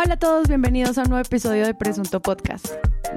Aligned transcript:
Hola 0.00 0.14
a 0.14 0.18
todos, 0.18 0.46
bienvenidos 0.46 0.96
a 0.96 1.02
un 1.02 1.08
nuevo 1.08 1.24
episodio 1.26 1.66
de 1.66 1.74
Presunto 1.74 2.22
Podcast. 2.22 2.66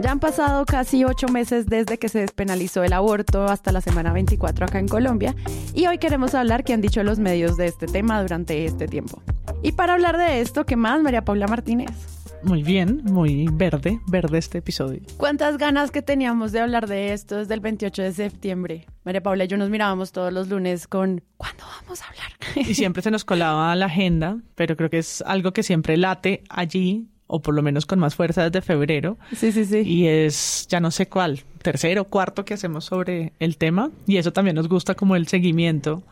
Ya 0.02 0.12
han 0.12 0.20
pasado 0.20 0.66
casi 0.66 1.04
ocho 1.04 1.28
meses 1.28 1.68
desde 1.68 2.00
que 2.00 2.10
se 2.10 2.20
despenalizó 2.20 2.84
el 2.84 2.94
aborto 2.94 3.46
hasta 3.46 3.72
la 3.72 3.82
semana 3.82 4.12
24 4.14 4.66
acá 4.66 4.80
en 4.80 4.88
Colombia 4.88 5.36
y 5.76 5.86
hoy 5.86 6.00
queremos 6.00 6.34
hablar 6.34 6.64
qué 6.64 6.74
han 6.74 6.82
dicho 6.82 7.04
los 7.04 7.20
medios 7.20 7.56
de 7.56 7.68
este 7.68 7.86
tema 7.86 8.22
durante 8.22 8.66
este 8.66 8.88
tiempo. 8.88 9.22
Y 9.62 9.74
para 9.74 9.94
hablar 9.94 10.18
de 10.18 10.42
esto, 10.42 10.66
¿qué 10.66 10.76
más, 10.76 11.02
María 11.02 11.24
Paula 11.24 11.48
Martínez? 11.48 12.11
Muy 12.44 12.64
bien, 12.64 13.02
muy 13.04 13.48
verde, 13.52 14.00
verde 14.08 14.38
este 14.40 14.58
episodio. 14.60 15.02
¿Cuántas 15.18 15.58
ganas 15.58 15.92
que 15.92 16.02
teníamos 16.02 16.52
de 16.52 16.60
hablar 16.60 16.88
de 16.88 17.14
esto 17.14 17.38
desde 17.38 17.54
el 17.54 17.60
28 17.60 18.02
de 18.02 18.14
septiembre? 18.14 18.86
María 19.04 19.22
Paula 19.22 19.46
y 19.46 19.48
yo 19.48 19.58
nos 19.58 19.70
mirábamos 19.70 20.12
todos 20.12 20.34
los 20.34 20.50
lunes 20.50 20.88
con 20.88 21.24
¿cuándo 21.38 21.64
vamos 21.82 22.02
a 22.02 22.08
hablar? 22.08 22.32
Y 22.56 22.74
siempre 22.74 23.02
se 23.02 23.12
nos 23.12 23.24
colaba 23.24 23.76
la 23.76 23.86
agenda, 23.86 24.38
pero 24.56 24.76
creo 24.76 24.90
que 24.90 24.98
es 24.98 25.22
algo 25.22 25.54
que 25.54 25.64
siempre 25.64 25.98
late 25.98 26.44
allí, 26.50 27.08
o 27.28 27.42
por 27.42 27.54
lo 27.54 27.62
menos 27.62 27.86
con 27.86 28.00
más 28.00 28.16
fuerza 28.16 28.44
desde 28.44 28.62
febrero. 28.62 29.18
Sí, 29.36 29.52
sí, 29.52 29.64
sí. 29.64 29.80
Y 29.80 30.08
es 30.08 30.68
ya 30.68 30.80
no 30.80 30.92
sé 30.92 31.08
cuál, 31.08 31.42
tercero, 31.62 32.06
cuarto 32.06 32.44
que 32.44 32.56
hacemos 32.56 32.86
sobre 32.86 33.34
el 33.40 33.58
tema. 33.58 33.92
Y 34.06 34.18
eso 34.18 34.34
también 34.34 34.56
nos 34.56 34.68
gusta 34.68 34.96
como 34.96 35.16
el 35.16 35.28
seguimiento 35.28 36.04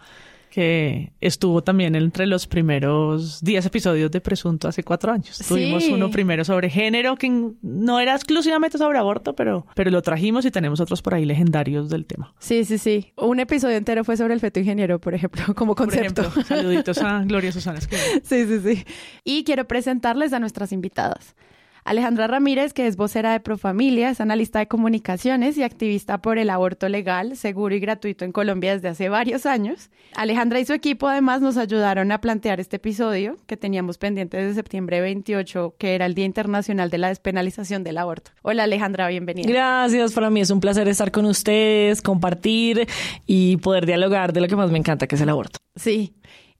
que 0.50 1.14
estuvo 1.22 1.64
también 1.64 1.96
entre 1.96 2.26
los 2.26 2.48
primeros 2.48 3.42
10 3.42 3.66
episodios 3.68 4.12
de 4.12 4.22
Presunto 4.22 4.68
hace 4.68 4.84
cuatro 4.84 5.12
años. 5.12 5.38
Tuvimos 5.48 5.88
uno 5.88 6.10
primero 6.10 6.44
sobre 6.44 6.70
género, 6.70 7.16
que 7.16 7.30
no 7.62 8.00
era 8.00 8.16
exclusivamente 8.16 8.78
sobre 8.78 8.98
aborto, 9.00 9.36
pero, 9.36 9.66
pero 9.76 9.92
lo 9.92 10.02
trajimos 10.02 10.46
y 10.46 10.52
tenemos 10.52 10.80
otros 10.80 11.02
por 11.02 11.14
ahí 11.14 11.26
legendarios 11.26 11.90
del 11.90 12.06
tema. 12.06 12.34
Sí, 12.40 12.66
sí, 12.66 12.78
sí. 12.78 13.14
Un 13.16 13.40
episodio 13.40 13.78
entero 13.78 14.04
fue 14.04 14.18
sobre 14.18 14.34
el 14.34 14.40
feto 14.40 14.60
ingeniero, 14.60 15.00
por 15.00 15.14
ejemplo, 15.14 15.44
como 15.56 15.76
concepto. 15.76 16.24
Por 16.24 16.32
ejemplo, 16.32 16.44
saluditos 16.44 16.98
a 17.00 17.24
Gloria 17.26 17.52
Susana 17.52 17.80
Sí, 17.82 18.46
sí, 18.46 18.60
sí. 18.64 18.86
Y 19.24 19.44
quiero 19.44 19.66
presentarles 19.68 20.34
a 20.34 20.40
nuestras 20.40 20.72
invitadas. 20.72 21.36
Alejandra 21.84 22.28
Ramírez, 22.28 22.74
que 22.74 22.88
es 22.88 22.96
vocera 22.96 23.32
de 23.32 23.40
Profamilia, 23.40 24.10
es 24.10 24.22
analista 24.22 24.60
de 24.60 24.68
comunicaciones 24.68 25.58
y 25.58 25.64
activista 25.64 26.20
por 26.20 26.38
el 26.38 26.50
aborto 26.50 26.90
legal, 26.90 27.36
seguro 27.38 27.76
y 27.76 27.80
gratuito 27.80 28.26
en 28.26 28.32
Colombia 28.32 28.74
desde 28.74 28.90
hace 28.90 29.10
varios 29.10 29.46
años. 29.46 29.90
Alejandra 30.16 30.60
y 30.60 30.66
su 30.66 30.74
equipo 30.74 31.08
además 31.08 31.42
nos 31.42 31.58
ayudaron 31.58 32.12
a 32.12 32.22
plantear 32.22 32.60
este 32.60 32.78
episodio 32.78 33.38
que 33.48 33.58
teníamos 33.58 33.98
pendiente 33.98 34.38
desde 34.38 34.56
septiembre 34.56 35.02
28, 35.02 35.76
que 35.78 35.96
era 35.96 36.06
el 36.06 36.16
Día 36.16 36.26
Internacional 36.26 36.90
de 36.90 36.98
la 36.98 37.08
Despenalización 37.10 37.84
del 37.84 37.98
Aborto. 37.98 38.32
Hola 38.42 38.64
Alejandra, 38.64 39.08
bienvenida. 39.08 39.48
Gracias, 39.50 40.14
para 40.14 40.30
mí 40.30 40.42
es 40.42 40.50
un 40.50 40.60
placer 40.60 40.88
estar 40.88 41.12
con 41.12 41.26
ustedes, 41.26 42.02
compartir 42.02 42.88
y 43.26 43.58
poder 43.58 43.86
dialogar 43.86 44.34
de 44.34 44.42
lo 44.42 44.48
que 44.48 44.56
más 44.56 44.72
me 44.72 44.78
encanta, 44.78 45.08
que 45.08 45.16
es 45.16 45.22
el 45.22 45.30
aborto. 45.30 45.60
Sí, 45.76 46.14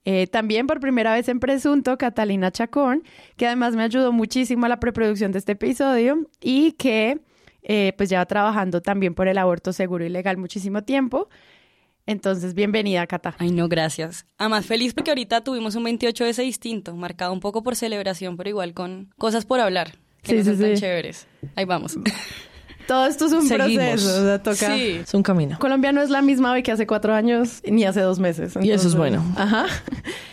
eh, 0.04 0.26
también 0.26 0.66
por 0.66 0.80
primera 0.80 1.12
vez 1.12 1.28
en 1.28 1.40
Presunto, 1.40 1.98
Catalina 1.98 2.50
Chacón, 2.50 3.02
que 3.36 3.46
además 3.46 3.76
me 3.76 3.82
ayudó 3.82 4.12
muchísimo 4.12 4.66
a 4.66 4.68
la 4.68 4.80
preproducción 4.80 5.32
de 5.32 5.38
este 5.38 5.52
episodio 5.52 6.26
y 6.40 6.72
que 6.72 7.20
eh, 7.62 7.92
pues 7.96 8.08
lleva 8.08 8.24
trabajando 8.24 8.80
también 8.80 9.14
por 9.14 9.28
el 9.28 9.36
aborto 9.36 9.72
seguro 9.72 10.04
y 10.04 10.08
legal 10.08 10.38
muchísimo 10.38 10.82
tiempo. 10.82 11.28
Entonces, 12.06 12.54
bienvenida, 12.54 13.06
Cata. 13.06 13.36
Ay, 13.38 13.52
no, 13.52 13.68
gracias. 13.68 14.26
Además, 14.38 14.66
feliz 14.66 14.94
porque 14.94 15.10
ahorita 15.10 15.44
tuvimos 15.44 15.74
un 15.74 15.84
28 15.84 16.24
de 16.24 16.30
ese 16.30 16.42
distinto, 16.42 16.96
marcado 16.96 17.32
un 17.32 17.40
poco 17.40 17.62
por 17.62 17.76
celebración, 17.76 18.36
pero 18.36 18.48
igual 18.48 18.72
con 18.72 19.12
cosas 19.18 19.44
por 19.44 19.60
hablar, 19.60 19.92
que 20.22 20.34
no 20.34 20.44
son 20.44 20.58
tan 20.58 20.74
chéveres. 20.74 21.28
Ahí 21.54 21.66
vamos. 21.66 21.98
Todo 22.90 23.06
esto 23.06 23.26
es 23.26 23.32
un 23.32 23.48
proceso, 23.48 24.20
o 24.20 24.24
sea, 24.24 24.42
toca. 24.42 24.74
Sí. 24.74 25.00
Es 25.04 25.14
un 25.14 25.22
camino. 25.22 25.60
Colombia 25.60 25.92
no 25.92 26.02
es 26.02 26.10
la 26.10 26.22
misma 26.22 26.50
hoy 26.50 26.64
que 26.64 26.72
hace 26.72 26.88
cuatro 26.88 27.14
años 27.14 27.62
ni 27.64 27.84
hace 27.84 28.00
dos 28.00 28.18
meses. 28.18 28.54
y 28.60 28.72
eso 28.72 28.88
es 28.88 28.96
bueno. 28.96 29.22
Ajá. 29.36 29.66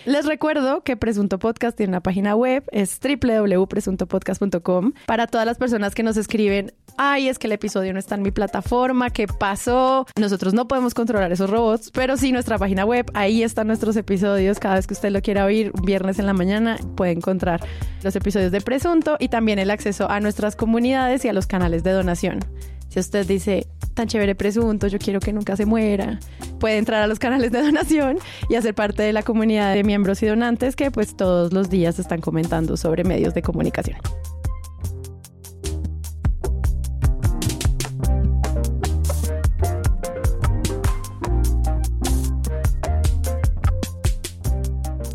Les 0.07 0.25
recuerdo 0.25 0.81
que 0.83 0.97
Presunto 0.97 1.37
Podcast 1.37 1.77
tiene 1.77 1.91
una 1.91 2.01
página 2.01 2.35
web, 2.35 2.63
es 2.71 2.99
www.presuntopodcast.com. 2.99 4.93
Para 5.05 5.27
todas 5.27 5.45
las 5.45 5.59
personas 5.59 5.93
que 5.93 6.01
nos 6.01 6.17
escriben, 6.17 6.73
ay, 6.97 7.29
es 7.29 7.37
que 7.37 7.45
el 7.45 7.53
episodio 7.53 7.93
no 7.93 7.99
está 7.99 8.15
en 8.15 8.23
mi 8.23 8.31
plataforma, 8.31 9.11
¿qué 9.11 9.27
pasó? 9.27 10.07
Nosotros 10.17 10.55
no 10.55 10.67
podemos 10.67 10.95
controlar 10.95 11.31
esos 11.31 11.51
robots, 11.51 11.91
pero 11.91 12.17
sí 12.17 12.31
nuestra 12.31 12.57
página 12.57 12.85
web, 12.85 13.11
ahí 13.13 13.43
están 13.43 13.67
nuestros 13.67 13.95
episodios. 13.97 14.57
Cada 14.59 14.75
vez 14.75 14.87
que 14.87 14.95
usted 14.95 15.11
lo 15.11 15.21
quiera 15.21 15.45
oír, 15.45 15.71
un 15.75 15.85
viernes 15.85 16.17
en 16.17 16.25
la 16.25 16.33
mañana, 16.33 16.77
puede 16.95 17.11
encontrar 17.11 17.61
los 18.01 18.15
episodios 18.15 18.51
de 18.51 18.61
Presunto 18.61 19.17
y 19.19 19.27
también 19.27 19.59
el 19.59 19.69
acceso 19.69 20.09
a 20.09 20.19
nuestras 20.21 20.55
comunidades 20.55 21.23
y 21.25 21.27
a 21.27 21.33
los 21.33 21.45
canales 21.45 21.83
de 21.83 21.91
donación. 21.91 22.46
Si 22.89 22.99
usted 22.99 23.27
dice, 23.27 23.67
tan 23.93 24.07
chévere 24.07 24.35
presunto, 24.35 24.87
yo 24.87 24.99
quiero 24.99 25.19
que 25.19 25.33
nunca 25.33 25.55
se 25.55 25.65
muera, 25.65 26.19
puede 26.59 26.77
entrar 26.77 27.01
a 27.01 27.07
los 27.07 27.19
canales 27.19 27.51
de 27.51 27.61
donación 27.63 28.17
y 28.49 28.55
hacer 28.55 28.73
parte 28.73 29.03
de 29.03 29.13
la 29.13 29.23
comunidad 29.23 29.73
de 29.73 29.83
miembros 29.83 30.21
y 30.23 30.27
donantes 30.27 30.75
que 30.75 30.91
pues 30.91 31.15
todos 31.15 31.53
los 31.53 31.69
días 31.69 31.99
están 31.99 32.21
comentando 32.21 32.77
sobre 32.77 33.03
medios 33.03 33.33
de 33.33 33.41
comunicación. 33.41 33.97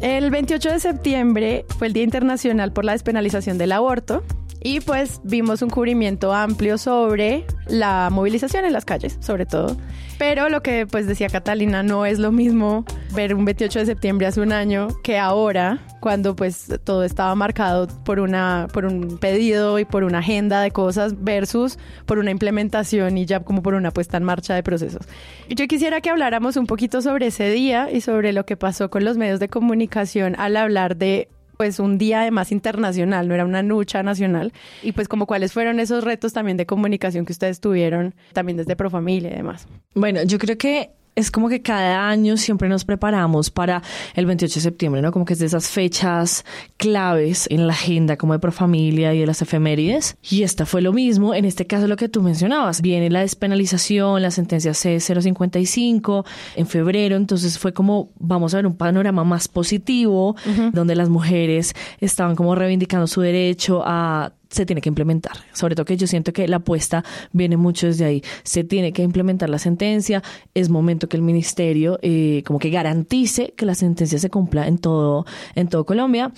El 0.00 0.32
28 0.32 0.70
de 0.70 0.80
septiembre 0.80 1.64
fue 1.78 1.86
el 1.86 1.92
Día 1.92 2.02
Internacional 2.02 2.72
por 2.72 2.84
la 2.84 2.92
Despenalización 2.92 3.56
del 3.56 3.70
Aborto 3.70 4.24
y 4.64 4.80
pues 4.80 5.20
vimos 5.24 5.62
un 5.62 5.70
cubrimiento 5.70 6.32
amplio 6.32 6.78
sobre 6.78 7.44
la 7.66 8.08
movilización 8.10 8.64
en 8.64 8.72
las 8.72 8.84
calles, 8.84 9.18
sobre 9.20 9.46
todo. 9.46 9.76
Pero 10.18 10.48
lo 10.48 10.62
que 10.62 10.86
pues 10.86 11.06
decía 11.06 11.28
Catalina, 11.28 11.82
no 11.82 12.06
es 12.06 12.18
lo 12.18 12.30
mismo 12.30 12.84
ver 13.12 13.34
un 13.34 13.44
28 13.44 13.80
de 13.80 13.86
septiembre 13.86 14.26
hace 14.26 14.40
un 14.40 14.52
año 14.52 14.88
que 15.02 15.18
ahora, 15.18 15.84
cuando 16.00 16.36
pues 16.36 16.68
todo 16.84 17.02
estaba 17.02 17.34
marcado 17.34 17.88
por, 18.04 18.20
una, 18.20 18.68
por 18.72 18.84
un 18.84 19.18
pedido 19.18 19.80
y 19.80 19.84
por 19.84 20.04
una 20.04 20.18
agenda 20.18 20.60
de 20.60 20.70
cosas 20.70 21.24
versus 21.24 21.78
por 22.06 22.18
una 22.18 22.30
implementación 22.30 23.18
y 23.18 23.26
ya 23.26 23.40
como 23.40 23.62
por 23.62 23.74
una 23.74 23.90
puesta 23.90 24.16
en 24.16 24.22
marcha 24.22 24.54
de 24.54 24.62
procesos. 24.62 25.06
Yo 25.48 25.66
quisiera 25.66 26.00
que 26.00 26.10
habláramos 26.10 26.56
un 26.56 26.66
poquito 26.66 27.02
sobre 27.02 27.26
ese 27.26 27.50
día 27.50 27.90
y 27.90 28.00
sobre 28.00 28.32
lo 28.32 28.46
que 28.46 28.56
pasó 28.56 28.90
con 28.90 29.04
los 29.04 29.16
medios 29.16 29.40
de 29.40 29.48
comunicación 29.48 30.36
al 30.38 30.56
hablar 30.56 30.96
de 30.96 31.28
pues 31.62 31.78
un 31.78 31.96
día 31.96 32.22
además 32.22 32.50
internacional, 32.50 33.28
no 33.28 33.34
era 33.34 33.44
una 33.44 33.62
lucha 33.62 34.02
nacional. 34.02 34.52
Y 34.82 34.90
pues 34.90 35.06
como 35.06 35.26
cuáles 35.26 35.52
fueron 35.52 35.78
esos 35.78 36.02
retos 36.02 36.32
también 36.32 36.56
de 36.56 36.66
comunicación 36.66 37.24
que 37.24 37.32
ustedes 37.32 37.60
tuvieron, 37.60 38.16
también 38.32 38.56
desde 38.56 38.74
Profamilia 38.74 39.30
y 39.30 39.36
demás. 39.36 39.68
Bueno, 39.94 40.24
yo 40.24 40.40
creo 40.40 40.58
que 40.58 40.90
es 41.14 41.30
como 41.30 41.48
que 41.48 41.60
cada 41.60 42.08
año 42.08 42.36
siempre 42.36 42.68
nos 42.68 42.84
preparamos 42.84 43.50
para 43.50 43.82
el 44.14 44.24
28 44.26 44.54
de 44.54 44.60
septiembre, 44.60 45.02
¿no? 45.02 45.12
Como 45.12 45.24
que 45.24 45.34
es 45.34 45.38
de 45.38 45.46
esas 45.46 45.68
fechas 45.68 46.44
claves 46.78 47.46
en 47.50 47.66
la 47.66 47.74
agenda 47.74 48.16
como 48.16 48.32
de 48.32 48.38
Profamilia 48.38 49.12
y 49.12 49.20
de 49.20 49.26
las 49.26 49.42
efemérides. 49.42 50.16
Y 50.22 50.42
esta 50.42 50.64
fue 50.64 50.80
lo 50.80 50.92
mismo, 50.92 51.34
en 51.34 51.44
este 51.44 51.66
caso 51.66 51.86
lo 51.86 51.96
que 51.96 52.08
tú 52.08 52.22
mencionabas. 52.22 52.80
Viene 52.80 53.10
la 53.10 53.20
despenalización, 53.20 54.22
la 54.22 54.30
sentencia 54.30 54.72
C055 54.72 56.24
en 56.56 56.66
febrero, 56.66 57.16
entonces 57.16 57.58
fue 57.58 57.72
como 57.72 58.10
vamos 58.18 58.54
a 58.54 58.58
ver 58.58 58.66
un 58.66 58.76
panorama 58.76 59.24
más 59.24 59.48
positivo, 59.48 60.34
donde 60.72 60.94
las 60.94 61.10
mujeres 61.10 61.74
estaban 62.00 62.36
como 62.36 62.54
reivindicando 62.54 63.06
su 63.06 63.20
derecho 63.20 63.82
a 63.84 64.32
se 64.52 64.66
tiene 64.66 64.80
que 64.80 64.88
implementar. 64.88 65.32
Sobre 65.52 65.74
todo 65.74 65.84
que 65.84 65.96
yo 65.96 66.06
siento 66.06 66.32
que 66.32 66.46
la 66.46 66.58
apuesta 66.58 67.04
viene 67.32 67.56
mucho 67.56 67.86
desde 67.86 68.04
ahí. 68.04 68.22
Se 68.44 68.62
tiene 68.62 68.92
que 68.92 69.02
implementar 69.02 69.50
la 69.50 69.58
sentencia. 69.58 70.22
Es 70.54 70.68
momento 70.68 71.08
que 71.08 71.16
el 71.16 71.22
ministerio 71.22 71.98
eh, 72.02 72.42
como 72.46 72.58
que 72.58 72.70
garantice 72.70 73.54
que 73.56 73.66
la 73.66 73.74
sentencia 73.74 74.18
se 74.18 74.30
cumpla 74.30 74.68
en 74.68 74.78
todo, 74.78 75.26
en 75.54 75.68
todo 75.68 75.84
Colombia 75.84 76.32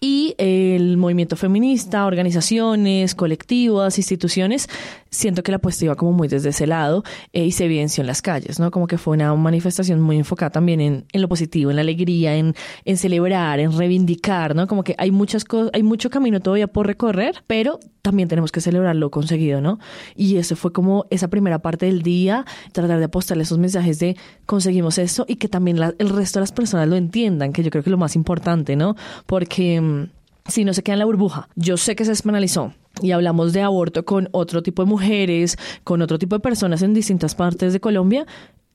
y 0.00 0.34
el 0.38 0.96
movimiento 0.96 1.36
feminista, 1.36 2.06
organizaciones, 2.06 3.14
colectivas, 3.14 3.98
instituciones, 3.98 4.68
siento 5.10 5.42
que 5.42 5.52
la 5.52 5.56
apuesta 5.56 5.84
iba 5.84 5.94
como 5.96 6.12
muy 6.12 6.28
desde 6.28 6.50
ese 6.50 6.66
lado 6.66 7.02
eh, 7.32 7.44
y 7.44 7.52
se 7.52 7.64
evidenció 7.64 8.02
en 8.02 8.06
las 8.06 8.22
calles, 8.22 8.58
¿no? 8.60 8.70
Como 8.70 8.86
que 8.86 8.98
fue 8.98 9.14
una 9.14 9.34
manifestación 9.34 10.00
muy 10.00 10.16
enfocada 10.16 10.50
también 10.50 10.80
en, 10.80 11.04
en 11.12 11.22
lo 11.22 11.28
positivo, 11.28 11.70
en 11.70 11.76
la 11.76 11.82
alegría, 11.82 12.36
en, 12.36 12.54
en, 12.84 12.96
celebrar, 12.96 13.60
en 13.60 13.76
reivindicar, 13.76 14.54
¿no? 14.54 14.66
Como 14.66 14.84
que 14.84 14.94
hay 14.98 15.10
muchas 15.10 15.44
cosas, 15.44 15.70
hay 15.72 15.82
mucho 15.82 16.10
camino 16.10 16.40
todavía 16.40 16.66
por 16.66 16.86
recorrer, 16.86 17.42
pero 17.46 17.80
también 18.02 18.28
tenemos 18.28 18.52
que 18.52 18.60
celebrar 18.60 18.96
lo 18.96 19.10
conseguido, 19.10 19.60
¿no? 19.60 19.78
Y 20.14 20.36
eso 20.36 20.56
fue 20.56 20.72
como 20.72 21.06
esa 21.10 21.28
primera 21.28 21.58
parte 21.58 21.86
del 21.86 22.02
día, 22.02 22.44
tratar 22.72 22.98
de 22.98 23.04
apostarle 23.04 23.42
esos 23.42 23.58
mensajes 23.58 23.98
de 23.98 24.16
conseguimos 24.46 24.98
esto 24.98 25.24
y 25.28 25.36
que 25.36 25.48
también 25.48 25.78
el 25.78 26.08
resto 26.08 26.38
de 26.38 26.42
las 26.42 26.52
personas 26.52 26.88
lo 26.88 26.96
entiendan, 26.96 27.52
que 27.52 27.62
yo 27.62 27.70
creo 27.70 27.82
que 27.82 27.90
es 27.90 27.92
lo 27.92 27.98
más 27.98 28.16
importante, 28.16 28.76
¿no? 28.76 28.96
Porque 29.26 29.77
mm, 29.80 30.10
si 30.46 30.64
no 30.64 30.74
se 30.74 30.82
queda 30.82 30.94
en 30.94 31.00
la 31.00 31.04
burbuja, 31.04 31.48
yo 31.56 31.76
sé 31.76 31.94
que 31.96 32.04
se 32.04 32.10
despenalizó, 32.10 32.72
y 33.02 33.12
hablamos 33.12 33.52
de 33.52 33.62
aborto 33.62 34.04
con 34.04 34.28
otro 34.32 34.62
tipo 34.62 34.82
de 34.82 34.88
mujeres, 34.88 35.56
con 35.84 36.02
otro 36.02 36.18
tipo 36.18 36.36
de 36.36 36.40
personas 36.40 36.82
en 36.82 36.94
distintas 36.94 37.34
partes 37.34 37.72
de 37.72 37.80
Colombia, 37.80 38.26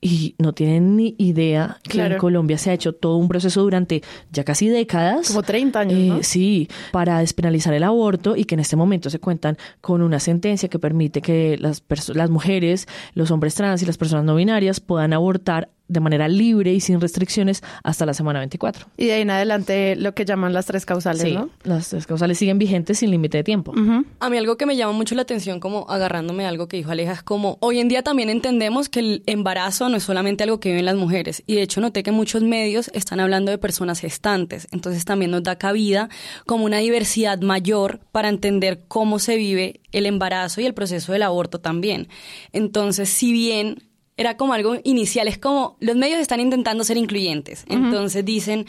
y 0.04 0.34
no 0.38 0.52
tienen 0.52 0.96
ni 0.96 1.14
idea 1.16 1.78
que 1.82 1.98
en 2.04 2.18
Colombia 2.18 2.58
se 2.58 2.68
ha 2.68 2.74
hecho 2.74 2.94
todo 2.94 3.16
un 3.16 3.26
proceso 3.26 3.62
durante 3.62 4.02
ya 4.30 4.44
casi 4.44 4.68
décadas. 4.68 5.28
Como 5.28 5.42
30 5.42 5.80
años. 5.80 5.98
¿no? 5.98 6.16
Eh, 6.18 6.22
sí, 6.22 6.68
para 6.92 7.20
despenalizar 7.20 7.72
el 7.72 7.84
aborto 7.84 8.36
y 8.36 8.44
que 8.44 8.54
en 8.54 8.60
este 8.60 8.76
momento 8.76 9.08
se 9.08 9.18
cuentan 9.18 9.56
con 9.80 10.02
una 10.02 10.20
sentencia 10.20 10.68
que 10.68 10.78
permite 10.78 11.22
que 11.22 11.56
las, 11.58 11.82
las 12.12 12.28
mujeres, 12.28 12.86
los 13.14 13.30
hombres 13.30 13.54
trans 13.54 13.82
y 13.82 13.86
las 13.86 13.96
personas 13.96 14.26
no 14.26 14.34
binarias 14.34 14.78
puedan 14.78 15.14
abortar 15.14 15.70
de 15.86 16.00
manera 16.00 16.28
libre 16.28 16.72
y 16.72 16.80
sin 16.80 17.00
restricciones 17.00 17.62
hasta 17.82 18.06
la 18.06 18.14
semana 18.14 18.38
24. 18.40 18.86
Y 18.96 19.06
de 19.06 19.12
ahí 19.12 19.20
en 19.22 19.30
adelante 19.30 19.96
lo 19.96 20.14
que 20.14 20.24
llaman 20.24 20.52
las 20.52 20.66
tres 20.66 20.86
causales, 20.86 21.22
Sí, 21.22 21.32
¿no? 21.32 21.50
las 21.62 21.90
tres 21.90 22.06
causales 22.06 22.38
siguen 22.38 22.58
vigentes 22.58 22.98
sin 23.00 23.10
límite 23.10 23.38
de 23.38 23.44
tiempo. 23.44 23.74
A 24.20 24.30
mí 24.30 24.36
algo 24.38 24.56
que 24.56 24.66
me 24.66 24.76
llama 24.76 24.92
mucho 24.92 25.14
la 25.14 25.22
atención, 25.22 25.60
como 25.60 25.86
agarrándome 25.90 26.46
a 26.46 26.48
algo 26.48 26.68
que 26.68 26.78
dijo 26.78 26.90
Aleja, 26.90 27.12
es 27.12 27.22
como 27.22 27.58
hoy 27.60 27.80
en 27.80 27.88
día 27.88 28.02
también 28.02 28.30
entendemos 28.30 28.88
que 28.88 29.00
el 29.00 29.22
embarazo 29.26 29.88
no 29.88 29.96
es 29.96 30.02
solamente 30.02 30.42
algo 30.44 30.58
que 30.60 30.70
viven 30.70 30.86
las 30.86 30.96
mujeres. 30.96 31.42
Y 31.46 31.56
de 31.56 31.62
hecho 31.62 31.80
noté 31.80 32.02
que 32.02 32.12
muchos 32.12 32.42
medios 32.42 32.90
están 32.94 33.20
hablando 33.20 33.50
de 33.50 33.58
personas 33.58 34.00
gestantes. 34.00 34.66
Entonces 34.72 35.04
también 35.04 35.30
nos 35.30 35.42
da 35.42 35.56
cabida 35.56 36.08
como 36.46 36.64
una 36.64 36.78
diversidad 36.78 37.40
mayor 37.40 38.00
para 38.10 38.28
entender 38.30 38.84
cómo 38.88 39.18
se 39.18 39.36
vive 39.36 39.80
el 39.92 40.06
embarazo 40.06 40.60
y 40.60 40.66
el 40.66 40.74
proceso 40.74 41.12
del 41.12 41.22
aborto 41.22 41.60
también. 41.60 42.08
Entonces, 42.52 43.08
si 43.08 43.32
bien 43.32 43.82
era 44.16 44.36
como 44.36 44.52
algo 44.54 44.76
inicial, 44.84 45.26
es 45.26 45.38
como 45.38 45.76
los 45.80 45.96
medios 45.96 46.20
están 46.20 46.38
intentando 46.40 46.84
ser 46.84 46.96
incluyentes. 46.96 47.64
Entonces 47.68 48.24
dicen 48.24 48.64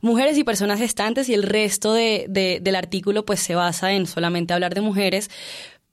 mujeres 0.00 0.38
y 0.38 0.44
personas 0.44 0.78
gestantes 0.78 1.28
y 1.28 1.34
el 1.34 1.42
resto 1.42 1.92
de, 1.92 2.24
de- 2.28 2.60
del 2.62 2.76
artículo 2.76 3.26
pues 3.26 3.40
se 3.40 3.54
basa 3.54 3.92
en 3.92 4.06
solamente 4.06 4.54
hablar 4.54 4.74
de 4.74 4.80
mujeres. 4.80 5.30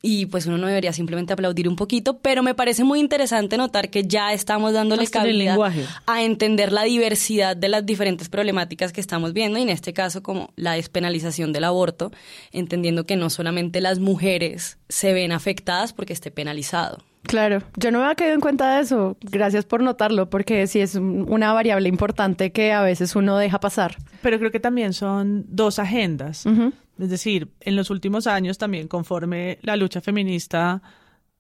Y 0.06 0.26
pues 0.26 0.46
uno 0.48 0.58
no 0.58 0.68
debería 0.68 0.92
simplemente 0.92 1.32
aplaudir 1.32 1.70
un 1.70 1.78
poquito, 1.78 2.18
pero 2.20 2.44
me 2.44 2.54
parece 2.54 2.84
muy 2.84 3.00
interesante 3.00 3.56
notar 3.56 3.90
que 3.90 4.04
ya 4.04 4.34
estamos 4.34 4.74
dándole 4.74 5.04
Hasta 5.04 5.20
cabida 5.20 5.52
lenguaje. 5.52 5.86
a 6.06 6.22
entender 6.24 6.74
la 6.74 6.84
diversidad 6.84 7.56
de 7.56 7.70
las 7.70 7.86
diferentes 7.86 8.28
problemáticas 8.28 8.92
que 8.92 9.00
estamos 9.00 9.32
viendo 9.32 9.58
y 9.60 9.62
en 9.62 9.70
este 9.70 9.94
caso 9.94 10.22
como 10.22 10.52
la 10.58 10.74
despenalización 10.74 11.54
del 11.54 11.64
aborto, 11.64 12.12
entendiendo 12.52 13.06
que 13.06 13.16
no 13.16 13.30
solamente 13.30 13.80
las 13.80 14.00
mujeres 14.00 14.78
se 14.90 15.14
ven 15.14 15.32
afectadas 15.32 15.94
porque 15.94 16.12
esté 16.12 16.32
penalizado. 16.32 16.98
Claro, 17.24 17.64
yo 17.78 17.90
no 17.90 18.00
me 18.00 18.04
había 18.04 18.16
caído 18.16 18.34
en 18.34 18.42
cuenta 18.42 18.76
de 18.76 18.82
eso. 18.82 19.16
Gracias 19.22 19.64
por 19.64 19.82
notarlo, 19.82 20.30
porque 20.30 20.68
sí 20.68 20.82
es 20.82 20.96
un- 20.96 21.26
una 21.30 21.54
variable 21.54 21.88
importante 21.88 22.52
que 22.52 22.74
a 22.74 22.82
veces 22.82 23.16
uno 23.16 23.38
deja 23.38 23.62
pasar. 23.62 23.96
Pero 24.22 24.38
creo 24.38 24.52
que 24.52 24.60
también 24.60 24.92
son 24.92 25.46
dos 25.48 25.80
agendas. 25.80 26.44
Es 27.00 27.10
decir, 27.10 27.50
en 27.60 27.76
los 27.76 27.90
últimos 27.90 28.28
años 28.28 28.58
también 28.58 28.88
conforme 28.88 29.60
la 29.62 29.76
lucha 29.76 30.02
feminista 30.02 30.82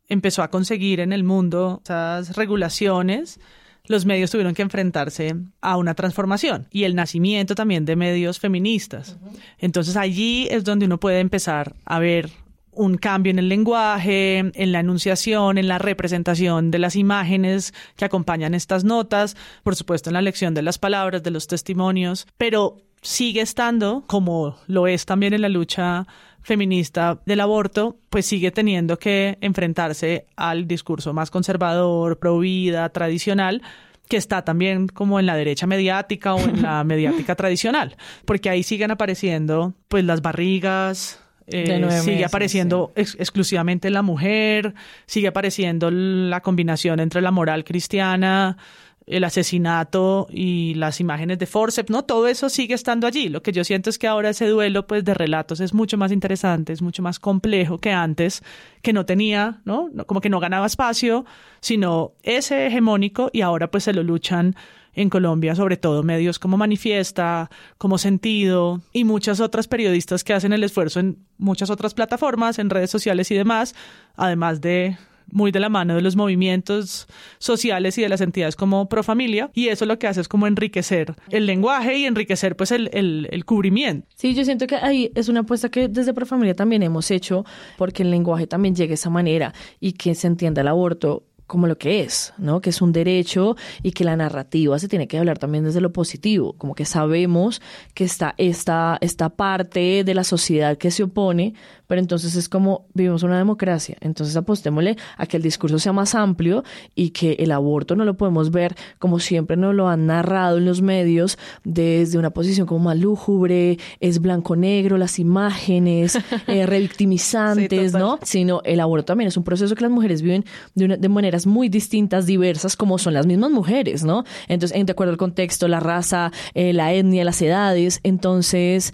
empezó 0.07 0.43
a 0.43 0.49
conseguir 0.49 0.99
en 0.99 1.13
el 1.13 1.23
mundo 1.23 1.81
esas 1.83 2.35
regulaciones, 2.35 3.39
los 3.85 4.05
medios 4.05 4.31
tuvieron 4.31 4.53
que 4.53 4.61
enfrentarse 4.61 5.35
a 5.61 5.77
una 5.77 5.93
transformación 5.93 6.67
y 6.71 6.85
el 6.85 6.95
nacimiento 6.95 7.53
también 7.53 7.85
de 7.85 7.95
medios 7.95 8.39
feministas. 8.39 9.17
Entonces 9.57 9.97
allí 9.97 10.47
es 10.49 10.63
donde 10.63 10.85
uno 10.85 10.99
puede 10.99 11.19
empezar 11.19 11.75
a 11.85 11.99
ver 11.99 12.31
un 12.75 12.97
cambio 12.97 13.31
en 13.31 13.39
el 13.39 13.49
lenguaje, 13.49 14.39
en 14.39 14.71
la 14.71 14.79
enunciación, 14.79 15.57
en 15.57 15.67
la 15.67 15.77
representación 15.77 16.71
de 16.71 16.79
las 16.79 16.95
imágenes 16.95 17.73
que 17.95 18.05
acompañan 18.05 18.53
estas 18.53 18.83
notas, 18.83 19.35
por 19.63 19.75
supuesto 19.75 20.09
en 20.09 20.13
la 20.13 20.19
elección 20.19 20.53
de 20.53 20.63
las 20.63 20.79
palabras, 20.79 21.21
de 21.21 21.31
los 21.31 21.47
testimonios, 21.47 22.25
pero 22.37 22.77
sigue 23.03 23.41
estando, 23.41 24.03
como 24.07 24.57
lo 24.65 24.87
es 24.87 25.05
también 25.05 25.33
en 25.33 25.41
la 25.43 25.49
lucha 25.49 26.07
feminista 26.41 27.19
del 27.25 27.39
aborto, 27.39 27.97
pues 28.09 28.25
sigue 28.25 28.49
teniendo 28.51 28.97
que 28.97 29.37
enfrentarse 29.41 30.25
al 30.35 30.67
discurso 30.67 31.13
más 31.13 31.29
conservador, 31.31 32.17
pro 32.19 32.39
vida, 32.39 32.89
tradicional, 32.89 33.61
que 34.09 34.17
está 34.17 34.43
también 34.43 34.87
como 34.87 35.19
en 35.19 35.25
la 35.25 35.35
derecha 35.35 35.67
mediática 35.67 36.33
o 36.35 36.39
en 36.39 36.61
la 36.61 36.83
mediática 36.85 37.35
tradicional, 37.35 37.95
porque 38.25 38.49
ahí 38.49 38.63
siguen 38.63 38.91
apareciendo 38.91 39.73
pues 39.87 40.03
las 40.03 40.21
barrigas, 40.21 41.21
eh, 41.47 41.65
sigue 42.01 42.25
apareciendo 42.25 42.91
ex- 42.95 43.15
exclusivamente 43.19 43.89
la 43.89 44.01
mujer, 44.01 44.73
sigue 45.05 45.27
apareciendo 45.29 45.89
la 45.91 46.41
combinación 46.41 46.99
entre 46.99 47.21
la 47.21 47.31
moral 47.31 47.63
cristiana, 47.63 48.57
el 49.05 49.23
asesinato 49.23 50.27
y 50.29 50.73
las 50.75 50.99
imágenes 50.99 51.39
de 51.39 51.45
forceps, 51.45 51.89
¿no? 51.89 52.03
Todo 52.03 52.27
eso 52.27 52.49
sigue 52.49 52.73
estando 52.73 53.07
allí. 53.07 53.29
Lo 53.29 53.43
que 53.43 53.51
yo 53.51 53.63
siento 53.63 53.89
es 53.89 53.97
que 53.97 54.07
ahora 54.07 54.29
ese 54.29 54.47
duelo 54.47 54.87
pues 54.87 55.03
de 55.03 55.13
relatos 55.13 55.59
es 55.59 55.73
mucho 55.73 55.97
más 55.97 56.11
interesante, 56.11 56.73
es 56.73 56.81
mucho 56.81 57.01
más 57.01 57.19
complejo 57.19 57.79
que 57.79 57.91
antes, 57.91 58.43
que 58.81 58.93
no 58.93 59.05
tenía, 59.05 59.61
¿no? 59.65 59.89
Como 60.05 60.21
que 60.21 60.29
no 60.29 60.39
ganaba 60.39 60.65
espacio, 60.65 61.25
sino 61.59 62.13
ese 62.23 62.67
hegemónico 62.67 63.29
y 63.33 63.41
ahora 63.41 63.69
pues 63.69 63.83
se 63.83 63.93
lo 63.93 64.03
luchan 64.03 64.55
en 64.95 65.09
Colombia, 65.09 65.55
sobre 65.55 65.75
todo 65.77 66.03
medios 66.03 66.39
como 66.39 66.55
Manifiesta, 66.55 67.49
como 67.77 67.97
Sentido 67.97 68.81
y 68.93 69.03
muchas 69.05 69.39
otras 69.39 69.67
periodistas 69.67 70.23
que 70.23 70.33
hacen 70.33 70.53
el 70.53 70.63
esfuerzo 70.63 70.99
en 70.99 71.17
muchas 71.37 71.69
otras 71.69 71.93
plataformas, 71.93 72.59
en 72.59 72.69
redes 72.69 72.91
sociales 72.91 73.31
y 73.31 73.35
demás, 73.35 73.73
además 74.15 74.61
de 74.61 74.97
muy 75.33 75.51
de 75.51 75.59
la 75.59 75.69
mano 75.69 75.95
de 75.95 76.01
los 76.01 76.15
movimientos 76.15 77.07
sociales 77.39 77.97
y 77.97 78.01
de 78.01 78.09
las 78.09 78.21
entidades 78.21 78.55
como 78.55 78.87
Profamilia, 78.87 79.49
y 79.53 79.67
eso 79.67 79.85
lo 79.85 79.99
que 79.99 80.07
hace 80.07 80.21
es 80.21 80.27
como 80.27 80.47
enriquecer 80.47 81.15
el 81.29 81.45
lenguaje 81.45 81.97
y 81.97 82.05
enriquecer 82.05 82.55
pues 82.55 82.71
el, 82.71 82.89
el, 82.93 83.27
el 83.31 83.45
cubrimiento. 83.45 84.07
Sí, 84.15 84.33
yo 84.33 84.45
siento 84.45 84.67
que 84.67 84.75
ahí 84.75 85.11
es 85.15 85.29
una 85.29 85.41
apuesta 85.41 85.69
que 85.69 85.87
desde 85.87 86.13
Profamilia 86.13 86.55
también 86.55 86.83
hemos 86.83 87.11
hecho 87.11 87.45
porque 87.77 88.03
el 88.03 88.11
lenguaje 88.11 88.47
también 88.47 88.75
llegue 88.75 88.93
a 88.93 88.95
esa 88.95 89.09
manera 89.09 89.53
y 89.79 89.93
que 89.93 90.15
se 90.15 90.27
entienda 90.27 90.61
el 90.61 90.67
aborto 90.67 91.23
como 91.47 91.67
lo 91.67 91.77
que 91.77 92.01
es, 92.01 92.33
¿no? 92.37 92.61
Que 92.61 92.69
es 92.71 92.81
un 92.81 92.91
derecho 92.93 93.55
y 93.83 93.91
que 93.91 94.03
la 94.03 94.15
narrativa 94.15 94.79
se 94.79 94.87
tiene 94.87 95.07
que 95.07 95.17
hablar 95.17 95.37
también 95.39 95.63
desde 95.63 95.81
lo 95.81 95.91
positivo, 95.93 96.53
como 96.57 96.73
que 96.75 96.85
sabemos 96.85 97.61
que 97.93 98.05
está 98.05 98.33
esta, 98.37 98.97
esta 99.01 99.29
parte 99.29 100.03
de 100.03 100.13
la 100.13 100.23
sociedad 100.23 100.77
que 100.77 100.89
se 100.89 101.03
opone, 101.03 101.53
pero 101.85 101.99
entonces 102.01 102.35
es 102.35 102.49
como 102.49 102.87
vivimos 102.93 103.23
una 103.23 103.37
democracia, 103.37 103.97
entonces 104.01 104.35
apostémosle 104.35 104.95
a 105.17 105.25
que 105.27 105.37
el 105.37 105.43
discurso 105.43 105.77
sea 105.79 105.93
más 105.93 106.15
amplio 106.15 106.63
y 106.95 107.09
que 107.11 107.33
el 107.33 107.51
aborto 107.51 107.95
no 107.95 108.05
lo 108.05 108.15
podemos 108.17 108.49
ver 108.49 108.75
como 108.97 109.19
siempre 109.19 109.57
nos 109.57 109.75
lo 109.75 109.89
han 109.89 110.07
narrado 110.07 110.57
en 110.57 110.65
los 110.65 110.81
medios 110.81 111.37
desde 111.63 112.17
una 112.17 112.31
posición 112.31 112.65
como 112.65 112.85
más 112.85 112.97
lúgubre, 112.97 113.77
es 113.99 114.19
blanco-negro, 114.19 114.97
las 114.97 115.19
imágenes, 115.19 116.17
eh, 116.47 116.65
revictimizantes, 116.65 117.91
Sí. 117.91 117.97
¿no? 117.97 118.17
Sino 118.23 118.61
el 118.63 118.79
aborto 118.79 119.05
también 119.05 119.27
es 119.27 119.37
un 119.37 119.43
proceso 119.43 119.75
que 119.75 119.81
las 119.81 119.91
mujeres 119.91 120.21
viven 120.21 120.45
de, 120.75 120.85
una- 120.85 120.97
de 120.97 121.09
muy 121.45 121.69
distintas, 121.69 122.25
diversas, 122.25 122.75
como 122.75 122.97
son 122.97 123.13
las 123.13 123.25
mismas 123.25 123.51
mujeres, 123.51 124.03
¿no? 124.03 124.23
Entonces, 124.47 124.77
en- 124.77 124.85
de 124.85 124.91
acuerdo 124.91 125.11
al 125.11 125.17
contexto, 125.17 125.67
la 125.67 125.79
raza, 125.79 126.31
eh, 126.53 126.73
la 126.73 126.93
etnia, 126.93 127.23
las 127.25 127.41
edades. 127.41 127.99
Entonces, 128.03 128.93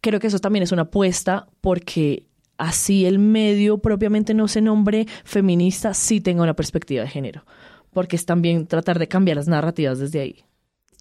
creo 0.00 0.20
que 0.20 0.26
eso 0.28 0.38
también 0.38 0.62
es 0.62 0.72
una 0.72 0.82
apuesta 0.82 1.46
porque 1.60 2.26
así 2.58 3.06
el 3.06 3.18
medio 3.18 3.78
propiamente 3.78 4.34
no 4.34 4.48
se 4.48 4.60
nombre 4.60 5.06
feminista, 5.24 5.94
sí 5.94 6.20
tenga 6.20 6.42
una 6.42 6.54
perspectiva 6.54 7.02
de 7.02 7.08
género. 7.08 7.44
Porque 7.92 8.16
es 8.16 8.24
también 8.26 8.66
tratar 8.66 8.98
de 8.98 9.08
cambiar 9.08 9.36
las 9.36 9.48
narrativas 9.48 9.98
desde 9.98 10.20
ahí. 10.20 10.44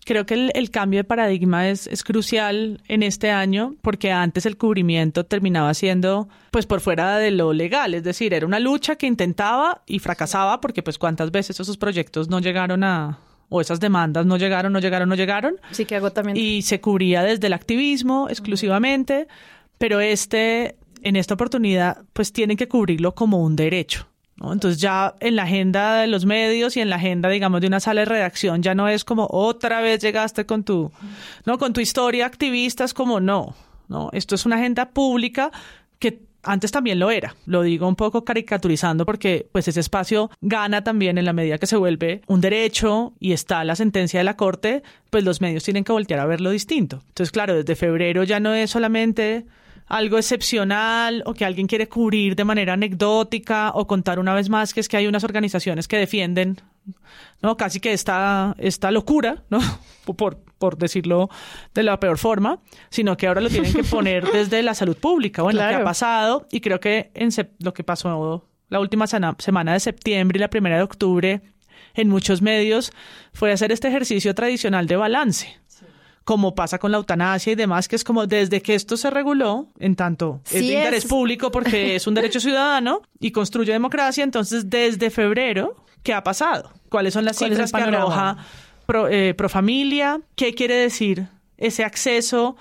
Creo 0.10 0.26
que 0.26 0.34
el, 0.34 0.52
el 0.56 0.72
cambio 0.72 1.02
de 1.02 1.04
paradigma 1.04 1.70
es, 1.70 1.86
es 1.86 2.04
crucial 2.04 2.82
en 2.88 3.04
este 3.04 3.30
año 3.30 3.76
porque 3.84 4.12
antes 4.12 4.48
el 4.48 4.58
cubrimiento 4.58 5.24
terminaba 5.24 5.72
siendo 5.76 6.28
pues 6.50 6.66
por 6.66 6.82
fuera 6.82 7.20
de 7.20 7.30
lo 7.30 7.54
legal, 7.54 7.94
es 7.94 8.04
decir, 8.04 8.34
era 8.34 8.48
una 8.48 8.60
lucha 8.60 8.96
que 8.96 9.06
intentaba 9.06 9.84
y 9.86 10.00
fracasaba 10.00 10.62
porque 10.62 10.82
pues 10.82 10.98
cuántas 10.98 11.30
veces 11.30 11.60
esos 11.60 11.78
proyectos 11.78 12.28
no 12.28 12.40
llegaron 12.40 12.84
a 12.84 13.20
o 13.50 13.62
esas 13.62 13.80
demandas 13.80 14.26
no 14.26 14.38
llegaron, 14.38 14.74
no 14.74 14.80
llegaron, 14.80 15.10
no 15.10 15.14
llegaron 15.14 15.58
Sí 15.70 15.86
que 15.86 15.96
agotamiento. 15.96 16.42
y 16.42 16.64
se 16.64 16.82
cubría 16.82 17.22
desde 17.22 17.46
el 17.46 17.54
activismo 17.54 18.30
exclusivamente, 18.32 19.28
pero 19.78 20.00
este, 20.00 20.76
en 21.04 21.18
esta 21.18 21.36
oportunidad, 21.36 22.04
pues 22.14 22.34
tienen 22.34 22.58
que 22.58 22.68
cubrirlo 22.68 23.14
como 23.14 23.44
un 23.44 23.56
derecho. 23.56 24.09
Entonces 24.42 24.80
ya 24.80 25.16
en 25.20 25.36
la 25.36 25.44
agenda 25.44 26.02
de 26.02 26.08
los 26.08 26.26
medios 26.26 26.78
y 26.78 26.82
en 26.82 26.90
la 26.90 26.96
agenda, 26.96 27.30
digamos, 27.30 27.62
de 27.62 27.68
una 27.68 27.80
sala 27.80 28.02
de 28.02 28.06
redacción 28.06 28.64
ya 28.64 28.74
no 28.74 28.88
es 28.88 29.04
como 29.04 29.28
otra 29.30 29.82
vez 29.82 30.02
llegaste 30.02 30.46
con 30.46 30.64
tu, 30.64 30.92
no, 31.46 31.58
con 31.58 31.74
tu 31.74 31.82
historia 31.82 32.26
activista, 32.26 32.84
es 32.84 32.94
como 32.94 33.20
no, 33.20 33.56
no, 33.88 34.10
esto 34.14 34.36
es 34.36 34.46
una 34.46 34.56
agenda 34.56 34.90
pública 34.90 35.52
que 36.00 36.22
antes 36.44 36.72
también 36.72 37.00
lo 37.00 37.12
era. 37.12 37.36
Lo 37.46 37.64
digo 37.64 37.88
un 37.88 37.96
poco 37.96 38.24
caricaturizando 38.24 39.06
porque 39.06 39.50
pues 39.52 39.68
ese 39.68 39.82
espacio 39.82 40.32
gana 40.42 40.84
también 40.84 41.18
en 41.18 41.26
la 41.26 41.34
medida 41.34 41.58
que 41.58 41.68
se 41.68 41.76
vuelve 41.76 42.22
un 42.28 42.40
derecho 42.40 43.14
y 43.20 43.34
está 43.34 43.64
la 43.64 43.76
sentencia 43.76 44.20
de 44.20 44.24
la 44.24 44.38
corte, 44.38 44.84
pues 45.10 45.24
los 45.24 45.42
medios 45.42 45.64
tienen 45.64 45.84
que 45.84 45.92
voltear 45.92 46.20
a 46.22 46.26
verlo 46.26 46.52
distinto. 46.52 47.02
Entonces, 47.08 47.32
claro, 47.32 47.56
desde 47.56 47.76
febrero 47.76 48.24
ya 48.24 48.40
no 48.40 48.54
es 48.54 48.70
solamente 48.72 49.46
algo 49.90 50.18
excepcional 50.18 51.24
o 51.26 51.34
que 51.34 51.44
alguien 51.44 51.68
quiere 51.68 51.90
cubrir 51.90 52.36
de 52.36 52.46
manera 52.46 52.74
anecdótica 52.74 53.72
o 53.74 53.88
contar 53.88 54.20
una 54.20 54.34
vez 54.36 54.48
más 54.48 54.74
que 54.74 54.80
es 54.80 54.88
que 54.88 54.98
hay 54.98 55.08
unas 55.08 55.24
organizaciones 55.24 55.88
que 55.88 55.98
defienden 55.98 56.62
no 57.42 57.58
casi 57.58 57.80
que 57.80 57.92
esta, 57.94 58.56
esta 58.58 58.92
locura, 58.92 59.44
¿no? 59.50 59.60
Por, 60.18 60.40
por 60.58 60.78
decirlo 60.78 61.30
de 61.76 61.84
la 61.84 62.00
peor 62.00 62.18
forma, 62.18 62.60
sino 62.90 63.16
que 63.16 63.28
ahora 63.28 63.42
lo 63.42 63.50
tienen 63.50 63.72
que 63.74 63.84
poner 63.84 64.26
desde 64.34 64.64
la 64.64 64.74
salud 64.74 64.98
pública. 64.98 65.44
Bueno, 65.44 65.60
¿qué 65.60 65.68
Claro. 65.68 65.84
ha 65.84 65.86
pasado? 65.86 66.48
Y 66.52 66.62
creo 66.62 66.80
que 66.80 67.12
en 67.14 67.30
lo 67.60 67.76
que 67.76 67.84
pasó 67.84 68.48
la 68.70 68.80
última 68.80 69.06
semana 69.06 69.74
de 69.74 69.80
septiembre 69.80 70.38
y 70.38 70.40
la 70.40 70.50
primera 70.50 70.78
de 70.78 70.82
octubre 70.84 71.42
en 71.94 72.10
muchos 72.10 72.42
medios 72.42 72.92
fue 73.34 73.52
hacer 73.52 73.72
este 73.72 73.88
ejercicio 73.88 74.34
tradicional 74.34 74.88
de 74.88 74.96
balance 74.96 75.60
como 76.24 76.56
pasa 76.56 76.78
con 76.78 76.92
la 76.92 76.98
eutanasia 76.98 77.54
y 77.54 77.56
demás, 77.56 77.88
que 77.88 77.96
es 77.96 78.04
como 78.04 78.28
desde 78.28 78.62
que 78.62 78.76
esto 78.76 78.98
se 78.98 79.10
reguló, 79.10 79.68
en 79.80 79.96
tanto 79.96 80.42
es 80.46 80.52
de 80.52 80.74
interés 80.74 81.06
público 81.06 81.52
porque 81.52 81.96
es 81.96 82.08
un 82.08 82.14
derecho 82.14 82.40
ciudadano 82.40 83.02
y 83.20 83.32
construye 83.32 83.72
democracia, 83.72 84.24
entonces 84.24 84.70
desde 84.70 85.10
febrero, 85.10 85.76
qué 86.04 86.14
ha 86.14 86.24
pasado, 86.24 86.72
cuáles 86.90 87.14
son 87.14 87.26
las 87.26 87.38
¿Cuál 87.38 87.54
es 87.54 87.60
el 87.60 87.68
cifras 87.68 87.84
que 87.84 87.96
arroja 87.96 88.38
pro, 88.86 89.08
eh, 89.08 89.34
Profamilia, 89.34 90.22
qué 90.36 90.54
quiere 90.54 90.76
decir 90.76 91.28
ese 91.58 91.84
acceso 91.84 92.56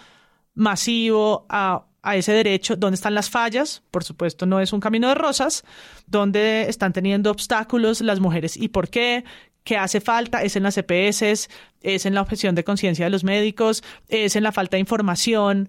masivo 0.55 1.47
a, 1.49 1.85
a 2.03 2.17
ese 2.17 2.33
derecho, 2.33 2.77
dónde 2.77 2.97
están 2.97 3.15
las 3.15 3.31
fallas, 3.31 3.83
por 3.91 4.05
supuesto 4.05 4.47
no 4.47 4.61
es 4.61 4.73
un 4.73 4.81
camino 4.81 5.09
de 5.09 5.15
rosas, 5.15 5.65
dónde 6.07 6.69
están 6.69 6.93
teniendo 6.93 7.31
obstáculos 7.31 8.01
las 8.01 8.21
mujeres 8.21 8.57
y 8.57 8.69
por 8.69 8.89
qué, 8.89 9.25
qué 9.65 9.77
hace 9.77 10.01
falta, 10.01 10.43
es 10.43 10.57
en 10.57 10.63
las 10.65 10.77
EPS, 10.79 11.49
es 11.83 12.07
en 12.07 12.15
la 12.15 12.23
objeción 12.23 12.55
de 12.55 12.65
conciencia 12.65 13.07
de 13.07 13.11
los 13.11 13.25
médicos, 13.25 13.83
es 14.09 14.37
en 14.37 14.43
la 14.43 14.53
falta 14.53 14.77
de 14.77 14.81
información 14.81 15.69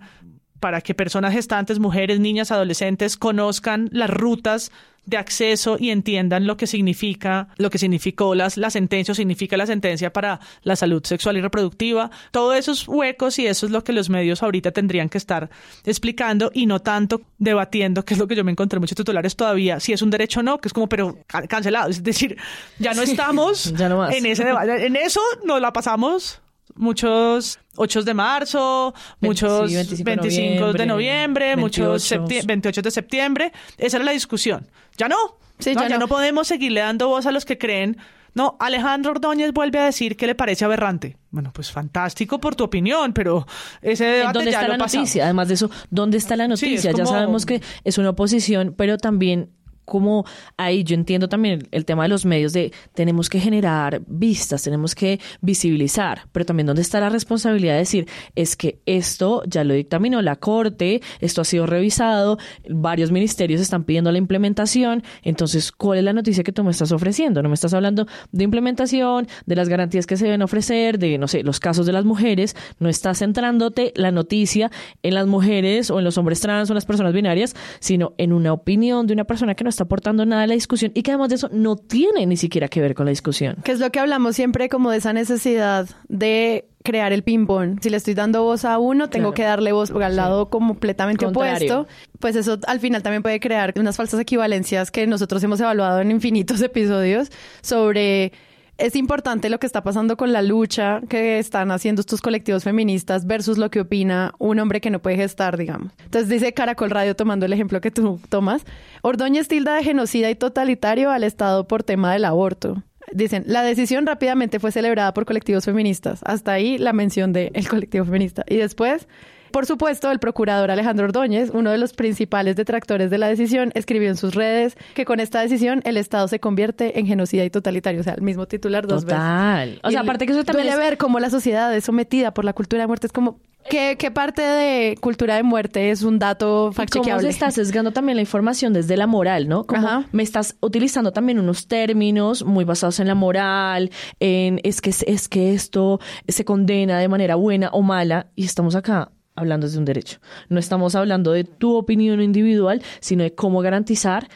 para 0.60 0.82
que 0.82 0.94
personas 0.94 1.34
gestantes, 1.34 1.80
mujeres, 1.80 2.20
niñas, 2.20 2.52
adolescentes 2.52 3.18
conozcan 3.18 3.90
las 3.92 4.10
rutas 4.10 4.72
de 5.06 5.18
acceso 5.18 5.78
y 5.80 5.90
entiendan 5.90 6.46
lo 6.46 6.56
que 6.56 6.68
significa, 6.68 7.48
lo 7.58 7.72
que 7.72 7.80
significó 7.80 8.36
las, 8.36 8.58
la 8.58 8.70
sentencia 8.70 9.14
o 9.14 9.16
significa 9.16 9.58
la 9.58 9.66
sentencia 9.66 10.14
para 10.14 10.40
la 10.62 10.76
salud 10.76 11.04
sexual 11.04 11.36
y 11.38 11.42
reproductiva. 11.42 12.12
Todos 12.30 12.56
esos 12.58 12.88
huecos 12.88 13.40
y 13.40 13.48
eso 13.48 13.66
es 13.66 13.72
lo 13.72 13.84
que 13.84 13.92
los 13.92 14.10
medios 14.12 14.44
ahorita 14.44 14.72
tendrían 14.72 15.10
que 15.10 15.18
estar 15.18 15.50
explicando 15.84 16.52
y 16.54 16.68
no 16.68 16.80
tanto 16.82 17.22
debatiendo, 17.40 18.06
que 18.06 18.14
es 18.14 18.20
lo 18.20 18.28
que 18.28 18.36
yo 18.36 18.44
me 18.44 18.52
encontré 18.52 18.78
en 18.78 18.82
muchos 18.82 18.98
titulares 18.98 19.36
todavía, 19.36 19.80
si 19.80 19.94
es 19.94 20.02
un 20.04 20.12
derecho 20.12 20.42
o 20.42 20.44
no, 20.44 20.60
que 20.60 20.68
es 20.68 20.74
como, 20.74 20.88
pero 20.88 21.18
ca- 21.26 21.48
cancelado. 21.48 21.90
Es 21.90 22.04
decir, 22.04 22.38
ya 22.78 22.94
no 22.94 23.02
estamos 23.02 23.74
Ya 23.78 23.90
no 23.90 24.08
en 24.12 24.26
ese 24.28 24.44
debate. 24.44 24.86
En 24.86 24.96
eso 24.96 25.22
nos 25.44 25.60
la 25.60 25.74
pasamos 25.74 26.40
muchos 26.76 27.60
8 27.76 28.04
de 28.04 28.14
marzo, 28.14 28.94
muchos 29.20 29.70
sí, 29.70 29.76
25 29.76 30.04
25 30.22 30.74
de 30.74 30.86
noviembre, 30.86 31.56
muchos 31.56 32.10
28. 32.10 32.26
septie- 32.44 32.46
28 32.46 32.82
de 32.82 32.92
septiembre. 32.92 33.52
Esa 33.78 33.98
era 33.98 34.06
la 34.06 34.12
discusión. 34.12 34.68
Ya 34.98 35.08
no. 35.08 35.16
Sí, 35.60 35.74
no, 35.76 35.82
ya 35.82 35.90
ya 35.90 35.96
no. 35.96 36.02
no 36.02 36.08
podemos 36.08 36.48
seguirle 36.48 36.82
dando 36.82 37.08
voz 37.10 37.26
a 37.26 37.32
los 37.32 37.46
que 37.46 37.58
creen. 37.58 37.98
No, 38.36 38.56
Alejandro 38.60 39.12
Ordóñez 39.12 39.52
vuelve 39.54 39.80
a 39.80 39.86
decir 39.86 40.16
que 40.16 40.28
le 40.28 40.36
parece 40.36 40.64
aberrante. 40.64 41.18
Bueno, 41.32 41.52
pues 41.52 41.72
fantástico 41.72 42.40
por 42.40 42.56
tu 42.56 42.64
opinión, 42.64 43.12
pero 43.12 43.46
ese 43.82 44.06
debate 44.06 44.34
¿Dónde 44.40 44.52
ya 44.52 44.58
está 44.60 44.68
lo 44.68 44.78
la 44.78 44.84
pasamos. 44.84 45.02
noticia? 45.08 45.24
Además 45.26 45.48
de 45.48 45.54
eso, 45.56 45.72
¿dónde 45.90 46.18
está 46.18 46.36
la 46.38 46.44
Sí, 46.46 46.50
noticia? 46.50 46.92
Ya 46.92 47.06
sabemos 47.06 47.46
que 47.46 47.62
es 47.84 47.98
una 47.98 48.12
oposición, 48.12 48.76
pero 48.78 48.98
también 48.98 49.50
como 49.90 50.26
ahí 50.56 50.84
yo 50.84 50.96
entiendo 50.96 51.28
también 51.28 51.68
el 51.72 51.84
tema 51.84 52.04
de 52.04 52.10
los 52.10 52.26
medios 52.26 52.54
de 52.54 52.72
tenemos 52.94 53.30
que 53.30 53.40
generar 53.40 54.02
vistas, 54.08 54.64
tenemos 54.64 54.96
que 54.96 55.20
visibilizar, 55.42 56.28
pero 56.32 56.46
también 56.46 56.68
dónde 56.68 56.82
está 56.82 57.00
la 57.00 57.10
responsabilidad 57.10 57.74
de 57.74 57.80
decir 57.80 58.08
es 58.36 58.56
que 58.56 58.80
esto 58.86 59.44
ya 59.48 59.64
lo 59.64 59.74
dictaminó 59.74 60.22
la 60.22 60.38
Corte, 60.38 61.02
esto 61.20 61.42
ha 61.42 61.46
sido 61.46 61.66
revisado, 61.66 62.38
varios 62.70 63.12
ministerios 63.12 63.60
están 63.60 63.84
pidiendo 63.84 64.12
la 64.12 64.20
implementación, 64.20 65.04
entonces 65.24 65.72
¿cuál 65.72 65.98
es 65.98 66.04
la 66.06 66.14
noticia 66.14 66.44
que 66.44 66.52
tú 66.52 66.64
me 66.64 66.72
estás 66.72 66.92
ofreciendo? 66.92 67.42
No 67.42 67.50
me 67.50 67.56
estás 67.56 67.74
hablando 67.74 68.06
de 68.32 68.44
implementación, 68.44 69.28
de 69.46 69.56
las 69.56 69.70
garantías 69.70 70.06
que 70.06 70.18
se 70.18 70.26
deben 70.26 70.44
ofrecer, 70.44 71.00
de 71.00 71.18
no 71.18 71.28
sé, 71.28 71.44
los 71.44 71.60
casos 71.60 71.86
de 71.86 71.94
las 71.94 72.06
mujeres, 72.06 72.56
no 72.80 72.90
estás 72.90 73.20
centrándote 73.20 73.92
la 73.96 74.12
noticia 74.12 74.72
en 75.02 75.16
las 75.16 75.26
mujeres 75.26 75.90
o 75.90 75.98
en 75.98 76.06
los 76.06 76.18
hombres 76.18 76.40
trans 76.40 76.70
o 76.70 76.74
en 76.74 76.76
las 76.76 76.86
personas 76.86 77.14
binarias, 77.14 77.56
sino 77.80 78.14
en 78.18 78.34
una 78.34 78.54
opinión 78.54 79.08
de 79.08 79.14
una 79.14 79.24
persona 79.24 79.56
que 79.56 79.64
no 79.64 79.70
está 79.70 79.79
aportando 79.82 80.26
nada 80.26 80.44
a 80.44 80.48
la 80.48 80.54
discusión 80.54 80.92
y 80.96 81.04
que 81.04 81.12
además 81.12 81.30
de 81.30 81.36
eso 81.36 81.50
no 81.52 81.76
tiene 81.76 82.26
ni 82.26 82.38
siquiera 82.38 82.68
que 82.68 82.82
ver 82.82 82.96
con 82.96 83.06
la 83.06 83.10
discusión. 83.12 83.58
Que 83.64 83.72
es 83.72 83.80
lo 83.80 83.90
que 83.92 84.00
hablamos 84.00 84.36
siempre 84.36 84.70
como 84.70 84.92
de 84.92 84.98
esa 84.98 85.14
necesidad 85.14 85.88
de 86.08 86.66
crear 86.84 87.12
el 87.12 87.24
ping-pong. 87.24 87.80
Si 87.82 87.90
le 87.90 87.98
estoy 87.98 88.14
dando 88.14 88.44
voz 88.44 88.64
a 88.66 88.80
uno, 88.80 89.10
tengo 89.10 89.30
Claro. 89.30 89.34
que 89.36 89.44
darle 89.44 89.72
voz 89.74 89.92
al 89.92 90.16
lado 90.16 90.50
completamente 90.50 91.26
Contrario. 91.26 91.82
opuesto. 91.82 91.88
Pues 92.20 92.36
eso 92.36 92.58
al 92.68 92.80
final 92.80 93.04
también 93.04 93.22
puede 93.22 93.40
crear 93.40 93.74
unas 93.78 93.98
falsas 93.98 94.20
equivalencias 94.20 94.90
que 94.92 95.06
nosotros 95.06 95.44
hemos 95.44 95.60
evaluado 95.60 96.00
en 96.00 96.12
infinitos 96.12 96.62
episodios 96.62 97.30
sobre 97.62 98.32
es 98.80 98.96
importante 98.96 99.50
lo 99.50 99.60
que 99.60 99.68
está 99.68 99.84
pasando 99.84 100.18
con 100.18 100.32
la 100.34 100.42
lucha 100.42 101.02
que 101.10 101.38
están 101.38 101.72
haciendo 101.72 102.00
estos 102.00 102.22
colectivos 102.22 102.64
feministas 102.64 103.28
versus 103.28 103.58
lo 103.58 103.70
que 103.70 103.82
opina 103.82 104.34
un 104.40 104.60
hombre 104.60 104.82
que 104.82 104.90
no 104.90 105.00
puede 105.00 105.18
gestar, 105.18 105.58
digamos. 105.58 105.92
Entonces 106.04 106.30
dice 106.30 106.54
Caracol 106.54 106.90
Radio, 106.90 107.16
tomando 107.16 107.46
el 107.46 107.54
ejemplo 107.54 107.82
que 107.82 107.92
tú 107.92 108.20
tomas, 108.30 108.64
Ordóñez 109.02 109.48
tilda 109.48 109.76
de 109.76 109.84
genocida 109.84 110.30
y 110.30 110.36
totalitario 110.36 111.12
al 111.12 111.24
Estado 111.24 111.68
por 111.68 111.84
tema 111.84 112.14
del 112.14 112.26
aborto. 112.26 112.82
Dicen, 113.12 113.44
la 113.48 113.64
decisión 113.64 114.06
rápidamente 114.06 114.60
fue 114.60 114.72
celebrada 114.72 115.14
por 115.14 115.26
colectivos 115.26 115.66
feministas. 115.66 116.22
Hasta 116.24 116.54
ahí 116.54 116.78
la 116.78 116.94
mención 116.94 117.34
del 117.34 117.68
colectivo 117.68 118.06
feminista. 118.06 118.44
Y 118.48 118.58
después, 118.58 119.08
por 119.52 119.66
supuesto, 119.66 120.12
el 120.12 120.20
procurador 120.20 120.72
Alejandro 120.72 121.06
Ordóñez, 121.06 121.50
uno 121.54 121.72
de 121.72 121.78
los 121.78 121.94
principales 121.94 122.56
detractores 122.56 123.10
de 123.10 123.18
la 123.18 123.28
decisión, 123.28 123.72
escribió 123.76 124.10
en 124.10 124.18
sus 124.18 124.36
redes 124.36 124.78
que 124.96 125.06
con 125.06 125.20
esta 125.20 125.42
decisión 125.42 125.82
el 125.86 125.98
Estado 125.98 126.28
se 126.28 126.40
convierte 126.40 127.00
en 127.00 127.06
genocida 127.08 127.44
y 127.46 127.50
totalitario. 127.50 128.02
O 128.02 128.04
sea, 128.04 128.14
el 128.14 128.22
mismo 128.22 128.46
titular 128.48 128.88
dos 128.88 129.06
veces. 129.06 129.20
Total. 129.20 129.80
O 129.84 129.92
sea, 129.92 130.02
aparte 130.02 130.26
que 130.26 130.34
eso 130.34 130.44
también 130.44 130.68
duele 130.68 130.82
es- 130.84 130.90
ver 130.90 130.98
cómo 130.98 131.20
la 131.20 131.30
sociedad 131.30 131.74
es 131.76 131.84
sometida 131.86 132.34
por 132.34 132.46
la 132.46 132.54
cultura 132.54 132.84
de 132.84 132.88
muerte. 132.88 133.08
Es 133.08 133.14
como, 133.14 133.40
¿qué, 133.70 133.96
qué 133.98 134.12
parte 134.12 134.42
de 134.42 134.98
cultura 135.02 135.36
de 135.36 135.44
muerte 135.44 135.92
es 135.92 136.04
un 136.04 136.20
dato 136.20 136.72
¿Y 136.72 136.86
cómo 137.00 137.20
se 137.20 137.30
está 137.30 137.52
sesgando 137.52 137.92
también 137.92 138.16
la 138.16 138.22
información 138.22 138.74
desde 138.74 138.98
la 138.98 139.08
moral, 139.08 139.48
no? 139.48 139.66
Como 139.66 139.86
Ajá. 139.88 140.06
me 140.12 140.24
estás 140.24 140.56
utilizando 140.62 141.12
también 141.12 141.40
unos 141.40 141.68
términos 141.68 142.44
muy 142.46 142.64
basados 142.66 143.00
en 143.00 143.08
la 143.08 143.16
moral, 143.16 143.92
en 144.20 144.60
es 144.64 144.82
que, 144.82 144.90
es 145.08 145.28
que 145.30 145.54
esto 145.54 146.00
se 146.28 146.46
condena 146.46 147.00
de 147.00 147.08
manera 147.08 147.36
buena 147.36 147.70
o 147.70 147.82
mala, 147.82 148.28
y 148.36 148.46
estamos 148.46 148.76
acá 148.76 149.12
hablando 149.40 149.68
desde 149.68 149.80
un 149.80 149.86
derecho. 149.86 150.20
No 150.50 150.60
estamos 150.60 150.96
hablando 150.96 151.32
de 151.32 151.44
tu 151.44 151.76
opinión 151.76 152.22
individual, 152.22 152.82
sino 153.00 153.24
de 153.24 153.34
cómo 153.34 153.62
garantizar 153.62 154.28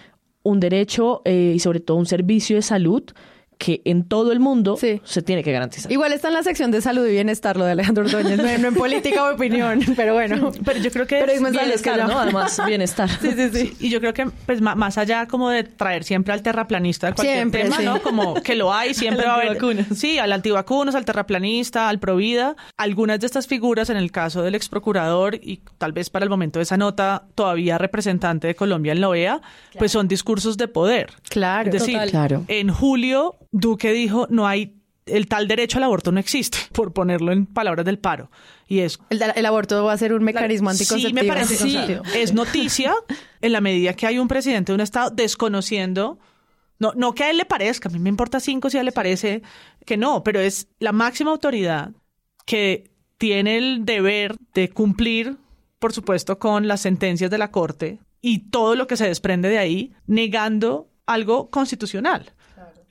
un 0.44 0.60
derecho 0.60 1.22
eh, 1.26 1.54
y 1.56 1.60
sobre 1.60 1.80
todo 1.80 1.98
un 1.98 2.06
servicio 2.06 2.56
de 2.56 2.62
salud 2.62 3.04
que 3.64 3.82
en 3.86 4.04
todo 4.04 4.34
el 4.34 4.42
mundo 4.42 4.76
Sí. 4.76 5.00
se 5.06 5.22
tiene 5.22 5.42
que 5.42 5.54
garantizar. 5.54 5.90
Igual 5.90 6.12
está 6.12 6.28
en 6.28 6.34
la 6.34 6.44
sección 6.44 6.70
de 6.70 6.82
salud 6.82 7.08
y 7.08 7.12
bienestar 7.12 7.56
lo 7.56 7.64
de 7.64 7.72
Alejandro 7.72 8.04
Ordóñez, 8.04 8.38
no, 8.38 8.44
no 8.58 8.68
en 8.68 8.74
política 8.76 9.24
o 9.24 9.34
opinión, 9.34 9.80
pero 9.96 10.14
bueno. 10.14 10.52
Pero 10.66 10.80
yo 10.80 10.92
creo 10.92 11.08
que 11.08 11.20
Pero 11.20 11.32
es 11.32 11.42
que 11.42 11.50
bienestar, 11.52 11.98
ya. 11.98 12.08
¿no? 12.08 12.20
Además, 12.20 12.62
bienestar. 12.66 13.10
Sí, 13.22 13.32
sí, 13.32 13.50
sí. 13.54 13.74
Y 13.80 13.90
yo 13.90 14.02
creo 14.02 14.14
que, 14.14 14.26
pues, 14.46 14.60
más 14.60 14.98
allá 14.98 15.28
como 15.28 15.50
de 15.50 15.64
traer 15.64 16.04
siempre 16.04 16.34
al 16.34 16.42
terraplanista 16.42 17.08
de 17.08 17.14
cualquier 17.14 17.38
Siempre, 17.38 17.64
tema, 17.64 17.78
sí. 17.78 17.86
¿no? 17.86 18.02
Como 18.02 18.34
que 18.42 18.56
lo 18.56 18.74
hay, 18.74 18.94
siempre 19.04 19.26
va 19.26 19.36
a 19.36 19.42
haber. 19.42 19.86
Sí, 19.96 20.18
al 20.20 20.34
antivacunas, 20.34 20.96
al 20.96 21.06
terraplanista, 21.06 21.88
al 21.88 22.00
provida. 22.00 22.58
Algunas 22.78 23.22
de 23.22 23.28
estas 23.28 23.48
figuras, 23.48 23.90
en 23.90 23.96
el 23.98 24.12
caso 24.12 24.42
del 24.44 24.56
ex 24.56 24.68
procurador 24.68 25.36
y 25.36 25.62
tal 25.78 25.94
vez 25.94 26.10
para 26.10 26.24
el 26.24 26.30
momento 26.30 26.60
de 26.60 26.64
esa 26.64 26.76
nota, 26.76 27.24
todavía 27.36 27.78
representante 27.78 28.48
de 28.48 28.56
Colombia 28.56 28.92
en 28.92 29.00
la 29.00 29.08
OEA, 29.10 29.42
pues 29.80 29.92
son 29.94 30.10
discursos 30.10 30.58
de 30.58 30.68
poder. 30.68 31.12
Claro. 31.30 31.70
Es 31.70 31.74
decir, 31.74 31.94
Total. 31.94 32.10
Claro. 32.10 32.46
en 32.50 32.70
julio, 32.70 33.36
Duque 33.54 33.94
dijo, 33.94 34.28
no 34.30 34.48
hay, 34.48 34.82
el 35.06 35.28
tal 35.28 35.48
derecho 35.48 35.78
al 35.78 35.84
aborto 35.86 36.12
no 36.12 36.20
existe, 36.20 36.58
por 36.74 36.92
ponerlo 36.92 37.32
en 37.32 37.46
palabras 37.46 37.86
del 37.86 38.00
paro. 38.00 38.30
Y 38.68 38.80
es 38.80 39.00
El, 39.10 39.22
el 39.36 39.46
aborto 39.46 39.86
va 39.86 39.94
a 39.94 39.98
ser 39.98 40.14
un 40.14 40.24
mecanismo 40.24 40.70
anticonceptivo. 40.70 41.20
Sí, 41.20 41.26
me 41.26 41.32
parece. 41.32 41.56
Sí, 41.56 41.78
es 42.16 42.34
noticia 42.34 42.94
en 43.40 43.52
la 43.52 43.62
medida 43.62 43.94
que 43.94 44.08
hay 44.08 44.18
un 44.18 44.28
presidente 44.28 44.72
de 44.72 44.76
un 44.76 44.82
estado 44.82 45.12
desconociendo. 45.12 46.20
No, 46.80 46.92
no 46.96 47.14
que 47.14 47.24
a 47.24 47.30
él 47.30 47.38
le 47.38 47.46
parezca, 47.46 47.88
a 47.88 47.92
mí 47.92 48.00
me 48.00 48.10
importa 48.10 48.40
cinco 48.40 48.70
si 48.70 48.78
a 48.78 48.82
él 48.82 48.88
le 48.88 48.92
parece 48.92 49.44
que 49.86 49.96
no, 49.96 50.24
pero 50.24 50.40
es 50.40 50.68
la 50.80 50.92
máxima 50.92 51.32
autoridad 51.32 51.92
que 52.46 52.92
tiene 53.20 53.58
el 53.58 53.86
deber 53.86 54.36
de 54.54 54.70
cumplir, 54.70 55.38
por 55.80 55.94
supuesto, 55.94 56.40
con 56.40 56.68
las 56.68 56.82
sentencias 56.82 57.30
de 57.30 57.38
la 57.38 57.52
Corte 57.52 58.00
y 58.22 58.50
todo 58.50 58.76
lo 58.76 58.88
que 58.88 58.98
se 58.98 59.08
desprende 59.08 59.50
de 59.50 59.60
ahí, 59.60 59.94
negando 60.08 60.90
algo 61.06 61.50
constitucional. 61.50 62.33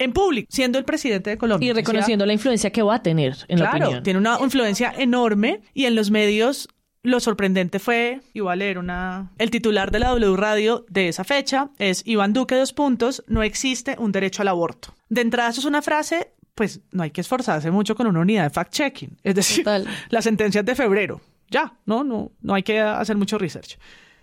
En 0.02 0.12
público, 0.12 0.48
siendo 0.50 0.78
el 0.78 0.84
presidente 0.84 1.30
de 1.30 1.38
Colombia. 1.38 1.66
Y 1.66 1.70
O 1.70 1.74
sea, 1.74 1.80
reconociendo 1.82 2.26
la 2.26 2.32
influencia 2.32 2.70
que 2.70 2.82
va 2.82 2.96
a 2.96 3.02
tener 3.02 3.36
en 3.48 3.58
la 3.60 3.70
claro, 3.70 3.86
opinión. 3.86 4.02
tiene 4.02 4.18
una 4.18 4.38
influencia 4.40 4.92
enorme 4.96 5.60
y 5.74 5.84
en 5.84 5.94
los 5.94 6.10
medios 6.10 6.68
lo 7.04 7.18
sorprendente 7.18 7.78
fue, 7.78 8.20
y 8.32 8.40
voy 8.40 8.52
a 8.52 8.56
leer 8.56 8.78
una, 8.78 9.32
el 9.38 9.50
titular 9.50 9.90
de 9.90 9.98
la 9.98 10.10
W 10.10 10.36
Radio 10.36 10.86
de 10.88 11.08
esa 11.08 11.24
fecha 11.24 11.70
es 11.78 12.02
Iván 12.06 12.32
Duque, 12.32 12.54
dos 12.54 12.72
puntos, 12.72 13.24
no 13.26 13.42
existe 13.42 13.96
un 13.98 14.12
derecho 14.12 14.42
al 14.42 14.48
aborto. 14.48 14.94
De 15.08 15.20
entrada, 15.20 15.50
eso 15.50 15.60
es 15.60 15.66
una 15.66 15.82
frase, 15.82 16.32
pues 16.54 16.80
no 16.92 17.02
hay 17.02 17.10
que 17.10 17.20
esforzarse 17.20 17.70
mucho 17.72 17.96
con 17.96 18.06
una 18.06 18.20
unidad 18.20 18.44
de 18.44 18.50
fact-checking, 18.50 19.18
es 19.24 19.34
decir, 19.34 19.64
Total. 19.64 19.86
las 20.10 20.24
sentencias 20.24 20.64
de 20.64 20.76
febrero, 20.76 21.20
ya, 21.50 21.76
no, 21.86 22.04
no, 22.04 22.30
no 22.40 22.54
hay 22.54 22.62
que 22.62 22.78
hacer 22.78 23.16
mucho 23.16 23.36
research. 23.36 23.78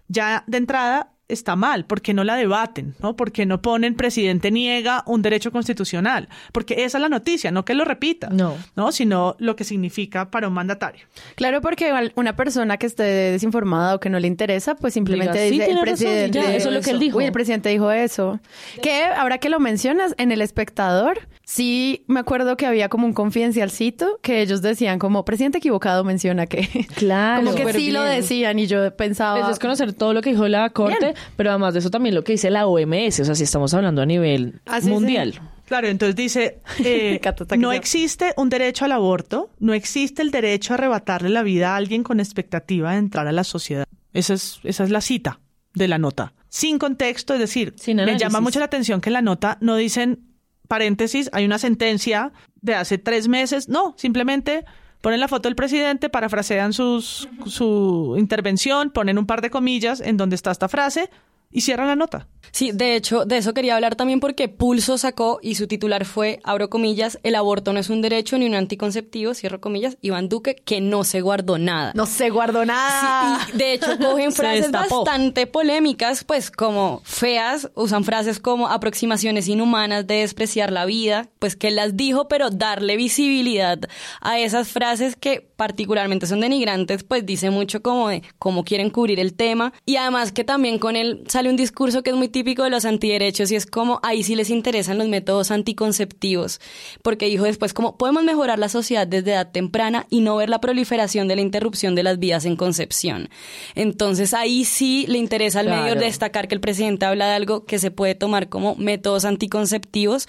Ya 0.07 0.43
de 0.47 0.57
entrada 0.57 1.11
está 1.29 1.55
mal, 1.55 1.85
porque 1.85 2.13
no 2.13 2.23
la 2.23 2.35
debaten, 2.35 2.95
¿no? 3.01 3.15
Porque 3.15 3.45
no 3.45 3.61
ponen 3.61 3.95
presidente 3.95 4.51
niega 4.51 5.03
un 5.05 5.21
derecho 5.21 5.51
constitucional, 5.51 6.27
porque 6.51 6.83
esa 6.83 6.97
es 6.97 7.01
la 7.01 7.09
noticia, 7.09 7.51
no 7.51 7.63
que 7.63 7.73
lo 7.75 7.85
repita, 7.85 8.29
No. 8.29 8.55
¿no? 8.75 8.91
Sino 8.91 9.35
lo 9.39 9.55
que 9.55 9.63
significa 9.63 10.29
para 10.31 10.47
un 10.47 10.53
mandatario. 10.53 11.05
Claro, 11.35 11.61
porque 11.61 11.93
una 12.15 12.35
persona 12.35 12.77
que 12.77 12.87
esté 12.87 13.03
desinformada 13.03 13.95
o 13.95 13.99
que 13.99 14.09
no 14.09 14.19
le 14.19 14.27
interesa, 14.27 14.75
pues 14.75 14.93
simplemente 14.95 15.37
Diga, 15.39 15.45
sí, 15.45 15.51
dice 15.51 15.63
el 15.63 15.67
tiene 15.69 15.81
razón, 15.81 16.05
presidente. 16.07 16.39
ya, 16.41 16.55
eso 16.55 16.69
es 16.69 16.75
lo 16.75 16.81
que 16.81 16.89
él 16.91 16.99
dijo. 16.99 17.17
Uy, 17.19 17.25
el 17.25 17.31
presidente 17.31 17.69
dijo 17.69 17.91
eso. 17.91 18.39
Que 18.81 19.03
ahora 19.03 19.37
que 19.37 19.49
lo 19.49 19.59
mencionas, 19.59 20.15
en 20.17 20.31
El 20.31 20.41
Espectador, 20.41 21.27
sí 21.49 22.03
me 22.05 22.19
acuerdo 22.19 22.55
que 22.57 22.67
había 22.67 22.89
como 22.89 23.07
un 23.07 23.13
confidencialcito 23.13 24.19
que 24.21 24.41
ellos 24.43 24.61
decían 24.61 24.99
como 24.99 25.25
presidente 25.25 25.57
equivocado 25.57 26.03
menciona 26.03 26.45
que. 26.45 26.87
Claro. 26.95 27.43
como 27.43 27.55
que 27.55 27.73
sí 27.73 27.89
lo 27.91 28.03
decían 28.03 28.59
y 28.59 28.67
yo 28.67 28.95
pensaba. 28.95 29.39
Eso 29.39 29.49
es 29.49 29.57
conocer 29.59 29.93
todo 29.93 30.13
lo 30.13 30.21
que 30.21 30.29
dijo 30.31 30.47
la 30.47 30.69
Corte, 30.69 30.97
Bien. 30.99 31.13
pero 31.35 31.49
además 31.49 31.73
de 31.73 31.79
eso 31.79 31.89
también 31.89 32.13
lo 32.13 32.23
que 32.23 32.33
dice 32.33 32.51
la 32.51 32.67
OMS, 32.67 33.21
o 33.21 33.25
sea, 33.25 33.33
si 33.35 33.43
estamos 33.45 33.73
hablando 33.73 34.01
a 34.01 34.05
nivel 34.05 34.61
Ah, 34.67 34.79
mundial. 34.83 35.33
sí. 35.33 35.39
Claro, 35.65 35.87
entonces 35.87 36.15
dice, 36.15 36.59
eh, 36.83 37.19
no 37.57 37.71
existe 37.71 38.33
un 38.37 38.49
derecho 38.49 38.85
al 38.85 38.91
aborto, 38.91 39.49
no 39.59 39.73
existe 39.73 40.21
el 40.21 40.29
derecho 40.31 40.73
a 40.73 40.75
arrebatarle 40.75 41.29
la 41.29 41.41
vida 41.43 41.73
a 41.73 41.77
alguien 41.77 42.03
con 42.03 42.19
expectativa 42.19 42.91
de 42.91 42.97
entrar 42.99 43.27
a 43.27 43.31
la 43.31 43.43
sociedad. 43.43 43.85
Esa 44.13 44.33
es, 44.35 44.59
esa 44.63 44.83
es 44.83 44.89
la 44.91 45.01
cita 45.01 45.39
de 45.73 45.87
la 45.87 45.97
nota. 45.97 46.33
Sin 46.47 46.79
contexto, 46.79 47.33
es 47.35 47.39
decir, 47.39 47.73
Sin 47.77 47.97
me 47.97 48.17
llama 48.17 48.39
mucho 48.41 48.57
la 48.59 48.65
atención 48.65 49.01
que 49.01 49.09
en 49.09 49.13
la 49.13 49.21
nota 49.21 49.57
no 49.61 49.75
dicen, 49.75 50.28
paréntesis, 50.69 51.29
hay 51.33 51.43
una 51.43 51.57
sentencia 51.57 52.31
de 52.61 52.75
hace 52.75 52.97
tres 52.97 53.27
meses. 53.27 53.67
No, 53.67 53.95
simplemente 53.97 54.63
ponen 55.01 55.19
la 55.19 55.27
foto 55.27 55.49
del 55.49 55.55
presidente, 55.55 56.09
parafrasean 56.09 56.71
sus, 56.71 57.27
su 57.47 58.15
intervención, 58.17 58.91
ponen 58.91 59.17
un 59.17 59.25
par 59.25 59.41
de 59.41 59.49
comillas 59.49 59.99
en 59.99 60.15
donde 60.15 60.35
está 60.35 60.51
esta 60.51 60.69
frase 60.69 61.09
y 61.51 61.61
cierran 61.61 61.87
la 61.87 61.95
nota. 61.95 62.27
Sí, 62.51 62.71
de 62.73 62.95
hecho, 62.95 63.25
de 63.25 63.37
eso 63.37 63.53
quería 63.53 63.75
hablar 63.75 63.95
también 63.95 64.19
porque 64.19 64.47
Pulso 64.47 64.97
sacó 64.97 65.39
y 65.41 65.55
su 65.55 65.67
titular 65.67 66.05
fue, 66.05 66.39
abro 66.43 66.69
comillas, 66.69 67.19
el 67.23 67.35
aborto 67.35 67.73
no 67.73 67.79
es 67.79 67.89
un 67.89 68.01
derecho 68.01 68.37
ni 68.37 68.47
un 68.47 68.55
anticonceptivo, 68.55 69.33
cierro 69.33 69.61
comillas, 69.61 69.97
Iván 70.01 70.29
Duque, 70.29 70.55
que 70.55 70.81
no 70.81 71.03
se 71.03 71.21
guardó 71.21 71.57
nada. 71.57 71.91
No 71.95 72.05
se 72.05 72.29
guardó 72.29 72.65
nada. 72.65 73.45
Sí, 73.45 73.51
y 73.53 73.57
de 73.57 73.73
hecho 73.73 73.97
cogen 73.99 74.31
Se 74.39 74.41
frases 74.41 74.71
bastante 74.71 75.47
polémicas, 75.47 76.23
pues 76.23 76.49
como 76.51 77.01
feas, 77.03 77.69
usan 77.75 78.03
frases 78.03 78.39
como 78.39 78.67
aproximaciones 78.67 79.47
inhumanas 79.47 80.07
de 80.07 80.15
despreciar 80.15 80.71
la 80.71 80.85
vida, 80.85 81.29
pues 81.39 81.55
que 81.55 81.71
las 81.71 81.95
dijo, 81.95 82.27
pero 82.27 82.49
darle 82.49 82.95
visibilidad 82.97 83.79
a 84.21 84.39
esas 84.39 84.69
frases 84.69 85.15
que 85.15 85.49
particularmente 85.55 86.25
son 86.25 86.39
denigrantes, 86.39 87.03
pues 87.03 87.25
dice 87.25 87.49
mucho 87.49 87.81
como 87.81 88.09
de 88.09 88.23
cómo 88.37 88.63
quieren 88.63 88.89
cubrir 88.89 89.19
el 89.19 89.33
tema 89.33 89.73
y 89.85 89.97
además 89.97 90.31
que 90.31 90.43
también 90.43 90.79
con 90.79 90.95
él 90.95 91.23
sale 91.39 91.49
un 91.49 91.55
discurso 91.55 92.03
que 92.03 92.09
es 92.09 92.17
muy 92.17 92.27
típico 92.27 92.63
de 92.63 92.69
los 92.69 92.83
antiderechos 92.83 93.49
y 93.51 93.55
es 93.55 93.65
como 93.65 94.01
ahí 94.03 94.23
sí 94.23 94.35
les 94.35 94.49
interesan 94.49 94.97
los 94.97 95.07
métodos 95.07 95.51
anticonceptivos, 95.51 96.59
porque 97.01 97.27
dijo 97.27 97.45
después 97.45 97.73
como 97.73 97.97
podemos 97.97 98.23
mejorar 98.25 98.59
la 98.59 98.67
sociedad 98.67 99.07
desde 99.07 99.31
edad 99.31 99.49
temprana 99.49 100.05
y 100.09 100.19
no 100.19 100.35
ver 100.35 100.49
la 100.49 100.59
proliferación 100.59 101.29
de 101.29 101.37
la 101.37 101.41
interrupción 101.41 101.95
de 101.95 102.03
las 102.03 102.19
vías 102.19 102.43
en 102.43 102.57
concepción. 102.57 103.29
Entonces 103.73 104.33
ahí 104.33 104.65
sí 104.65 105.05
le 105.07 105.17
interesa 105.17 105.61
al 105.61 105.67
Claro. 105.67 105.83
medio 105.83 105.95
destacar 105.95 106.49
que 106.49 106.55
el 106.55 106.61
presidente 106.61 107.05
habla 107.05 107.27
de 107.29 107.35
algo 107.35 107.65
que 107.65 107.79
se 107.79 107.89
puede 107.89 108.15
tomar 108.15 108.49
como 108.49 108.75
métodos 108.75 109.23
anticonceptivos 109.23 110.27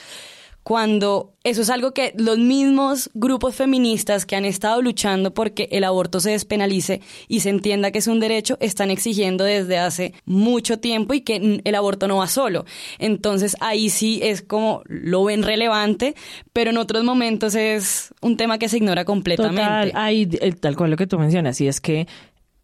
cuando 0.63 1.35
eso 1.43 1.63
es 1.63 1.71
algo 1.71 1.93
que 1.93 2.13
los 2.17 2.39
mismos 2.39 3.11
grupos 3.15 3.55
feministas 3.55 4.27
que 4.27 4.37
han 4.37 4.45
estado 4.45 4.83
luchando 4.83 5.33
porque 5.33 5.69
el 5.73 5.85
aborto 5.85 6.21
se 6.21 6.31
despenalice 6.31 7.01
y 7.29 7.41
se 7.41 7.49
entienda 7.49 7.91
que 7.91 7.99
es 7.99 8.07
un 8.07 8.21
derecho, 8.21 8.59
están 8.61 8.91
exigiendo 8.91 9.45
desde 9.45 9.79
hace 9.79 10.13
mucho 10.27 10.79
tiempo 10.79 11.15
y 11.15 11.23
que 11.23 11.61
el 11.65 11.75
aborto 11.75 12.09
no 12.09 12.19
va 12.19 12.27
solo. 12.27 12.67
Entonces 12.99 13.57
ahí 13.61 13.89
sí 13.89 14.21
es 14.23 14.43
como 14.43 14.83
lo 14.85 15.25
ven 15.25 15.43
relevante, 15.43 16.15
pero 16.53 16.71
en 16.71 16.77
otros 16.77 17.05
momentos 17.05 17.55
es 17.55 18.13
un 18.21 18.37
tema 18.37 18.59
que 18.59 18.69
se 18.69 18.77
ignora 18.77 19.07
completamente. 19.07 19.63
Total, 19.63 19.93
hay, 19.95 20.27
tal 20.27 20.77
cual 20.77 20.91
lo 20.91 20.97
que 20.99 21.07
tú 21.07 21.19
mencionas, 21.19 21.61
y 21.63 21.69
es 21.69 21.81
que 21.81 22.07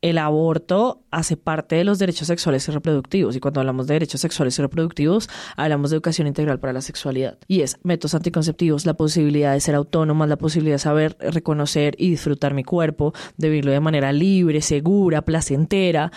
el 0.03 0.19
aborto 0.19 1.03
hace 1.11 1.37
parte 1.37 1.76
de 1.76 1.85
los 1.85 1.99
derechos 1.99 2.29
sexuales 2.29 2.69
y 2.69 2.73
reproductivos. 2.73 3.37
Y 3.37 3.41
cuando 3.41 3.61
hablamos 3.61 3.87
de 3.87 3.95
derechos 3.95 4.21
sexuales 4.21 4.59
y 4.59 4.62
reproductivos, 4.62 5.29
hablamos 5.57 5.91
de 5.91 5.97
educación 5.97 6.26
integral 6.26 6.61
para 6.61 6.73
la 6.73 6.81
sexualidad. 6.81 7.38
Y 7.49 7.62
es 7.62 7.79
métodos 7.83 8.15
anticonceptivos, 8.15 8.87
la 8.87 8.95
posibilidad 8.95 9.53
de 9.53 9.61
ser 9.61 9.75
autónomas, 9.75 10.29
la 10.29 10.37
posibilidad 10.37 10.75
de 10.75 10.81
saber 10.81 11.17
reconocer 11.21 11.95
y 11.99 12.11
disfrutar 12.11 12.55
mi 12.55 12.65
cuerpo, 12.65 13.15
de 13.37 13.49
vivirlo 13.49 13.73
de 13.73 13.81
manera 13.81 14.12
libre, 14.12 14.61
segura, 14.61 15.23
placentera. 15.23 16.12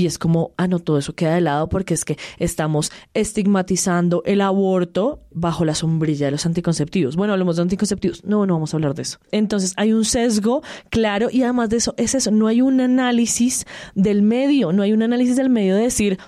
Y 0.00 0.06
es 0.06 0.18
como, 0.18 0.54
ah, 0.56 0.66
no, 0.66 0.78
todo 0.78 0.96
eso 0.96 1.14
queda 1.14 1.34
de 1.34 1.42
lado 1.42 1.68
porque 1.68 1.92
es 1.92 2.06
que 2.06 2.16
estamos 2.38 2.90
estigmatizando 3.12 4.22
el 4.24 4.40
aborto 4.40 5.20
bajo 5.30 5.66
la 5.66 5.74
sombrilla 5.74 6.24
de 6.24 6.32
los 6.32 6.46
anticonceptivos. 6.46 7.16
Bueno, 7.16 7.34
hablamos 7.34 7.56
de 7.56 7.62
anticonceptivos. 7.62 8.24
No, 8.24 8.46
no 8.46 8.54
vamos 8.54 8.72
a 8.72 8.78
hablar 8.78 8.94
de 8.94 9.02
eso. 9.02 9.18
Entonces, 9.30 9.74
hay 9.76 9.92
un 9.92 10.06
sesgo 10.06 10.62
claro 10.88 11.28
y 11.30 11.42
además 11.42 11.68
de 11.68 11.76
eso, 11.76 11.94
es 11.98 12.14
eso, 12.14 12.30
no 12.30 12.46
hay 12.46 12.62
un 12.62 12.80
análisis 12.80 13.66
del 13.94 14.22
medio, 14.22 14.72
no 14.72 14.82
hay 14.82 14.94
un 14.94 15.02
análisis 15.02 15.36
del 15.36 15.50
medio 15.50 15.76
de 15.76 15.82
decir, 15.82 16.18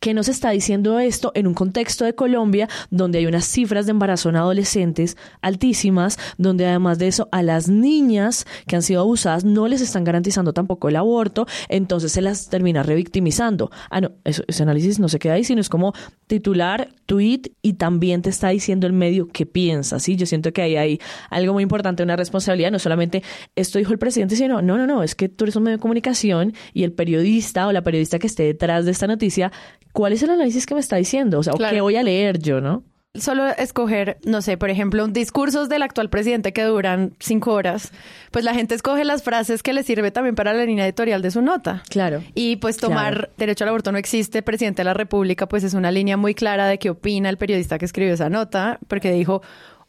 ¿Qué 0.00 0.14
nos 0.14 0.28
está 0.28 0.48
diciendo 0.48 0.98
esto 0.98 1.30
en 1.34 1.46
un 1.46 1.52
contexto 1.52 2.06
de 2.06 2.14
Colombia 2.14 2.70
donde 2.88 3.18
hay 3.18 3.26
unas 3.26 3.44
cifras 3.44 3.84
de 3.84 3.90
embarazo 3.90 4.30
en 4.30 4.36
adolescentes 4.36 5.18
altísimas, 5.42 6.18
donde 6.38 6.64
además 6.66 6.98
de 6.98 7.06
eso 7.08 7.28
a 7.32 7.42
las 7.42 7.68
niñas 7.68 8.46
que 8.66 8.76
han 8.76 8.82
sido 8.82 9.02
abusadas 9.02 9.44
no 9.44 9.68
les 9.68 9.82
están 9.82 10.04
garantizando 10.04 10.54
tampoco 10.54 10.88
el 10.88 10.96
aborto, 10.96 11.46
entonces 11.68 12.12
se 12.12 12.22
las 12.22 12.48
termina 12.48 12.82
revictimizando? 12.82 13.70
Ah, 13.90 14.00
no, 14.00 14.12
eso- 14.24 14.42
ese 14.48 14.62
análisis 14.62 14.98
no 15.00 15.10
se 15.10 15.18
queda 15.18 15.34
ahí, 15.34 15.44
sino 15.44 15.60
es 15.60 15.68
como 15.68 15.92
titular, 16.26 16.94
tweet 17.04 17.42
y 17.60 17.74
también 17.74 18.22
te 18.22 18.30
está 18.30 18.48
diciendo 18.48 18.86
el 18.86 18.94
medio 18.94 19.28
qué 19.28 19.44
piensa, 19.44 19.98
¿sí? 20.00 20.16
Yo 20.16 20.24
siento 20.24 20.50
que 20.54 20.62
ahí 20.62 20.76
hay 20.76 21.00
algo 21.28 21.52
muy 21.52 21.62
importante, 21.62 22.02
una 22.02 22.16
responsabilidad, 22.16 22.70
no 22.70 22.78
solamente 22.78 23.22
esto 23.54 23.78
dijo 23.78 23.92
el 23.92 23.98
presidente, 23.98 24.34
sino, 24.34 24.62
no, 24.62 24.78
no, 24.78 24.86
no, 24.86 25.02
es 25.02 25.14
que 25.14 25.28
tú 25.28 25.44
eres 25.44 25.56
un 25.56 25.64
medio 25.64 25.76
de 25.76 25.82
comunicación 25.82 26.54
y 26.72 26.84
el 26.84 26.92
periodista 26.92 27.66
o 27.66 27.72
la 27.72 27.82
periodista 27.82 28.18
que 28.18 28.28
esté 28.28 28.44
detrás 28.44 28.86
de 28.86 28.92
esta 28.92 29.06
noticia, 29.06 29.52
¿cuál 29.92 30.12
es 30.12 30.22
el 30.22 30.30
análisis 30.30 30.66
que 30.66 30.74
me 30.74 30.80
está 30.80 30.96
diciendo? 30.96 31.38
O 31.38 31.42
sea, 31.42 31.52
¿o 31.52 31.56
Claro. 31.56 31.74
¿qué 31.74 31.80
voy 31.80 31.96
a 31.96 32.02
leer 32.02 32.38
yo, 32.38 32.60
no? 32.60 32.84
Solo 33.14 33.48
escoger, 33.48 34.18
no 34.24 34.40
sé, 34.40 34.56
por 34.56 34.70
ejemplo, 34.70 35.04
discursos 35.08 35.68
del 35.68 35.82
actual 35.82 36.10
presidente 36.10 36.52
que 36.52 36.62
duran 36.62 37.16
cinco 37.18 37.52
horas, 37.54 37.90
pues 38.30 38.44
la 38.44 38.54
gente 38.54 38.76
escoge 38.76 39.04
las 39.04 39.24
frases 39.24 39.64
que 39.64 39.72
le 39.72 39.82
sirve 39.82 40.12
también 40.12 40.36
para 40.36 40.52
la 40.54 40.64
línea 40.64 40.84
editorial 40.86 41.20
de 41.20 41.32
su 41.32 41.42
nota. 41.42 41.82
Claro. 41.88 42.22
Y 42.36 42.56
pues 42.56 42.76
tomar 42.76 43.14
Claro. 43.14 43.32
derecho 43.36 43.64
al 43.64 43.70
aborto 43.70 43.90
no 43.90 43.98
existe, 43.98 44.42
presidente 44.42 44.80
de 44.82 44.84
la 44.84 44.94
República, 44.94 45.48
pues 45.48 45.64
es 45.64 45.74
una 45.74 45.90
línea 45.90 46.16
muy 46.16 46.36
clara 46.36 46.68
de 46.68 46.78
qué 46.78 46.90
opina 46.90 47.28
el 47.30 47.36
periodista 47.36 47.78
que 47.78 47.84
escribió 47.84 48.14
esa 48.14 48.30
nota, 48.30 48.78
porque 48.86 49.10
dijo, 49.10 49.42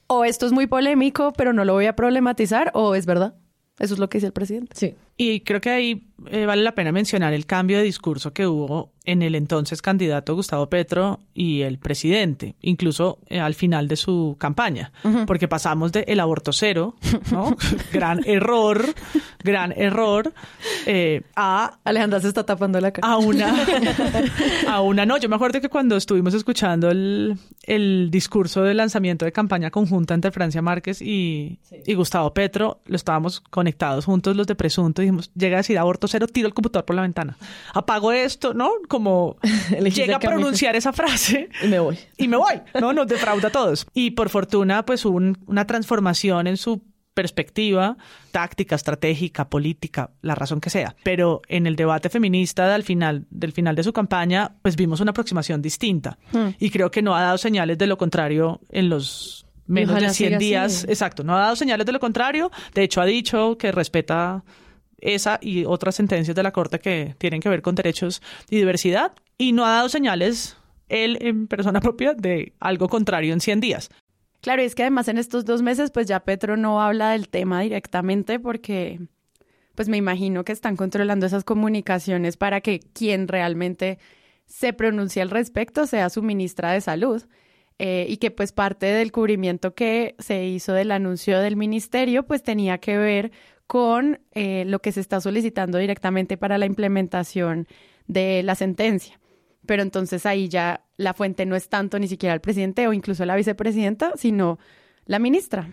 o 0.07 0.25
esto 0.25 0.47
es 0.47 0.51
muy 0.51 0.65
polémico, 0.65 1.31
pero 1.37 1.53
no 1.53 1.63
lo 1.63 1.73
voy 1.73 1.85
a 1.85 1.95
problematizar, 1.95 2.71
o 2.73 2.95
es 2.95 3.05
verdad. 3.05 3.35
Eso 3.77 3.93
es 3.93 3.99
lo 3.99 4.09
que 4.09 4.17
dice 4.17 4.27
el 4.27 4.33
presidente. 4.33 4.75
Sí. 4.75 4.95
Y 5.21 5.41
creo 5.41 5.61
que 5.61 5.69
ahí 5.69 6.11
eh, 6.27 6.47
vale 6.47 6.63
la 6.63 6.73
pena 6.73 6.91
mencionar 6.91 7.33
el 7.33 7.45
cambio 7.45 7.77
de 7.77 7.83
discurso 7.83 8.33
que 8.33 8.47
hubo 8.47 8.91
en 9.03 9.23
el 9.23 9.33
entonces 9.33 9.81
candidato 9.81 10.35
Gustavo 10.35 10.69
Petro 10.69 11.19
y 11.33 11.61
el 11.61 11.79
presidente, 11.79 12.55
incluso 12.61 13.17
eh, 13.27 13.39
al 13.39 13.55
final 13.55 13.87
de 13.87 13.95
su 13.95 14.35
campaña, 14.39 14.91
porque 15.25 15.47
pasamos 15.47 15.91
de 15.91 16.05
el 16.07 16.19
aborto 16.19 16.53
cero, 16.53 16.95
¿no? 17.31 17.55
gran 17.91 18.21
error, 18.25 18.83
gran 19.43 19.73
error, 19.75 20.31
eh, 20.85 21.23
a 21.35 21.79
Alejandra 21.83 22.19
se 22.19 22.27
está 22.27 22.45
tapando 22.45 22.79
la 22.79 22.91
cara. 22.91 23.07
a 23.07 23.17
una, 23.17 23.65
a 24.67 24.81
una, 24.81 25.05
no, 25.05 25.17
yo 25.17 25.29
me 25.29 25.35
acuerdo 25.35 25.61
que 25.61 25.69
cuando 25.69 25.97
estuvimos 25.97 26.35
escuchando 26.35 26.91
el, 26.91 27.37
el 27.63 28.09
discurso 28.11 28.61
de 28.61 28.75
lanzamiento 28.75 29.25
de 29.25 29.31
campaña 29.31 29.71
conjunta 29.71 30.13
entre 30.13 30.31
Francia 30.31 30.61
Márquez 30.61 31.01
y, 31.01 31.59
y 31.85 31.93
Gustavo 31.95 32.33
Petro, 32.33 32.81
lo 32.85 32.95
estábamos 32.95 33.39
conectados 33.39 34.05
juntos 34.05 34.35
los 34.35 34.45
de 34.45 34.53
Presunto, 34.53 35.01
y 35.01 35.10
dijimos, 35.11 35.31
llega 35.35 35.57
a 35.57 35.59
decir 35.59 35.77
aborto 35.77 36.07
cero, 36.07 36.27
tiro 36.27 36.47
el 36.47 36.53
computador 36.53 36.85
por 36.85 36.95
la 36.95 37.01
ventana, 37.03 37.37
apago 37.73 38.11
esto, 38.11 38.53
¿no? 38.53 38.71
Como 38.87 39.37
llega 39.93 40.15
a 40.15 40.19
pronunciar 40.19 40.75
esa 40.75 40.93
frase 40.93 41.49
Y 41.63 41.67
me 41.67 41.79
voy. 41.79 41.97
y 42.17 42.27
me 42.27 42.37
voy, 42.37 42.55
¿no? 42.79 42.93
Nos 42.93 43.07
defrauda 43.07 43.49
a 43.49 43.51
todos. 43.51 43.85
Y 43.93 44.11
por 44.11 44.29
fortuna, 44.29 44.85
pues 44.85 45.05
hubo 45.05 45.17
un- 45.17 45.37
una 45.47 45.65
transformación 45.67 46.47
en 46.47 46.57
su 46.57 46.81
perspectiva 47.13 47.97
táctica, 48.31 48.75
estratégica, 48.75 49.49
política, 49.49 50.11
la 50.21 50.33
razón 50.33 50.61
que 50.61 50.69
sea. 50.69 50.95
Pero 51.03 51.41
en 51.49 51.67
el 51.67 51.75
debate 51.75 52.09
feminista 52.09 52.73
al 52.73 52.83
final, 52.83 53.25
del 53.29 53.51
final 53.51 53.75
de 53.75 53.83
su 53.83 53.91
campaña, 53.93 54.55
pues 54.61 54.75
vimos 54.77 55.01
una 55.01 55.11
aproximación 55.11 55.61
distinta. 55.61 56.17
Y 56.57 56.69
creo 56.69 56.89
que 56.89 57.01
no 57.01 57.15
ha 57.15 57.21
dado 57.21 57.37
señales 57.37 57.77
de 57.77 57.87
lo 57.87 57.97
contrario 57.97 58.61
en 58.69 58.89
los 58.89 59.45
menos 59.67 59.91
ojalá 59.91 60.07
de 60.07 60.13
100 60.13 60.27
siga 60.29 60.37
días. 60.39 60.75
así. 60.83 60.87
Exacto, 60.87 61.23
no 61.23 61.35
ha 61.35 61.41
dado 61.41 61.55
señales 61.55 61.85
de 61.85 61.91
lo 61.91 61.99
contrario. 61.99 62.49
De 62.73 62.83
hecho, 62.83 63.01
ha 63.01 63.05
dicho 63.05 63.57
que 63.57 63.71
respeta 63.71 64.43
esa 65.01 65.39
y 65.41 65.65
otras 65.65 65.95
sentencias 65.95 66.35
de 66.35 66.43
la 66.43 66.51
Corte 66.51 66.79
que 66.79 67.15
tienen 67.17 67.41
que 67.41 67.49
ver 67.49 67.61
con 67.61 67.75
derechos 67.75 68.21
y 68.49 68.57
diversidad. 68.57 69.13
Y 69.37 69.51
no 69.51 69.65
ha 69.65 69.71
dado 69.71 69.89
señales 69.89 70.57
él 70.89 71.17
en 71.21 71.47
persona 71.47 71.81
propia 71.81 72.13
de 72.13 72.53
algo 72.59 72.87
contrario 72.87 73.33
en 73.33 73.41
100 73.41 73.59
días. 73.59 73.89
Claro, 74.41 74.61
y 74.61 74.65
es 74.65 74.75
que 74.75 74.83
además 74.83 75.07
en 75.07 75.17
estos 75.17 75.45
dos 75.45 75.61
meses, 75.61 75.91
pues 75.91 76.07
ya 76.07 76.21
Petro 76.21 76.57
no 76.57 76.81
habla 76.81 77.11
del 77.11 77.29
tema 77.29 77.61
directamente 77.61 78.39
porque, 78.39 78.99
pues 79.75 79.87
me 79.87 79.97
imagino 79.97 80.43
que 80.43 80.51
están 80.51 80.75
controlando 80.75 81.25
esas 81.25 81.43
comunicaciones 81.43 82.37
para 82.37 82.61
que 82.61 82.79
quien 82.79 83.27
realmente 83.27 83.99
se 84.47 84.73
pronuncie 84.73 85.21
al 85.21 85.29
respecto 85.29 85.85
sea 85.85 86.09
su 86.09 86.21
ministra 86.23 86.71
de 86.71 86.81
Salud. 86.81 87.23
Eh, 87.83 88.05
y 88.07 88.17
que 88.17 88.29
pues 88.29 88.51
parte 88.51 88.85
del 88.85 89.11
cubrimiento 89.11 89.73
que 89.73 90.13
se 90.19 90.45
hizo 90.45 90.73
del 90.73 90.91
anuncio 90.91 91.39
del 91.39 91.55
ministerio, 91.55 92.27
pues 92.27 92.43
tenía 92.43 92.77
que 92.77 92.95
ver 92.95 93.31
con 93.71 94.19
eh, 94.33 94.65
lo 94.65 94.79
que 94.79 94.91
se 94.91 94.99
está 94.99 95.21
solicitando 95.21 95.77
directamente 95.77 96.35
para 96.35 96.57
la 96.57 96.65
implementación 96.65 97.69
de 98.05 98.43
la 98.43 98.55
sentencia. 98.55 99.17
Pero 99.65 99.81
entonces 99.81 100.25
ahí 100.25 100.49
ya 100.49 100.83
la 100.97 101.13
fuente 101.13 101.45
no 101.45 101.55
es 101.55 101.69
tanto 101.69 101.97
ni 101.97 102.09
siquiera 102.09 102.33
el 102.33 102.41
presidente 102.41 102.85
o 102.89 102.91
incluso 102.91 103.23
la 103.23 103.37
vicepresidenta, 103.37 104.11
sino 104.17 104.59
la 105.05 105.19
ministra. 105.19 105.69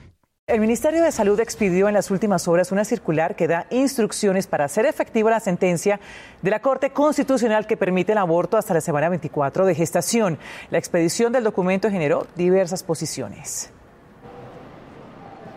El 0.46 0.60
Ministerio 0.60 1.02
de 1.02 1.10
Salud 1.10 1.40
expidió 1.40 1.88
en 1.88 1.94
las 1.94 2.12
últimas 2.12 2.46
horas 2.46 2.70
una 2.70 2.84
circular 2.84 3.34
que 3.34 3.48
da 3.48 3.66
instrucciones 3.70 4.46
para 4.46 4.66
hacer 4.66 4.86
efectiva 4.86 5.32
la 5.32 5.40
sentencia 5.40 5.98
de 6.40 6.50
la 6.50 6.60
Corte 6.60 6.90
Constitucional 6.90 7.66
que 7.66 7.76
permite 7.76 8.12
el 8.12 8.18
aborto 8.18 8.56
hasta 8.56 8.74
la 8.74 8.80
semana 8.80 9.08
24 9.08 9.66
de 9.66 9.74
gestación. 9.74 10.38
La 10.70 10.78
expedición 10.78 11.32
del 11.32 11.42
documento 11.42 11.90
generó 11.90 12.28
diversas 12.36 12.84
posiciones. 12.84 13.72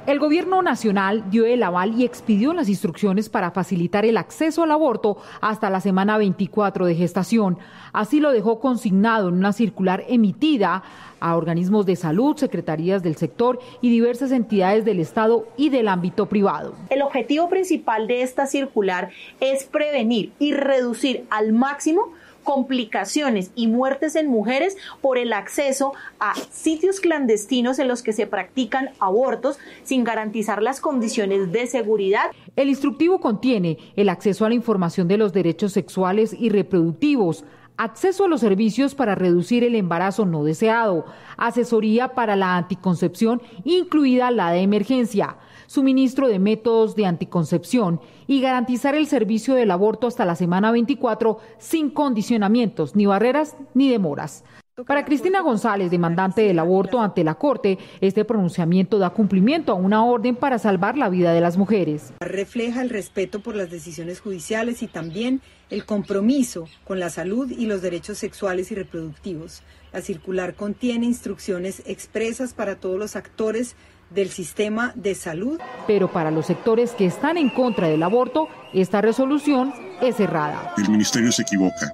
El 0.08 0.18
gobierno 0.18 0.64
nacional 0.64 1.30
dio 1.30 1.46
el 1.46 1.62
aval 1.62 1.94
y 1.94 2.06
expidió 2.06 2.54
las 2.54 2.70
instrucciones 2.70 3.30
para 3.30 3.52
facilitar 3.52 4.04
el 4.04 4.18
acceso 4.18 4.64
al 4.64 4.72
aborto 4.72 5.18
hasta 5.42 5.70
la 5.70 5.80
semana 5.80 6.18
24 6.18 6.88
de 6.88 6.96
gestación. 6.96 7.60
Así 7.94 8.20
lo 8.20 8.32
dejó 8.32 8.60
consignado 8.60 9.30
en 9.30 9.36
una 9.36 9.54
circular 9.54 10.04
emitida 10.08 10.82
a 11.20 11.36
organismos 11.36 11.86
de 11.86 11.96
salud, 11.96 12.36
secretarías 12.36 13.04
del 13.04 13.16
sector 13.16 13.60
y 13.80 13.92
diversas 13.92 14.32
entidades 14.32 14.86
del 14.86 15.00
Estado 15.00 15.46
y 15.56 15.70
del 15.70 15.88
ámbito 15.88 16.26
privado. 16.26 16.74
El 16.90 17.04
objetivo 17.04 17.48
principal 17.48 18.08
de 18.08 18.24
esta 18.24 18.48
circular 18.48 19.12
es 19.40 19.66
prevenir 19.66 20.34
y 20.40 20.54
reducir 20.54 21.28
al 21.30 21.54
máximo 21.54 22.12
complicaciones 22.44 23.52
y 23.56 23.68
muertes 23.68 24.16
en 24.16 24.28
mujeres 24.28 24.78
por 25.02 25.18
el 25.18 25.34
acceso 25.34 25.94
a 26.20 26.36
sitios 26.52 27.00
clandestinos 27.00 27.80
en 27.80 27.88
los 27.88 28.04
que 28.04 28.14
se 28.14 28.28
practican 28.28 28.90
abortos 29.00 29.60
sin 29.84 30.04
garantizar 30.04 30.62
las 30.62 30.80
condiciones 30.80 31.52
de 31.52 31.68
seguridad. 31.68 32.32
El 32.56 32.70
instructivo 32.70 33.20
contiene 33.20 33.78
el 33.96 34.10
acceso 34.10 34.46
a 34.46 34.50
la 34.50 34.56
información 34.56 35.08
de 35.08 35.18
los 35.18 35.34
derechos 35.34 35.74
sexuales 35.74 36.36
y 36.38 36.50
reproductivos, 36.50 37.46
acceso 37.78 38.26
a 38.26 38.28
los 38.28 38.42
servicios 38.42 38.94
para 38.94 39.16
reducir 39.16 39.64
el 39.64 39.76
embarazo 39.76 40.26
no 40.26 40.44
deseado, 40.44 41.06
asesoría 41.38 42.10
para 42.10 42.36
la 42.36 42.58
anticoncepción, 42.58 43.42
incluida 43.64 44.30
la 44.32 44.52
de 44.52 44.62
emergencia, 44.62 45.38
suministro 45.72 46.28
de 46.28 46.38
métodos 46.38 46.98
de 46.98 47.06
anticoncepción 47.06 48.02
y 48.28 48.42
garantizar 48.42 48.94
el 48.94 49.08
servicio 49.08 49.56
del 49.56 49.72
aborto 49.72 50.06
hasta 50.06 50.26
la 50.26 50.36
semana 50.36 50.70
24 50.74 51.38
sin 51.60 51.90
condicionamientos, 51.90 52.94
ni 52.94 53.06
barreras 53.06 53.56
ni 53.74 53.90
demoras. 53.90 54.44
Para 54.86 55.06
Cristina 55.06 55.42
González, 55.42 55.90
demandante 55.90 56.42
del 56.42 56.60
aborto 56.60 57.00
ante 57.00 57.24
la 57.24 57.36
Corte, 57.36 57.78
este 58.02 58.26
pronunciamiento 58.26 58.98
da 58.98 59.12
cumplimiento 59.12 59.72
a 59.72 59.76
una 59.76 60.04
orden 60.04 60.36
para 60.36 60.60
salvar 60.60 60.98
la 60.98 61.08
vida 61.08 61.34
de 61.34 61.40
las 61.40 61.58
mujeres. 61.58 62.12
Refleja 62.20 62.82
el 62.82 62.90
respeto 62.90 63.40
por 63.40 63.56
las 63.56 63.70
decisiones 63.70 64.20
judiciales 64.20 64.82
y 64.82 64.88
también 64.88 65.40
el 65.70 65.86
compromiso 65.86 66.68
con 66.84 67.00
la 67.00 67.10
salud 67.10 67.50
y 67.50 67.66
los 67.66 67.82
derechos 67.82 68.18
sexuales 68.18 68.72
y 68.72 68.76
reproductivos. 68.76 69.62
La 69.94 70.02
circular 70.02 70.56
contiene 70.56 71.06
instrucciones 71.06 71.84
expresas 71.86 72.54
para 72.54 72.76
todos 72.78 72.98
los 72.98 73.16
actores 73.16 73.76
del 74.14 74.30
sistema 74.30 74.92
de 74.96 75.16
salud. 75.16 75.60
Pero 75.88 76.12
para 76.12 76.32
los 76.32 76.46
sectores 76.46 76.92
que 76.92 77.06
están 77.06 77.38
en 77.38 77.50
contra 77.50 77.88
del 77.88 78.04
aborto, 78.04 78.48
esta 78.74 79.02
resolución 79.02 79.74
es 80.02 80.20
errada. 80.20 80.74
El 80.78 80.90
ministerio 80.90 81.32
se 81.32 81.44
equivoca. 81.44 81.94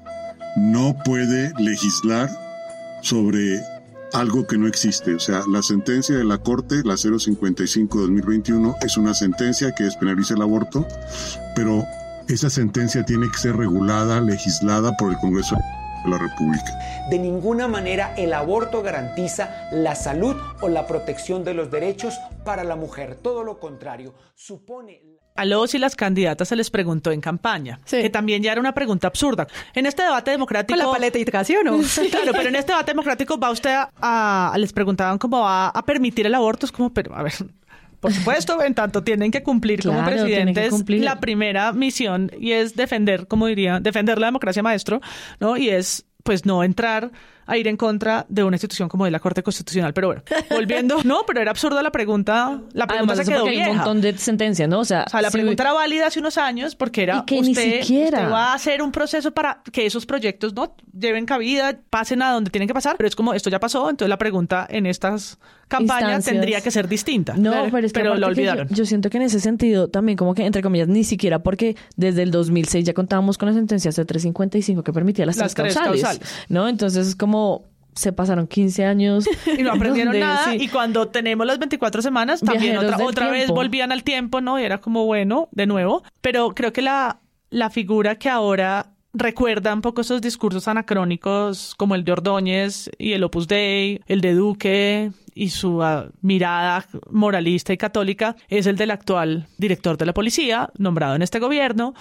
No 0.56 0.96
puede 1.04 1.54
legislar 1.58 2.30
sobre 3.02 3.60
algo 4.14 4.48
que 4.48 4.58
no 4.58 4.68
existe. 4.68 5.16
O 5.16 5.20
sea, 5.20 5.42
la 5.52 5.62
sentencia 5.62 6.16
de 6.16 6.24
la 6.24 6.38
Corte, 6.38 6.82
la 6.84 6.96
055-2021, 6.96 8.76
es 8.84 8.98
una 8.98 9.14
sentencia 9.14 9.74
que 9.74 9.84
despenaliza 9.84 10.34
el 10.34 10.42
aborto, 10.42 10.88
pero 11.56 11.84
esa 12.28 12.50
sentencia 12.50 13.04
tiene 13.04 13.28
que 13.32 13.38
ser 13.38 13.56
regulada, 13.56 14.20
legislada 14.22 14.96
por 14.98 15.12
el 15.12 15.18
Congreso 15.18 15.56
de 16.08 16.12
la 16.12 16.18
República. 16.18 16.80
De 17.10 17.20
ninguna 17.20 17.68
manera 17.68 18.14
el 18.18 18.34
aborto 18.34 18.82
garantiza 18.82 19.70
la 19.72 19.96
salud 19.96 20.36
o 20.62 20.70
la 20.70 20.88
protección 20.88 21.44
de 21.44 21.54
los 21.54 21.70
derechos 21.70 22.18
para 22.44 22.64
la 22.64 22.76
mujer. 22.76 23.16
Todo 23.16 23.44
lo 23.44 23.60
contrario, 23.60 24.14
supone... 24.36 25.02
A 25.36 25.46
los 25.46 25.76
y 25.76 25.78
las 25.78 25.96
candidatas 25.96 26.48
se 26.48 26.56
les 26.56 26.72
preguntó 26.72 27.12
en 27.12 27.22
campaña, 27.22 27.80
que 27.88 28.10
también 28.10 28.42
ya 28.42 28.54
era 28.54 28.60
una 28.60 28.74
pregunta 28.74 29.08
absurda. 29.08 29.48
En 29.76 29.86
este 29.86 30.02
debate 30.02 30.32
democrático... 30.32 30.76
Con 30.76 30.88
la 30.88 30.92
paleta 30.92 31.20
de 31.20 31.64
¿no? 31.64 31.78
claro, 32.10 32.32
pero 32.32 32.50
en 32.50 32.56
este 32.56 32.72
debate 32.72 32.92
democrático 32.92 33.38
va 33.38 33.52
usted 33.52 33.76
a... 34.02 34.56
les 34.58 34.74
preguntaban 34.74 35.20
cómo 35.20 35.42
va 35.42 35.68
a 35.68 35.86
permitir 35.86 36.26
el 36.26 36.34
aborto. 36.34 36.66
Es 36.66 36.72
como, 36.72 36.92
pero 36.92 37.14
a 37.16 37.22
ver, 37.22 37.34
por 38.00 38.14
supuesto, 38.14 38.62
en 38.64 38.76
tanto 38.76 39.04
tienen 39.04 39.32
que 39.32 39.44
cumplir 39.44 39.84
como 39.84 40.06
presidentes 40.06 40.74
la 40.88 41.20
primera 41.20 41.74
misión 41.74 42.32
y 42.40 42.52
es 42.52 42.76
defender, 42.76 43.28
como 43.28 43.48
diría, 43.48 43.80
defender 43.80 44.20
la 44.20 44.28
democracia 44.28 44.62
maestro, 44.64 45.02
¿no? 45.40 45.58
Y 45.58 45.70
es 45.70 46.06
pues 46.24 46.46
no 46.46 46.64
entrar 46.64 47.12
a 47.48 47.58
ir 47.58 47.68
en 47.68 47.78
contra 47.78 48.26
de 48.30 48.44
una 48.44 48.56
institución 48.56 48.90
como 48.90 49.06
de 49.06 49.12
la 49.12 49.20
Corte 49.20 49.42
Constitucional. 49.42 49.94
Pero 49.94 50.08
bueno, 50.08 50.24
volviendo, 50.52 51.02
no, 51.04 51.22
pero 51.26 51.42
era 51.42 51.52
absurda 51.52 51.82
la 51.82 51.92
pregunta. 51.92 52.62
La 52.74 52.86
pregunta 52.86 53.16
se 53.16 53.26
quedó 53.26 53.46
vieja. 53.46 53.66
Hay 53.66 53.72
un 53.72 53.78
montón 53.78 54.02
de 54.02 54.18
sentencias, 54.18 54.68
¿no? 54.70 54.80
O 54.80 54.86
sea, 54.86 55.06
la 55.20 55.32
pregunta 55.32 55.64
era 55.64 55.74
válida 55.74 56.08
hace 56.08 56.20
unos 56.20 56.38
años 56.38 56.76
porque 56.76 57.04
era 57.04 57.24
que 57.26 57.40
usted, 57.40 57.82
usted 57.82 58.32
va 58.32 58.52
a 58.52 58.54
hacer 58.54 58.82
un 58.82 58.92
proceso 58.92 59.32
para 59.32 59.62
que 59.72 59.86
esos 59.86 60.06
proyectos 60.06 60.54
no 60.54 60.76
lleven 60.98 61.26
cabida, 61.26 61.80
pasen 61.90 62.22
a 62.22 62.32
donde 62.32 62.50
tienen 62.50 62.68
que 62.68 62.74
pasar, 62.74 62.98
pero 62.98 63.08
es 63.08 63.16
como 63.16 63.34
esto 63.34 63.50
ya 63.50 63.60
pasó, 63.60 63.90
entonces 63.90 64.10
la 64.10 64.18
pregunta 64.18 64.68
en 64.70 64.86
estas 64.86 65.40
campañas 65.68 66.26
tendría 66.26 66.62
que 66.62 66.72
ser 66.72 66.88
distinta. 66.88 67.34
No, 67.38 67.52
pero, 67.72 67.86
es 67.86 67.94
que 67.94 68.04
lo 68.04 68.14
olvidaron. 68.28 68.68
Yo, 68.70 68.86
siento 68.86 69.10
que 69.10 69.18
en 69.18 69.24
ese 69.24 69.40
sentido 69.40 69.90
también 69.90 70.18
como 70.18 70.34
que 70.34 70.46
entre 70.46 70.62
comillas 70.62 70.88
ni 70.88 71.04
siquiera 71.04 71.40
porque 71.40 71.76
desde 71.96 72.24
el 72.24 72.32
2006 72.32 72.86
ya 72.86 72.94
contábamos 72.94 73.38
con 73.38 73.50
la 73.50 73.54
sentencia 73.54 73.92
de 73.92 74.06
355 74.06 74.84
que 74.84 74.94
permitía 74.94 75.26
las, 75.26 75.38
tres, 75.38 75.54
causales, 75.54 76.22
¿no? 76.50 76.68
Entonces 76.68 77.08
es 77.08 77.16
como 77.16 77.37
se 77.98 78.14
pasaron 78.14 78.48
15 78.48 78.86
años. 78.86 79.26
Y 79.58 79.64
no 79.64 79.72
aprendieron 79.72 80.20
nada. 80.20 80.56
Y 80.56 80.68
cuando 80.68 81.08
tenemos 81.08 81.46
las 81.48 81.60
24 81.60 82.02
semanas, 82.02 82.42
también 82.42 82.78
otra, 82.78 83.04
otra 83.04 83.32
vez 83.32 83.50
volvían 83.50 83.92
al 83.92 84.04
tiempo, 84.04 84.42
¿no? 84.42 84.60
Y 84.60 84.64
era 84.64 84.80
como, 84.80 85.06
bueno, 85.06 85.50
de 85.52 85.66
nuevo. 85.66 86.04
Pero 86.22 86.54
creo 86.54 86.72
que 86.72 86.82
la, 86.82 87.20
la 87.50 87.70
figura 87.70 88.16
que 88.16 88.30
ahora 88.30 88.94
recuerda 89.14 89.74
un 89.74 89.82
poco 89.82 90.02
esos 90.02 90.22
discursos 90.22 90.68
anacrónicos 90.68 91.74
como 91.76 91.96
el 91.96 92.04
de 92.04 92.12
Ordóñez 92.12 92.90
y 92.98 93.14
el 93.14 93.24
Opus 93.24 93.48
Dei, 93.48 94.02
el 94.06 94.22
de 94.22 94.34
Duque 94.34 95.12
y 95.34 95.50
su 95.50 95.82
ah, 95.82 96.08
mirada 96.22 96.86
moralista 97.10 97.74
y 97.74 97.78
católica 97.78 98.36
es 98.48 98.68
el 98.68 98.76
del 98.76 98.92
actual 98.92 99.48
director 99.58 99.98
de 99.98 100.06
la 100.06 100.14
policía, 100.14 100.70
nombrado 100.78 101.16
en 101.16 101.22
este 101.22 101.40
gobierno. 101.40 101.94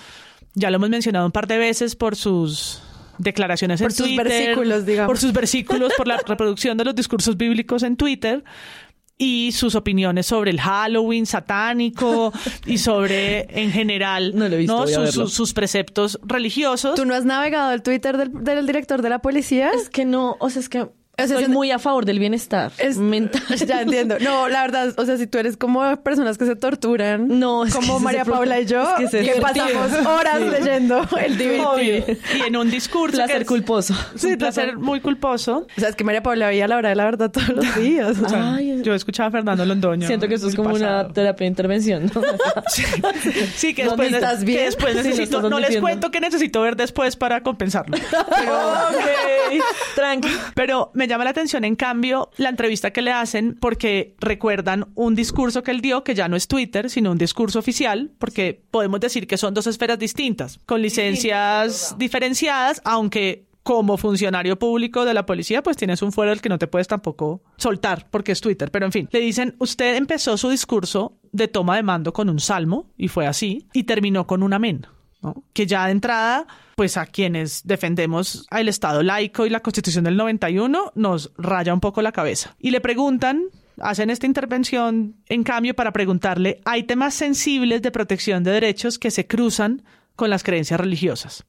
Ya 0.55 0.71
lo 0.71 0.77
hemos 0.77 0.91
mencionado 0.91 1.27
un 1.27 1.33
par 1.33 1.47
de 1.47 1.59
veces 1.59 1.97
por 1.97 2.17
sus 2.17 2.83
declaraciones 3.19 3.81
por 3.81 3.91
en 3.91 3.97
sus 3.97 4.07
Twitter, 4.07 4.29
versículos, 4.29 4.87
digamos. 4.87 5.09
por 5.09 5.19
sus 5.19 5.33
versículos, 5.33 5.93
por 5.97 6.07
la 6.07 6.19
reproducción 6.19 6.77
de 6.77 6.85
los 6.85 6.95
discursos 6.95 7.37
bíblicos 7.37 7.83
en 7.83 7.97
Twitter 7.97 8.45
y 9.19 9.53
sus 9.53 9.75
opiniones 9.75 10.27
sobre 10.27 10.51
el 10.51 10.61
Halloween 10.61 11.27
satánico 11.27 12.33
y 12.67 12.79
sobre 12.79 13.47
en 13.63 13.73
general 13.73 14.35
no, 14.35 14.87
Sus, 14.87 15.55
preceptos 15.55 16.19
religiosos. 16.23 16.95
¿Tú 16.97 17.07
no 17.07 17.15
has 17.15 17.25
navegado 17.25 17.73
el 17.73 17.83
Twitter 17.83 18.17
del, 18.17 18.45
del 18.45 18.67
director 18.67 19.01
de 19.03 19.09
la 19.09 19.21
policía? 19.21 19.71
Es 19.75 19.89
que 19.89 20.05
no, 20.05 20.37
o 20.39 20.51
sea, 20.51 20.61
es 20.61 20.69
que 20.69 20.87
Estoy 21.19 21.49
muy 21.49 21.71
a 21.71 21.79
favor 21.79 22.05
del 22.05 22.19
bienestar 22.19 22.73
mental. 22.99 23.43
Ya 23.67 23.81
entiendo. 23.81 24.19
No, 24.21 24.51
la 24.51 24.61
verdad, 24.61 24.93
o 24.99 25.07
sea, 25.07 25.17
si 25.17 25.27
tú 25.27 25.39
eres 25.39 25.57
como 25.57 25.97
personas 26.03 26.37
que 26.37 26.45
se 26.45 26.57
torturan, 26.57 27.39
no, 27.41 27.65
como 27.73 27.99
María 28.01 28.27
Paula 28.27 28.61
y 28.61 28.67
yo, 28.67 28.87
que, 28.99 29.41
pasamos 29.41 29.93
horas 30.07 30.43
leyendo 30.43 31.09
el 31.19 31.39
DVD. 31.39 32.19
Y 32.37 32.47
en 32.47 32.57
un 32.57 32.71
discurso. 32.71 33.17
Placer 33.17 33.37
que 33.37 33.43
es, 33.45 33.49
culposo. 33.49 33.95
Sí, 34.15 34.37
placer 34.37 34.77
muy 34.77 35.01
culposo. 35.01 35.67
O 35.75 35.81
sea, 35.81 35.89
es 35.89 35.97
que 35.97 36.05
María 36.05 36.23
Paula 36.23 36.49
veía 36.49 36.69
la 36.69 36.77
hora 36.77 36.91
de 36.91 36.97
la 36.97 37.07
verdad 37.07 37.31
todos 37.31 37.49
los 37.49 37.77
días. 37.77 38.19
O 38.21 38.29
sea, 38.29 38.61
yo 38.61 38.95
escuchaba 38.95 39.29
a 39.29 39.33
Fernando 39.33 39.65
Londoño. 39.65 40.07
Siento 40.07 40.29
que 40.29 40.35
eso 40.35 40.49
es 40.49 40.55
como 40.55 40.75
una 40.75 41.09
terapia 41.09 41.47
de 41.47 41.49
intervención. 41.49 42.11
¿no? 42.15 42.23
sí, 43.57 43.73
que 43.75 43.85
después, 43.85 44.13
estás 44.13 44.45
bien? 44.45 44.59
Que 44.59 44.65
después 44.67 44.95
necesito, 44.95 45.49
no 45.49 45.59
les 45.61 45.79
cuento 45.79 46.11
que 46.11 46.21
necesito 46.21 46.61
ver 46.61 46.77
después 46.77 47.17
para 47.17 47.43
compensarlo. 47.43 47.97
Pero, 48.37 48.59
ok, 48.59 49.65
tranqui. 49.95 50.29
Pero 50.55 50.91
me 50.93 51.06
llama 51.07 51.25
la 51.25 51.31
atención, 51.31 51.65
en 51.65 51.77
cambio, 51.77 52.31
la 52.37 52.49
entrevista 52.49 52.93
que 52.93 53.03
le 53.03 53.13
hacen 53.13 53.57
porque 53.61 54.15
recuerdan 54.21 54.87
un 54.95 55.15
discurso 55.15 55.63
que 55.63 55.71
él 55.71 55.81
dio, 55.81 56.05
que 56.05 56.15
ya 56.15 56.29
no 56.29 56.37
es 56.37 56.49
Twitter, 56.49 56.91
sino 56.91 57.11
un 57.11 57.19
discurso 57.19 57.59
oficial, 57.59 58.11
porque 58.19 58.63
podemos 58.71 59.01
decir 59.01 59.27
que 59.27 59.37
son 59.37 59.55
dos 59.55 59.67
esferas 59.67 59.99
distintas, 59.99 60.61
con 60.67 60.83
licencias 60.83 61.97
diferenciadas, 61.99 62.81
aunque 62.85 63.47
como 63.67 63.97
funcionario 63.97 64.61
público 64.61 65.05
de 65.05 65.13
la 65.13 65.27
policía, 65.27 65.61
pues 65.61 65.77
tienes 65.77 66.01
un 66.01 66.13
fuero 66.13 66.31
del 66.31 66.41
que 66.41 66.49
no 66.49 66.57
te 66.57 66.69
puedes 66.69 66.87
tampoco 66.87 67.43
soltar 67.57 68.07
porque 68.13 68.31
es 68.31 68.41
Twitter. 68.41 68.71
Pero 68.71 68.87
en 68.87 68.93
fin, 68.93 69.09
le 69.11 69.19
dicen, 69.19 69.57
usted 69.59 69.97
empezó 69.97 70.37
su 70.37 70.49
discurso 70.49 71.19
de 71.33 71.49
toma 71.49 71.75
de 71.75 71.83
mando 71.83 72.13
con 72.13 72.29
un 72.29 72.39
salmo, 72.39 72.93
y 72.97 73.09
fue 73.09 73.27
así, 73.27 73.67
y 73.73 73.83
terminó 73.83 74.29
con 74.29 74.45
un 74.45 74.53
amén. 74.53 74.87
Que 75.53 75.67
ya 75.67 75.87
de 75.87 75.93
entrada, 75.93 76.47
pues 76.77 76.97
a 76.97 77.07
quienes 77.07 77.67
defendemos 77.67 78.47
el 78.51 78.69
Estado 78.69 79.03
laico 79.03 79.47
y 79.47 79.51
la 79.51 79.61
Constitución 79.61 80.05
del 80.05 80.17
91 80.17 80.93
nos 80.95 81.33
raya 81.37 81.75
un 81.75 81.81
poco 81.81 82.03
la 82.03 82.13
cabeza. 82.13 82.55
Y 82.61 82.71
le 82.71 82.81
preguntan, 82.81 83.45
hacen 83.81 84.11
esta 84.11 84.27
intervención 84.27 85.17
en 85.27 85.43
cambio 85.43 85.75
para 85.75 85.93
preguntarle, 85.93 86.61
hay 86.65 86.85
temas 86.85 87.15
sensibles 87.15 87.83
de 87.83 87.91
protección 87.91 88.45
de 88.45 88.53
derechos 88.53 88.99
que 88.99 89.11
se 89.11 89.27
cruzan 89.27 89.83
con 90.15 90.31
las 90.31 90.43
creencias 90.43 90.81
religiosas. 90.81 91.45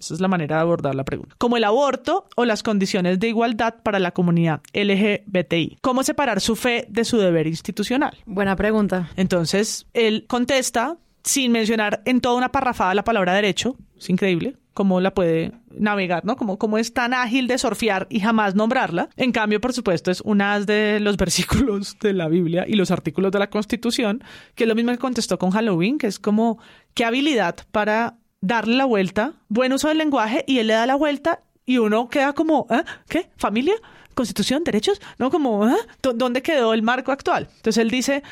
Esa 0.00 0.14
es 0.14 0.20
la 0.20 0.28
manera 0.28 0.56
de 0.56 0.62
abordar 0.62 0.94
la 0.94 1.04
pregunta. 1.04 1.34
Como 1.36 1.58
el 1.58 1.64
aborto 1.64 2.26
o 2.34 2.46
las 2.46 2.62
condiciones 2.62 3.20
de 3.20 3.28
igualdad 3.28 3.74
para 3.82 3.98
la 3.98 4.12
comunidad 4.12 4.62
LGBTI. 4.72 5.78
¿Cómo 5.82 6.02
separar 6.02 6.40
su 6.40 6.56
fe 6.56 6.86
de 6.88 7.04
su 7.04 7.18
deber 7.18 7.46
institucional? 7.46 8.16
Buena 8.24 8.56
pregunta. 8.56 9.10
Entonces, 9.16 9.86
él 9.92 10.24
contesta 10.26 10.96
sin 11.24 11.52
mencionar 11.52 12.02
en 12.04 12.20
toda 12.20 12.36
una 12.36 12.52
parrafada 12.52 12.94
la 12.94 13.04
palabra 13.04 13.34
derecho. 13.34 13.76
Es 13.98 14.08
increíble 14.10 14.56
cómo 14.74 15.00
la 15.00 15.12
puede 15.12 15.52
navegar, 15.70 16.24
¿no? 16.24 16.36
Como, 16.36 16.78
es 16.78 16.94
tan 16.94 17.12
ágil 17.12 17.46
de 17.46 17.58
surfear 17.58 18.06
y 18.08 18.20
jamás 18.20 18.54
nombrarla. 18.54 19.10
En 19.16 19.32
cambio, 19.32 19.60
por 19.60 19.72
supuesto, 19.72 20.10
es 20.10 20.20
una 20.22 20.60
de 20.60 21.00
los 21.00 21.16
versículos 21.18 21.98
de 22.00 22.12
la 22.12 22.28
Biblia 22.28 22.64
y 22.66 22.74
los 22.74 22.90
artículos 22.90 23.32
de 23.32 23.38
la 23.38 23.50
Constitución, 23.50 24.22
que 24.54 24.64
es 24.64 24.68
lo 24.68 24.74
mismo 24.74 24.92
que 24.92 24.98
contestó 24.98 25.38
con 25.38 25.50
Halloween, 25.50 25.98
que 25.98 26.06
es 26.06 26.18
como 26.18 26.58
qué 26.94 27.04
habilidad 27.04 27.56
para 27.72 28.16
darle 28.40 28.76
la 28.76 28.86
vuelta, 28.86 29.34
buen 29.48 29.72
uso 29.72 29.88
del 29.88 29.98
lenguaje 29.98 30.44
y 30.46 30.58
él 30.58 30.68
le 30.68 30.74
da 30.74 30.86
la 30.86 30.94
vuelta 30.94 31.42
y 31.66 31.78
uno 31.78 32.08
queda 32.08 32.32
como, 32.32 32.66
¿eh? 32.70 32.82
¿qué? 33.08 33.30
¿Familia? 33.36 33.74
¿Constitución? 34.14 34.64
¿Derechos? 34.64 35.00
No, 35.18 35.30
como, 35.30 35.68
¿eh? 35.68 35.76
¿dónde 36.02 36.42
quedó 36.42 36.74
el 36.74 36.82
marco 36.82 37.12
actual? 37.12 37.48
Entonces 37.56 37.78
él 37.78 37.90
dice, 37.90 38.22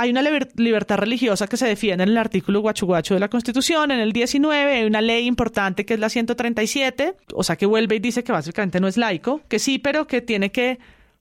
hay 0.00 0.10
una 0.10 0.22
libertad 0.22 0.96
religiosa 0.96 1.46
que 1.46 1.58
se 1.58 1.66
defiende 1.66 2.04
en 2.04 2.08
el 2.08 2.16
artículo 2.16 2.60
guachuguacho 2.60 3.12
de 3.12 3.20
la 3.20 3.28
Constitución, 3.28 3.90
en 3.90 4.00
el 4.00 4.12
19, 4.14 4.72
hay 4.72 4.84
una 4.84 5.02
ley 5.02 5.26
importante 5.26 5.84
que 5.84 5.92
es 5.94 6.00
la 6.00 6.08
137, 6.08 7.16
o 7.34 7.44
sea 7.44 7.56
que 7.56 7.66
vuelve 7.66 7.96
y 7.96 7.98
dice 7.98 8.24
que 8.24 8.32
básicamente 8.32 8.80
no 8.80 8.88
es 8.88 8.96
laico, 8.96 9.42
que 9.48 9.58
sí, 9.58 9.78
pero 9.78 10.06
que 10.06 10.22
tiene 10.22 10.52
que 10.52 10.78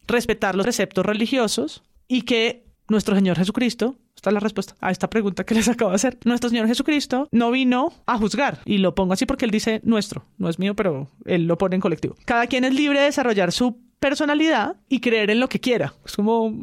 respetar 0.08 0.56
los 0.56 0.64
preceptos 0.64 1.06
religiosos 1.06 1.84
y 2.08 2.22
que 2.22 2.64
nuestro 2.88 3.16
Señor 3.16 3.38
Jesucristo, 3.38 3.98
esta 4.16 4.30
es 4.30 4.34
la 4.34 4.40
respuesta 4.40 4.76
a 4.80 4.92
esta 4.92 5.10
pregunta 5.10 5.44
que 5.44 5.56
les 5.56 5.68
acabo 5.68 5.92
de 5.92 5.96
hacer, 5.96 6.18
nuestro 6.24 6.50
Señor 6.50 6.68
Jesucristo 6.68 7.28
no 7.34 7.52
vino 7.52 7.92
a 8.06 8.18
juzgar, 8.18 8.60
y 8.64 8.78
lo 8.78 8.96
pongo 8.96 9.12
así 9.12 9.26
porque 9.26 9.44
él 9.44 9.52
dice 9.52 9.82
nuestro, 9.84 10.24
no 10.38 10.48
es 10.48 10.58
mío, 10.58 10.74
pero 10.74 11.10
él 11.26 11.48
lo 11.48 11.58
pone 11.58 11.76
en 11.76 11.82
colectivo. 11.82 12.16
Cada 12.24 12.48
quien 12.48 12.64
es 12.64 12.74
libre 12.74 13.00
de 13.00 13.06
desarrollar 13.08 13.52
su 13.52 13.90
personalidad 14.00 14.78
y 14.88 15.02
creer 15.02 15.30
en 15.30 15.40
lo 15.40 15.50
que 15.50 15.60
quiera. 15.60 15.94
Es 16.06 16.16
como, 16.16 16.56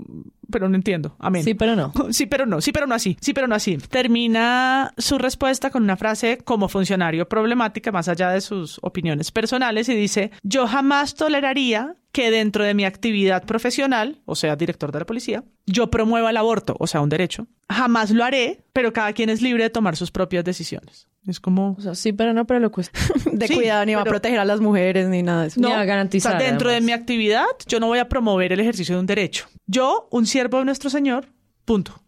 pero 0.51 0.69
no 0.69 0.77
entiendo. 0.77 1.17
Amén. 1.19 1.45
Sí, 1.45 1.55
pero 1.55 1.77
no. 1.77 1.93
Sí, 2.11 2.27
pero 2.27 2.47
no. 2.47 2.61
Sí, 2.61 2.73
pero 2.73 2.87
no 2.87 2.95
así. 2.95 3.17
Sí, 3.21 3.33
pero 3.33 3.47
no 3.47 3.55
así. 3.55 3.77
Termina 3.77 4.93
su 4.97 5.19
respuesta 5.19 5.71
con 5.71 5.83
una 5.83 5.97
frase 5.97 6.39
como 6.39 6.69
funcionario 6.69 7.29
problemática, 7.29 7.93
más 7.93 8.09
allá 8.09 8.31
de 8.31 8.41
sus 8.41 8.79
opiniones 8.83 9.31
personales, 9.31 9.89
y 9.89 9.95
dice, 9.95 10.31
yo 10.43 10.67
jamás 10.67 11.15
toleraría 11.15 11.97
que 12.13 12.31
dentro 12.31 12.65
de 12.65 12.73
mi 12.73 12.87
actividad 12.87 13.45
profesional, 13.45 14.23
o 14.25 14.35
sea, 14.35 14.57
director 14.57 14.91
de 14.91 15.01
la 15.01 15.05
policía, 15.05 15.45
yo 15.67 15.91
promueva 15.91 16.31
el 16.31 16.39
aborto, 16.39 16.75
o 16.79 16.87
sea, 16.87 17.03
un 17.03 17.11
derecho. 17.11 17.47
Jamás 17.69 18.11
lo 18.11 18.25
haré, 18.25 18.63
pero 18.73 18.93
cada 18.93 19.13
quien 19.13 19.29
es 19.29 19.43
libre 19.43 19.65
de 19.65 19.71
tomar 19.71 19.97
sus 19.97 20.11
propias 20.11 20.43
decisiones. 20.43 21.09
Es 21.27 21.41
como... 21.41 21.75
O 21.77 21.81
sea, 21.81 21.95
sí, 21.95 22.13
pero 22.13 22.33
no, 22.33 22.47
pero 22.47 22.61
lo 22.61 22.71
cuesta. 22.71 22.99
de 23.33 23.49
cuidado, 23.49 23.85
ni 23.85 23.95
va 23.95 24.03
a 24.03 24.05
proteger 24.05 24.39
a 24.39 24.45
las 24.45 24.61
mujeres, 24.61 25.09
ni 25.09 25.23
nada 25.23 25.43
de 25.43 25.49
eso. 25.49 25.61
No, 25.61 25.69
ni 25.69 25.75
a 25.75 25.85
garantizar. 25.85 26.37
O 26.37 26.39
sea, 26.39 26.49
dentro 26.49 26.71
de 26.71 26.81
mi 26.81 26.93
actividad, 26.93 27.45
yo 27.67 27.81
no 27.81 27.89
voy 27.89 27.99
a 27.99 28.09
promover 28.09 28.53
el 28.53 28.61
ejercicio 28.61 28.95
de 28.95 29.01
un 29.01 29.07
derecho. 29.07 29.47
Yo, 29.67 30.09
un 30.11 30.25
siervo 30.37 30.59
de 30.59 30.67
nuestro 30.67 30.91
Señor, 30.91 31.29
punto. 31.65 31.99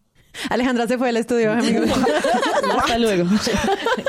Alejandra 0.51 0.85
se 0.87 0.99
fue 0.99 1.07
del 1.07 1.17
estudio, 1.17 1.51
amigos. 1.51 1.89
Hasta 2.77 2.99
luego. 2.99 3.27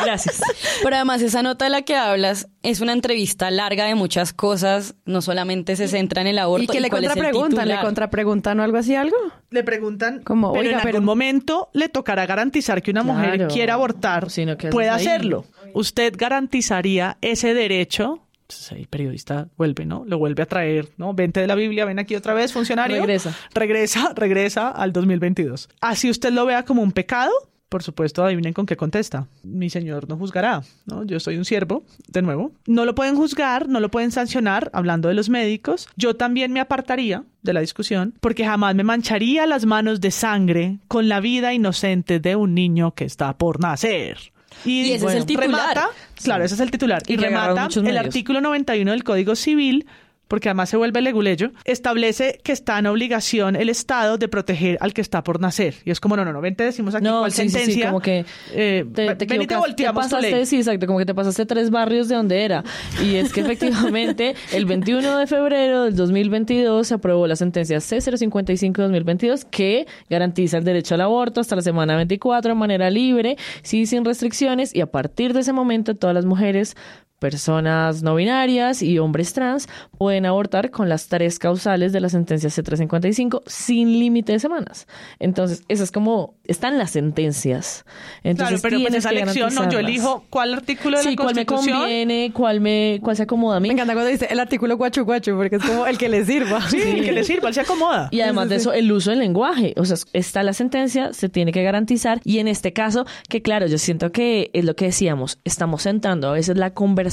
Gracias. 0.04 0.42
Pero 0.82 0.96
además, 0.96 1.22
esa 1.22 1.42
nota 1.42 1.64
de 1.64 1.70
la 1.70 1.80
que 1.80 1.96
hablas 1.96 2.46
es 2.62 2.82
una 2.82 2.92
entrevista 2.92 3.50
larga 3.50 3.86
de 3.86 3.94
muchas 3.94 4.34
cosas, 4.34 4.94
no 5.06 5.22
solamente 5.22 5.74
se 5.76 5.88
centra 5.88 6.20
en 6.20 6.26
el 6.28 6.38
aborto. 6.38 6.64
¿Y 6.64 6.66
que 6.66 6.80
le 6.80 6.90
contrapreguntan? 6.90 7.66
¿Le 7.66 7.80
contrapreguntan 7.80 8.60
o 8.60 8.62
algo 8.62 8.76
así, 8.76 8.94
algo? 8.94 9.16
Le 9.48 9.64
preguntan, 9.64 10.22
como, 10.22 10.52
pero 10.52 10.60
oiga, 10.66 10.76
en 10.76 10.82
pero- 10.82 10.96
algún 10.98 11.06
momento 11.06 11.70
le 11.72 11.88
tocará 11.88 12.26
garantizar 12.26 12.82
que 12.82 12.90
una 12.90 13.02
mujer 13.02 13.36
Claro. 13.36 13.48
quiera 13.54 13.74
abortar, 13.74 14.30
Sino 14.30 14.58
que 14.58 14.68
pueda 14.68 14.96
ahí. 14.96 15.06
hacerlo. 15.06 15.46
¿Usted 15.72 16.12
garantizaría 16.18 17.16
ese 17.22 17.54
derecho? 17.54 18.26
Entonces 18.50 18.72
ahí 18.72 18.80
el 18.80 18.88
periodista 18.88 19.48
vuelve, 19.56 19.86
¿no? 19.86 20.04
Lo 20.06 20.18
vuelve 20.18 20.42
a 20.42 20.46
traer, 20.46 20.88
¿no? 20.96 21.14
Vente 21.14 21.40
de 21.40 21.46
la 21.46 21.54
Biblia, 21.54 21.84
ven 21.84 22.00
aquí 22.00 22.16
otra 22.16 22.34
vez, 22.34 22.52
funcionario. 22.52 22.96
Regresa. 22.96 23.36
Regresa, 23.54 24.12
regresa 24.16 24.68
al 24.68 24.92
2022. 24.92 25.68
Así 25.80 26.10
usted 26.10 26.32
lo 26.32 26.46
vea 26.46 26.64
como 26.64 26.82
un 26.82 26.90
pecado, 26.90 27.30
por 27.68 27.84
supuesto, 27.84 28.24
adivinen 28.24 28.52
con 28.52 28.66
qué 28.66 28.76
contesta. 28.76 29.28
Mi 29.44 29.70
señor 29.70 30.08
no 30.08 30.16
juzgará, 30.16 30.62
¿no? 30.86 31.04
Yo 31.04 31.20
soy 31.20 31.36
un 31.36 31.44
siervo, 31.44 31.84
de 32.08 32.22
nuevo. 32.22 32.50
No 32.66 32.84
lo 32.84 32.96
pueden 32.96 33.14
juzgar, 33.14 33.68
no 33.68 33.78
lo 33.78 33.88
pueden 33.88 34.10
sancionar, 34.10 34.70
hablando 34.74 35.08
de 35.08 35.14
los 35.14 35.28
médicos. 35.28 35.88
Yo 35.94 36.16
también 36.16 36.52
me 36.52 36.58
apartaría 36.58 37.22
de 37.42 37.52
la 37.52 37.60
discusión, 37.60 38.14
porque 38.20 38.44
jamás 38.44 38.74
me 38.74 38.82
mancharía 38.82 39.46
las 39.46 39.64
manos 39.64 40.00
de 40.00 40.10
sangre 40.10 40.78
con 40.88 41.08
la 41.08 41.20
vida 41.20 41.54
inocente 41.54 42.18
de 42.18 42.34
un 42.34 42.54
niño 42.54 42.96
que 42.96 43.04
está 43.04 43.38
por 43.38 43.60
nacer. 43.60 44.32
Y 44.64 44.92
ese 44.92 45.06
es 45.06 45.14
el 45.14 45.26
titular. 45.26 45.50
remata, 45.50 45.88
claro, 46.22 46.44
ese 46.44 46.54
es 46.54 46.60
el 46.60 46.70
titular. 46.70 47.02
Y, 47.06 47.16
remata 47.16 47.68
el 47.74 47.98
artículo 47.98 48.40
91 48.40 48.90
del 48.90 49.04
Código 49.04 49.34
Civil 49.36 49.86
porque 50.30 50.48
además 50.48 50.68
se 50.68 50.76
vuelve 50.76 51.00
leguleyo, 51.02 51.50
establece 51.64 52.38
que 52.44 52.52
está 52.52 52.78
en 52.78 52.86
obligación 52.86 53.56
el 53.56 53.68
Estado 53.68 54.16
de 54.16 54.28
proteger 54.28 54.78
al 54.80 54.94
que 54.94 55.00
está 55.00 55.24
por 55.24 55.40
nacer. 55.40 55.74
Y 55.84 55.90
es 55.90 55.98
como, 55.98 56.16
no, 56.16 56.24
no, 56.24 56.32
no, 56.32 56.40
ven, 56.40 56.54
te 56.54 56.62
decimos 56.62 56.94
aquí 56.94 57.02
No, 57.02 57.18
cuál 57.18 57.32
sí, 57.32 57.42
sí, 57.42 57.48
sí, 57.48 57.56
sentencia. 57.56 57.86
como 57.88 58.00
que 58.00 58.24
eh, 58.52 58.84
te, 58.94 59.16
te 59.16 59.26
ven 59.26 59.42
y 59.42 59.46
te 59.48 59.56
volteamos 59.56 60.04
te 60.04 60.08
tu 60.08 60.14
pasaste, 60.14 60.30
ley. 60.36 60.46
sí, 60.46 60.58
exacto, 60.58 60.86
como 60.86 61.00
que 61.00 61.04
te 61.06 61.14
pasaste 61.16 61.46
tres 61.46 61.70
barrios 61.70 62.06
de 62.08 62.14
donde 62.14 62.44
era. 62.44 62.62
Y 63.04 63.16
es 63.16 63.32
que 63.32 63.40
efectivamente 63.50 64.36
el 64.52 64.66
21 64.66 65.18
de 65.18 65.26
febrero 65.26 65.82
del 65.82 65.96
2022 65.96 66.86
se 66.86 66.94
aprobó 66.94 67.26
la 67.26 67.34
sentencia 67.34 67.78
C055-2022 67.78 69.46
que 69.50 69.88
garantiza 70.08 70.58
el 70.58 70.64
derecho 70.64 70.94
al 70.94 71.00
aborto 71.00 71.40
hasta 71.40 71.56
la 71.56 71.62
semana 71.62 71.96
24 71.96 72.50
de 72.52 72.54
manera 72.54 72.88
libre, 72.88 73.36
sí, 73.62 73.84
sin 73.84 74.04
restricciones, 74.04 74.74
y 74.76 74.80
a 74.80 74.86
partir 74.86 75.32
de 75.32 75.40
ese 75.40 75.52
momento 75.52 75.96
todas 75.96 76.14
las 76.14 76.24
mujeres 76.24 76.76
personas 77.20 78.02
no 78.02 78.16
binarias 78.16 78.82
y 78.82 78.98
hombres 78.98 79.32
trans 79.32 79.68
pueden 79.96 80.26
abortar 80.26 80.70
con 80.70 80.88
las 80.88 81.06
tres 81.06 81.38
causales 81.38 81.92
de 81.92 82.00
la 82.00 82.08
sentencia 82.08 82.48
C355 82.50 83.42
sin 83.46 83.92
límite 84.00 84.32
de 84.32 84.40
semanas. 84.40 84.88
Entonces, 85.20 85.62
eso 85.68 85.84
es 85.84 85.92
como, 85.92 86.34
están 86.44 86.78
las 86.78 86.90
sentencias. 86.90 87.84
Entonces, 88.24 88.60
claro, 88.60 88.76
pero 88.76 88.88
pues 88.88 88.94
esa 88.98 89.10
que 89.10 89.20
elección, 89.20 89.54
no, 89.54 89.70
yo 89.70 89.78
elijo 89.78 90.24
cuál 90.30 90.54
artículo 90.54 90.96
de 90.96 91.04
Sí, 91.04 91.10
la 91.10 91.16
cuál 91.16 91.34
me 91.34 91.46
Constitución. 91.46 91.78
conviene, 91.80 92.32
cuál 92.32 92.60
me, 92.60 92.98
cuál 93.02 93.16
se 93.16 93.22
acomoda 93.24 93.58
a 93.58 93.60
mí. 93.60 93.68
Me 93.68 93.74
encanta 93.74 93.92
cuando 93.92 94.10
dice 94.10 94.26
el 94.30 94.40
artículo 94.40 94.76
guachu 94.78 95.04
guachu, 95.04 95.36
porque 95.36 95.56
es 95.56 95.62
como 95.62 95.86
el 95.86 95.98
que 95.98 96.08
le 96.08 96.24
sirva. 96.24 96.62
Sí, 96.68 96.80
el 96.80 97.04
que 97.04 97.12
le 97.12 97.22
sirva, 97.22 97.48
él 97.48 97.54
se 97.54 97.60
acomoda. 97.60 98.08
Y 98.10 98.22
además 98.22 98.48
de 98.48 98.56
eso, 98.56 98.72
el 98.72 98.90
uso 98.90 99.10
del 99.10 99.18
lenguaje. 99.18 99.74
O 99.76 99.84
sea, 99.84 99.98
está 100.14 100.42
la 100.42 100.54
sentencia, 100.54 101.12
se 101.12 101.28
tiene 101.28 101.52
que 101.52 101.62
garantizar. 101.62 102.20
Y 102.24 102.38
en 102.38 102.48
este 102.48 102.72
caso, 102.72 103.04
que 103.28 103.42
claro, 103.42 103.66
yo 103.66 103.76
siento 103.76 104.10
que 104.10 104.50
es 104.54 104.64
lo 104.64 104.74
que 104.74 104.86
decíamos, 104.86 105.38
estamos 105.44 105.82
centrando 105.82 106.30
a 106.30 106.32
veces 106.32 106.56
la 106.56 106.72
conversación 106.72 107.09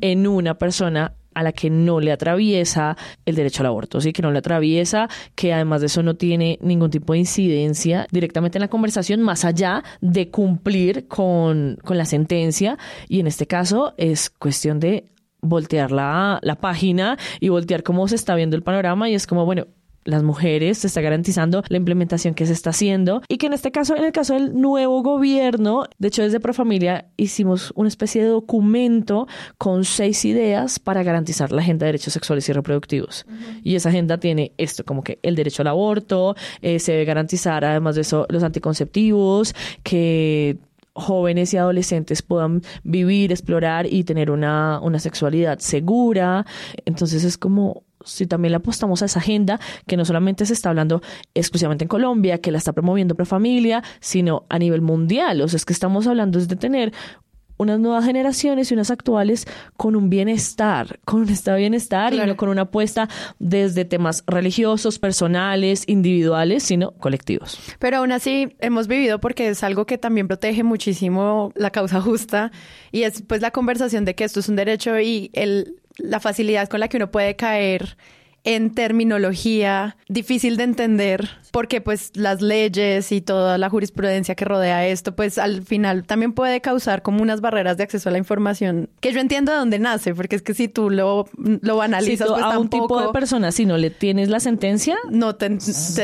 en 0.00 0.26
una 0.26 0.54
persona 0.54 1.14
a 1.34 1.42
la 1.42 1.52
que 1.52 1.70
no 1.70 2.00
le 2.00 2.12
atraviesa 2.12 2.96
el 3.24 3.34
derecho 3.34 3.62
al 3.62 3.66
aborto, 3.66 4.00
sí, 4.00 4.12
que 4.12 4.22
no 4.22 4.30
le 4.30 4.38
atraviesa, 4.38 5.08
que 5.34 5.52
además 5.52 5.80
de 5.80 5.86
eso 5.86 6.02
no 6.02 6.14
tiene 6.14 6.58
ningún 6.60 6.90
tipo 6.90 7.12
de 7.12 7.20
incidencia 7.20 8.06
directamente 8.10 8.58
en 8.58 8.62
la 8.62 8.68
conversación, 8.68 9.22
más 9.22 9.44
allá 9.44 9.82
de 10.00 10.30
cumplir 10.30 11.08
con, 11.08 11.78
con 11.84 11.96
la 11.98 12.04
sentencia. 12.04 12.78
Y 13.08 13.20
en 13.20 13.26
este 13.26 13.46
caso 13.46 13.94
es 13.96 14.30
cuestión 14.30 14.80
de 14.80 15.06
voltear 15.40 15.90
la, 15.90 16.38
la 16.42 16.56
página 16.56 17.18
y 17.40 17.48
voltear 17.48 17.82
cómo 17.82 18.06
se 18.08 18.14
está 18.14 18.34
viendo 18.34 18.56
el 18.56 18.62
panorama 18.62 19.08
y 19.08 19.14
es 19.14 19.26
como, 19.26 19.44
bueno, 19.44 19.66
las 20.04 20.22
mujeres, 20.22 20.78
se 20.78 20.86
está 20.86 21.00
garantizando 21.00 21.62
la 21.68 21.76
implementación 21.76 22.34
que 22.34 22.46
se 22.46 22.52
está 22.52 22.70
haciendo 22.70 23.22
y 23.28 23.38
que 23.38 23.46
en 23.46 23.52
este 23.52 23.70
caso, 23.70 23.96
en 23.96 24.04
el 24.04 24.12
caso 24.12 24.34
del 24.34 24.60
nuevo 24.60 25.02
gobierno, 25.02 25.84
de 25.98 26.08
hecho 26.08 26.22
desde 26.22 26.40
Profamilia 26.40 27.06
hicimos 27.16 27.72
una 27.76 27.88
especie 27.88 28.22
de 28.22 28.28
documento 28.28 29.26
con 29.58 29.84
seis 29.84 30.24
ideas 30.24 30.78
para 30.78 31.02
garantizar 31.02 31.52
la 31.52 31.62
agenda 31.62 31.86
de 31.86 31.92
derechos 31.92 32.12
sexuales 32.12 32.48
y 32.48 32.52
reproductivos. 32.52 33.26
Y 33.62 33.76
esa 33.76 33.88
agenda 33.90 34.18
tiene 34.18 34.52
esto, 34.58 34.84
como 34.84 35.02
que 35.02 35.18
el 35.22 35.36
derecho 35.36 35.62
al 35.62 35.68
aborto, 35.68 36.34
eh, 36.60 36.78
se 36.78 36.92
debe 36.92 37.04
garantizar 37.04 37.64
además 37.64 37.94
de 37.94 38.02
eso 38.02 38.26
los 38.28 38.42
anticonceptivos, 38.42 39.54
que 39.82 40.58
jóvenes 40.94 41.52
y 41.54 41.56
adolescentes 41.56 42.22
puedan 42.22 42.62
vivir, 42.82 43.32
explorar 43.32 43.86
y 43.86 44.04
tener 44.04 44.30
una, 44.30 44.80
una 44.80 44.98
sexualidad 44.98 45.58
segura. 45.58 46.46
Entonces 46.84 47.24
es 47.24 47.38
como 47.38 47.84
si 48.04 48.26
también 48.26 48.52
le 48.52 48.56
apostamos 48.56 49.02
a 49.02 49.06
esa 49.06 49.20
agenda 49.20 49.60
que 49.86 49.96
no 49.96 50.04
solamente 50.04 50.46
se 50.46 50.52
está 50.52 50.70
hablando 50.70 51.02
exclusivamente 51.34 51.84
en 51.84 51.88
Colombia, 51.88 52.38
que 52.38 52.50
la 52.50 52.58
está 52.58 52.72
promoviendo 52.72 53.14
Profamilia, 53.14 53.82
sino 54.00 54.44
a 54.48 54.58
nivel 54.58 54.80
mundial. 54.80 55.40
O 55.40 55.48
sea, 55.48 55.56
es 55.56 55.64
que 55.64 55.72
estamos 55.72 56.06
hablando 56.06 56.40
de 56.40 56.56
tener 56.56 56.92
unas 57.62 57.80
nuevas 57.80 58.04
generaciones 58.04 58.70
y 58.70 58.74
unas 58.74 58.90
actuales 58.90 59.46
con 59.76 59.96
un 59.96 60.10
bienestar, 60.10 61.00
con 61.04 61.22
un 61.22 61.28
estado 61.28 61.56
de 61.56 61.62
bienestar 61.62 62.12
y 62.14 62.18
no 62.18 62.36
con 62.36 62.48
una 62.48 62.62
apuesta 62.62 63.08
desde 63.38 63.84
temas 63.84 64.24
religiosos, 64.26 64.98
personales, 64.98 65.84
individuales, 65.86 66.62
sino 66.62 66.92
colectivos. 66.92 67.58
Pero 67.78 67.98
aún 67.98 68.12
así 68.12 68.54
hemos 68.60 68.86
vivido 68.88 69.20
porque 69.20 69.48
es 69.48 69.62
algo 69.62 69.86
que 69.86 69.98
también 69.98 70.28
protege 70.28 70.62
muchísimo 70.62 71.52
la 71.54 71.70
causa 71.70 72.00
justa 72.00 72.52
y 72.90 73.02
es 73.02 73.22
pues 73.22 73.40
la 73.40 73.50
conversación 73.50 74.04
de 74.04 74.14
que 74.14 74.24
esto 74.24 74.40
es 74.40 74.48
un 74.48 74.56
derecho 74.56 74.98
y 75.00 75.30
el, 75.32 75.76
la 75.96 76.20
facilidad 76.20 76.68
con 76.68 76.80
la 76.80 76.88
que 76.88 76.96
uno 76.96 77.10
puede 77.10 77.36
caer 77.36 77.96
en 78.44 78.74
terminología 78.74 79.96
difícil 80.08 80.56
de 80.56 80.64
entender, 80.64 81.30
porque 81.52 81.80
pues 81.80 82.10
las 82.14 82.40
leyes 82.42 83.12
y 83.12 83.20
toda 83.20 83.58
la 83.58 83.68
jurisprudencia 83.70 84.34
que 84.34 84.44
rodea 84.44 84.86
esto, 84.88 85.14
pues 85.14 85.38
al 85.38 85.62
final 85.62 86.04
también 86.04 86.32
puede 86.32 86.60
causar 86.60 87.02
como 87.02 87.22
unas 87.22 87.40
barreras 87.40 87.76
de 87.76 87.84
acceso 87.84 88.08
a 88.08 88.12
la 88.12 88.18
información, 88.18 88.88
que 89.00 89.12
yo 89.12 89.20
entiendo 89.20 89.52
de 89.52 89.58
dónde 89.58 89.78
nace, 89.78 90.14
porque 90.14 90.34
es 90.36 90.42
que 90.42 90.54
si 90.54 90.66
tú 90.68 90.88
lo, 90.90 91.28
lo 91.36 91.82
analizas 91.82 92.26
Si 92.26 92.34
tú 92.34 92.40
pues 92.40 92.44
a 92.54 92.58
un 92.58 92.68
tipo 92.70 93.00
de 93.00 93.12
persona, 93.12 93.52
si 93.52 93.66
no 93.66 93.76
le 93.76 93.90
tienes 93.90 94.28
la 94.30 94.40
sentencia, 94.40 94.96
no 95.10 95.34
te, 95.36 95.50
te 95.50 95.54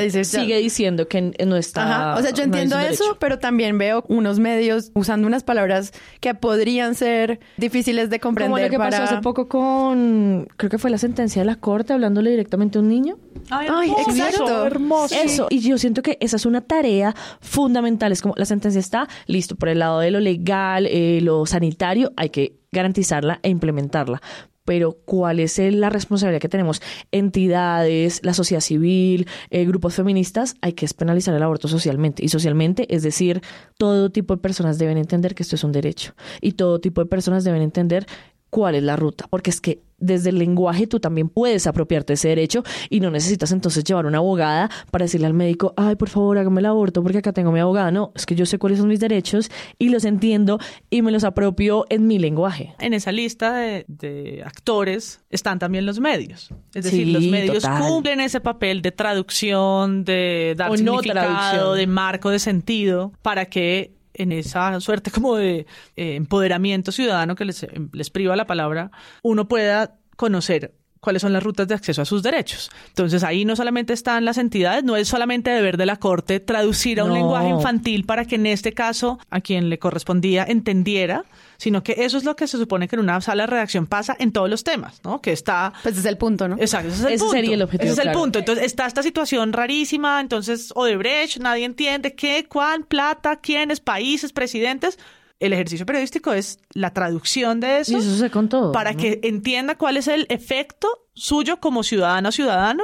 dices 0.03 0.31
ya- 0.33 0.41
sigue 0.41 0.59
diciendo 0.59 1.09
que 1.09 1.33
no 1.47 1.57
está. 1.57 1.83
Ajá. 2.13 2.19
O 2.19 2.23
sea, 2.23 2.31
yo 2.33 2.43
entiendo 2.45 2.79
eso, 2.79 3.05
derecho. 3.05 3.17
pero 3.19 3.39
también 3.39 3.79
veo 3.79 4.05
unos 4.09 4.39
medios 4.39 4.91
usando 4.95 5.27
unas 5.27 5.45
palabras 5.45 5.93
que 6.21 6.35
podrían 6.35 6.95
ser 6.95 7.41
difíciles 7.57 8.11
de 8.11 8.21
comprender. 8.21 8.51
Como 8.51 8.63
lo 8.63 8.71
que 8.71 8.79
pasó 8.79 9.03
hace 9.03 9.23
poco 9.23 9.49
con, 9.49 10.47
creo 10.59 10.71
que 10.71 10.79
fue 10.79 10.91
la 10.91 10.99
sentencia 10.99 11.41
de 11.43 11.47
la 11.47 11.57
corte, 11.57 11.95
hablándole 11.95 12.31
directamente 12.31 12.77
a 12.79 12.83
un 12.83 12.89
niño. 12.89 13.17
Ay, 13.51 13.67
hermoso, 13.69 14.11
exacto. 14.11 14.67
hermoso. 14.67 15.15
Eso, 15.15 15.38
y 15.51 15.61
yo 15.61 15.79
siento 15.79 16.03
que 16.03 16.19
esa 16.21 16.37
es 16.37 16.47
una 16.47 16.61
tarea 16.63 17.15
fundamental. 17.41 18.11
Es 18.13 18.23
como 18.23 18.35
la 18.37 18.45
sentencia 18.45 18.81
está 18.81 19.09
listo 19.27 19.55
por 19.57 19.69
el 19.69 19.79
lado 19.79 20.01
de 20.01 20.11
lo 20.11 20.21
legal, 20.21 20.87
eh, 20.87 21.21
lo 21.23 21.47
sanitario, 21.47 22.13
hay 22.17 22.31
que 22.31 22.57
garantizarla 22.73 23.41
e 23.43 23.49
implementarla. 23.51 24.21
Pero 24.65 24.99
¿cuál 25.07 25.41
es 25.41 25.59
el- 25.59 25.81
la 25.81 25.89
responsabilidad 25.89 26.43
que 26.43 26.49
tenemos? 26.51 26.83
Entidades, 27.11 28.21
la 28.23 28.35
sociedad 28.35 28.61
civil, 28.61 29.27
eh, 29.51 29.65
grupos 29.65 29.95
feministas, 29.95 30.57
hay 30.61 30.75
que 30.75 30.87
penalizar 30.97 31.35
el 31.35 31.43
aborto 31.43 31.69
socialmente. 31.69 32.25
Y 32.25 32.29
socialmente, 32.29 32.93
es 32.95 33.03
decir, 33.03 33.41
todo 33.79 34.11
tipo 34.11 34.35
de 34.37 34.43
personas 34.43 34.79
deben 34.79 34.99
entender 34.99 35.35
que 35.35 35.43
esto 35.43 35.57
es 35.57 35.65
un 35.65 35.73
derecho. 35.73 36.15
Y 36.41 36.53
todo 36.53 36.81
tipo 36.81 37.01
de 37.03 37.07
personas 37.07 37.45
deben 37.45 37.63
entender 37.63 38.07
cuál 38.51 38.75
es 38.75 38.83
la 38.83 38.97
ruta, 38.97 39.27
porque 39.29 39.51
es 39.51 39.61
que 39.61 39.83
desde 40.01 40.31
el 40.31 40.39
lenguaje 40.39 40.87
tú 40.87 41.01
también 41.01 41.29
puedes 41.29 41.67
apropiarte 41.67 42.13
de 42.13 42.15
ese 42.15 42.29
derecho 42.29 42.63
y 42.89 43.01
no 43.01 43.11
necesitas 43.11 43.51
entonces 43.51 43.83
llevar 43.83 44.07
una 44.07 44.19
abogada 44.19 44.71
para 44.93 45.07
decirle 45.07 45.27
al 45.27 45.35
médico, 45.35 45.75
ay, 45.77 45.97
por 45.97 46.09
favor, 46.09 46.39
hágame 46.39 46.61
el 46.61 46.67
aborto 46.67 47.03
porque 47.03 47.19
acá 47.19 47.33
tengo 47.33 47.51
mi 47.51 47.59
abogada. 47.59 47.91
No, 47.91 48.13
es 48.15 48.25
que 48.25 48.37
yo 48.37 48.47
sé 48.47 48.61
cuáles 48.61 48.79
son 48.79 48.87
mis 48.87 49.01
derechos 49.01 49.51
y 49.77 49.89
los 49.89 50.05
entiendo 50.05 50.61
y 50.89 51.03
me 51.03 51.11
los 51.11 51.25
apropio 51.25 51.85
en 51.91 52.07
mi 52.07 52.21
lenguaje. 52.21 52.77
En 52.79 52.95
esa 52.95 53.11
lista 53.11 53.53
de, 53.57 53.87
de 53.89 54.45
actores 54.47 55.21
están 55.31 55.59
también 55.59 55.85
los 55.85 55.99
medios. 55.99 56.51
Es 56.75 56.85
decir, 56.85 57.07
Sí, 57.07 57.13
los 57.13 57.25
medios 57.25 57.65
total. 57.65 57.83
cumplen 57.83 58.21
ese 58.21 58.41
papel 58.41 58.83
de 58.83 58.93
traducción, 58.93 60.05
de 60.05 60.55
dar 60.57 60.71
O 60.71 60.77
no 60.77 60.99
significado, 60.99 61.27
traducción. 61.27 61.77
de 61.77 61.87
marco 61.89 62.31
de 62.31 62.39
sentido, 62.39 63.13
para 63.23 63.47
que 63.47 63.98
en 64.19 64.33
esa 64.33 64.81
suerte 64.81 65.11
como 65.11 65.37
de 65.37 65.67
eh, 65.97 66.15
empoderamiento 66.17 66.93
ciudadano 66.93 67.35
que 67.35 67.45
les, 67.45 67.67
les 67.93 68.11
priva 68.11 68.37
la 68.37 68.47
palabra, 68.47 68.91
uno 69.23 69.49
pueda 69.49 69.97
conocer 70.17 70.75
cuáles 71.01 71.23
son 71.23 71.33
las 71.33 71.43
rutas 71.45 71.69
de 71.69 71.75
acceso 71.75 72.03
a 72.03 72.05
sus 72.05 72.23
derechos. 72.25 72.71
Entonces 72.89 73.23
ahí 73.23 73.45
no 73.45 73.55
solamente 73.55 73.93
están 73.93 74.25
las 74.25 74.37
entidades, 74.37 74.83
no 74.83 74.97
es 74.97 75.07
solamente 75.07 75.51
deber 75.51 75.77
de 75.77 75.87
la 75.87 75.97
Corte 75.97 76.41
traducir 76.41 76.99
a 76.99 77.05
un 77.05 77.11
No. 77.11 77.15
lenguaje 77.17 77.49
infantil 77.49 78.05
para 78.05 78.25
que 78.25 78.35
en 78.35 78.47
este 78.47 78.73
caso 78.73 79.19
a 79.31 79.41
quien 79.41 79.69
le 79.71 79.79
correspondía 79.79 80.45
entendiera, 80.45 81.25
sino 81.59 81.83
que 81.83 81.97
eso 81.99 82.17
es 82.17 82.25
lo 82.25 82.37
que 82.37 82.47
se 82.47 82.57
supone 82.57 82.87
que 82.89 82.97
en 82.97 83.01
una 83.01 83.21
sala 83.21 83.43
de 83.43 83.49
redacción 83.49 83.87
pasa 83.87 84.17
en 84.19 84.31
todos 84.33 84.49
los 84.49 84.63
temas, 84.65 85.01
¿no? 85.05 85.21
Que 85.21 85.33
está... 85.33 85.73
Pues 85.83 85.93
ese 85.95 86.01
es 86.01 86.07
el 86.07 86.17
punto, 86.17 86.47
¿no? 86.49 86.57
Exacto, 86.57 86.89
ese 86.89 86.97
es 87.01 87.05
el 87.05 87.13
Ese 87.15 87.19
punto. 87.25 87.33
sería 87.35 87.55
el 87.55 87.63
objetivo, 87.63 87.83
Ese 87.85 87.93
es 87.93 87.99
el 87.99 88.03
claro. 88.05 88.19
punto. 88.21 88.39
Entonces 88.39 88.65
está 88.65 88.87
esta 88.87 89.03
situación 89.03 89.53
rarísima, 89.53 90.21
entonces 90.21 90.73
Odebrecht, 90.77 91.39
nadie 91.39 91.65
entiende 91.65 92.15
qué, 92.15 92.47
cuán, 92.49 92.85
plata, 92.85 93.37
quiénes, 93.41 93.81
países, 93.81 94.33
presidentes. 94.33 94.99
El 95.41 95.53
ejercicio 95.53 95.85
periodístico 95.85 96.33
es 96.33 96.59
la 96.73 96.93
traducción 96.93 97.61
de 97.61 97.79
eso 97.81 97.93
Y 97.93 97.97
eso 97.97 98.17
se 98.17 98.31
con 98.31 98.49
todo. 98.49 98.73
para 98.73 98.93
¿no? 98.93 98.99
que 98.99 99.21
entienda 99.23 99.77
cuál 99.77 99.97
es 99.97 100.09
el 100.09 100.27
efecto 100.31 100.89
suyo 101.15 101.59
como 101.61 101.83
ciudadano 101.83 102.29
o 102.29 102.33
ciudadano 102.33 102.83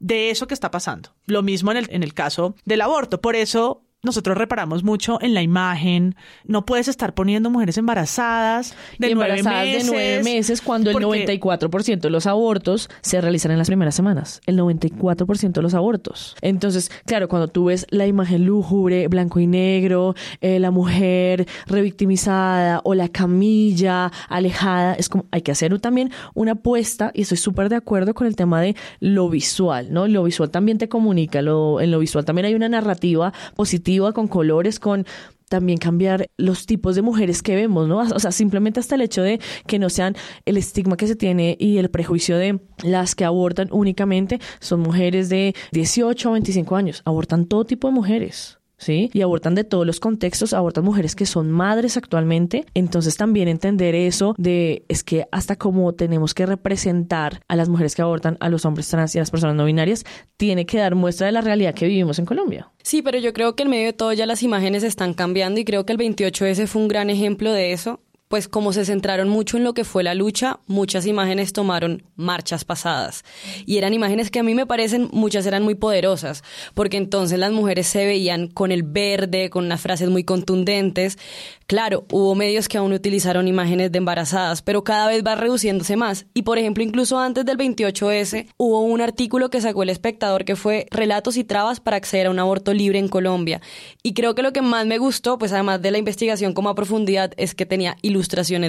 de 0.00 0.30
eso 0.30 0.46
que 0.46 0.52
está 0.54 0.70
pasando. 0.70 1.10
Lo 1.26 1.42
mismo 1.42 1.70
en 1.70 1.76
el, 1.78 1.86
en 1.90 2.02
el 2.02 2.12
caso 2.14 2.56
del 2.64 2.80
aborto. 2.82 3.20
Por 3.22 3.36
eso 3.36 3.82
nosotros 4.04 4.36
reparamos 4.38 4.84
mucho 4.84 5.18
en 5.20 5.34
la 5.34 5.42
imagen. 5.42 6.14
No 6.44 6.64
puedes 6.64 6.88
estar 6.88 7.14
poniendo 7.14 7.50
mujeres 7.50 7.76
embarazadas 7.78 8.74
de 8.98 9.10
embarazadas 9.10 9.44
nueve 9.44 9.64
meses. 9.72 9.86
de 9.86 9.90
nueve 9.92 10.22
meses 10.22 10.60
cuando 10.62 10.90
el 10.90 10.94
porque- 10.94 11.24
94% 11.26 12.00
de 12.08 12.10
los 12.10 12.26
abortos 12.26 12.88
se 13.00 13.20
realizan 13.20 13.52
en 13.52 13.58
las 13.58 13.66
primeras 13.68 13.94
semanas. 13.94 14.40
El 14.46 14.56
94% 14.56 15.60
de 15.60 15.62
los 15.62 15.74
abortos. 15.74 16.36
Entonces, 16.42 16.90
claro, 17.06 17.28
cuando 17.28 17.48
tú 17.48 17.66
ves 17.66 17.86
la 17.90 18.06
imagen 18.06 18.44
lúgubre, 18.44 19.08
blanco 19.08 19.40
y 19.40 19.46
negro, 19.46 20.14
eh, 20.40 20.58
la 20.58 20.70
mujer 20.70 21.46
revictimizada 21.66 22.80
o 22.84 22.94
la 22.94 23.08
camilla 23.08 24.10
alejada, 24.28 24.94
es 24.94 25.08
como 25.08 25.26
hay 25.30 25.42
que 25.42 25.52
hacer 25.52 25.78
también 25.80 26.10
una 26.34 26.52
apuesta 26.52 27.10
y 27.14 27.22
estoy 27.22 27.38
súper 27.38 27.68
de 27.68 27.76
acuerdo 27.76 28.14
con 28.14 28.26
el 28.26 28.36
tema 28.36 28.60
de 28.60 28.76
lo 29.00 29.28
visual, 29.28 29.88
¿no? 29.92 30.06
Lo 30.06 30.24
visual 30.24 30.50
también 30.50 30.78
te 30.78 30.88
comunica, 30.88 31.40
lo, 31.42 31.80
en 31.80 31.90
lo 31.90 31.98
visual 31.98 32.24
también 32.24 32.46
hay 32.46 32.54
una 32.54 32.68
narrativa 32.68 33.32
positiva 33.56 33.93
con 34.12 34.28
colores, 34.28 34.80
con 34.80 35.06
también 35.48 35.78
cambiar 35.78 36.30
los 36.36 36.66
tipos 36.66 36.96
de 36.96 37.02
mujeres 37.02 37.42
que 37.42 37.54
vemos, 37.54 37.86
¿no? 37.86 37.98
O 37.98 38.18
sea, 38.18 38.32
simplemente 38.32 38.80
hasta 38.80 38.94
el 38.94 39.02
hecho 39.02 39.22
de 39.22 39.40
que 39.66 39.78
no 39.78 39.88
sean 39.90 40.16
el 40.44 40.56
estigma 40.56 40.96
que 40.96 41.06
se 41.06 41.16
tiene 41.16 41.56
y 41.60 41.78
el 41.78 41.90
prejuicio 41.90 42.36
de 42.38 42.60
las 42.82 43.14
que 43.14 43.24
abortan 43.24 43.68
únicamente 43.70 44.40
son 44.60 44.80
mujeres 44.80 45.28
de 45.28 45.54
18 45.72 46.28
a 46.28 46.32
25 46.32 46.76
años. 46.76 47.02
Abortan 47.04 47.46
todo 47.46 47.64
tipo 47.64 47.88
de 47.88 47.94
mujeres. 47.94 48.58
¿Sí? 48.76 49.10
Y 49.12 49.22
abortan 49.22 49.54
de 49.54 49.64
todos 49.64 49.86
los 49.86 50.00
contextos, 50.00 50.52
abortan 50.52 50.84
mujeres 50.84 51.14
que 51.14 51.26
son 51.26 51.50
madres 51.50 51.96
actualmente. 51.96 52.66
Entonces 52.74 53.16
también 53.16 53.48
entender 53.48 53.94
eso 53.94 54.34
de 54.36 54.84
es 54.88 55.04
que 55.04 55.26
hasta 55.30 55.56
como 55.56 55.92
tenemos 55.94 56.34
que 56.34 56.46
representar 56.46 57.40
a 57.48 57.56
las 57.56 57.68
mujeres 57.68 57.94
que 57.94 58.02
abortan, 58.02 58.36
a 58.40 58.48
los 58.48 58.64
hombres 58.64 58.88
trans 58.88 59.14
y 59.14 59.18
a 59.18 59.22
las 59.22 59.30
personas 59.30 59.56
no 59.56 59.64
binarias, 59.64 60.04
tiene 60.36 60.66
que 60.66 60.78
dar 60.78 60.94
muestra 60.94 61.26
de 61.26 61.32
la 61.32 61.40
realidad 61.40 61.74
que 61.74 61.86
vivimos 61.86 62.18
en 62.18 62.26
Colombia. 62.26 62.70
Sí, 62.82 63.00
pero 63.00 63.18
yo 63.18 63.32
creo 63.32 63.56
que 63.56 63.62
en 63.62 63.70
medio 63.70 63.86
de 63.86 63.92
todo 63.92 64.12
ya 64.12 64.26
las 64.26 64.42
imágenes 64.42 64.82
están 64.82 65.14
cambiando 65.14 65.60
y 65.60 65.64
creo 65.64 65.86
que 65.86 65.92
el 65.92 65.98
28S 65.98 66.66
fue 66.66 66.82
un 66.82 66.88
gran 66.88 67.10
ejemplo 67.10 67.52
de 67.52 67.72
eso. 67.72 68.00
Pues 68.28 68.48
como 68.48 68.72
se 68.72 68.84
centraron 68.84 69.28
mucho 69.28 69.58
en 69.58 69.64
lo 69.64 69.74
que 69.74 69.84
fue 69.84 70.02
la 70.02 70.14
lucha, 70.14 70.58
muchas 70.66 71.06
imágenes 71.06 71.52
tomaron 71.52 72.02
marchas 72.16 72.64
pasadas. 72.64 73.22
Y 73.66 73.76
eran 73.76 73.92
imágenes 73.92 74.30
que 74.30 74.38
a 74.38 74.42
mí 74.42 74.54
me 74.54 74.66
parecen, 74.66 75.08
muchas 75.12 75.46
eran 75.46 75.62
muy 75.62 75.74
poderosas, 75.74 76.42
porque 76.74 76.96
entonces 76.96 77.38
las 77.38 77.52
mujeres 77.52 77.86
se 77.86 78.06
veían 78.06 78.48
con 78.48 78.72
el 78.72 78.82
verde, 78.82 79.50
con 79.50 79.66
unas 79.66 79.80
frases 79.80 80.08
muy 80.08 80.24
contundentes. 80.24 81.18
Claro, 81.66 82.06
hubo 82.12 82.34
medios 82.34 82.68
que 82.68 82.78
aún 82.78 82.92
utilizaron 82.92 83.48
imágenes 83.48 83.92
de 83.92 83.98
embarazadas, 83.98 84.62
pero 84.62 84.84
cada 84.84 85.08
vez 85.08 85.22
va 85.24 85.34
reduciéndose 85.34 85.96
más. 85.96 86.26
Y 86.34 86.42
por 86.42 86.58
ejemplo, 86.58 86.82
incluso 86.82 87.18
antes 87.18 87.44
del 87.44 87.58
28S, 87.58 88.48
hubo 88.56 88.80
un 88.80 89.00
artículo 89.00 89.50
que 89.50 89.60
sacó 89.60 89.82
el 89.82 89.90
espectador 89.90 90.44
que 90.44 90.56
fue 90.56 90.86
Relatos 90.90 91.36
y 91.36 91.44
trabas 91.44 91.80
para 91.80 91.96
acceder 91.96 92.26
a 92.26 92.30
un 92.30 92.38
aborto 92.38 92.72
libre 92.72 92.98
en 92.98 93.08
Colombia. 93.08 93.60
Y 94.02 94.14
creo 94.14 94.34
que 94.34 94.42
lo 94.42 94.52
que 94.52 94.62
más 94.62 94.86
me 94.86 94.98
gustó, 94.98 95.38
pues 95.38 95.52
además 95.52 95.82
de 95.82 95.90
la 95.90 95.98
investigación 95.98 96.52
como 96.52 96.68
a 96.68 96.74
profundidad, 96.74 97.32
es 97.36 97.54
que 97.54 97.66
tenía 97.66 97.96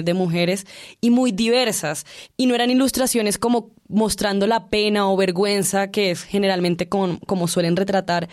de 0.04 0.14
mujeres 0.14 0.66
y 1.00 1.10
muy 1.10 1.32
diversas. 1.32 2.06
Y 2.36 2.46
no 2.46 2.54
eran 2.54 2.70
ilustraciones 2.70 3.38
como 3.38 3.70
mostrando 3.88 4.46
la 4.46 4.68
pena 4.68 5.10
o 5.10 5.16
vergüenza, 5.16 5.90
que 5.90 6.10
es 6.10 6.22
generalmente 6.22 6.88
como, 6.88 7.18
como 7.20 7.48
suelen 7.48 7.76
retratar, 7.76 8.28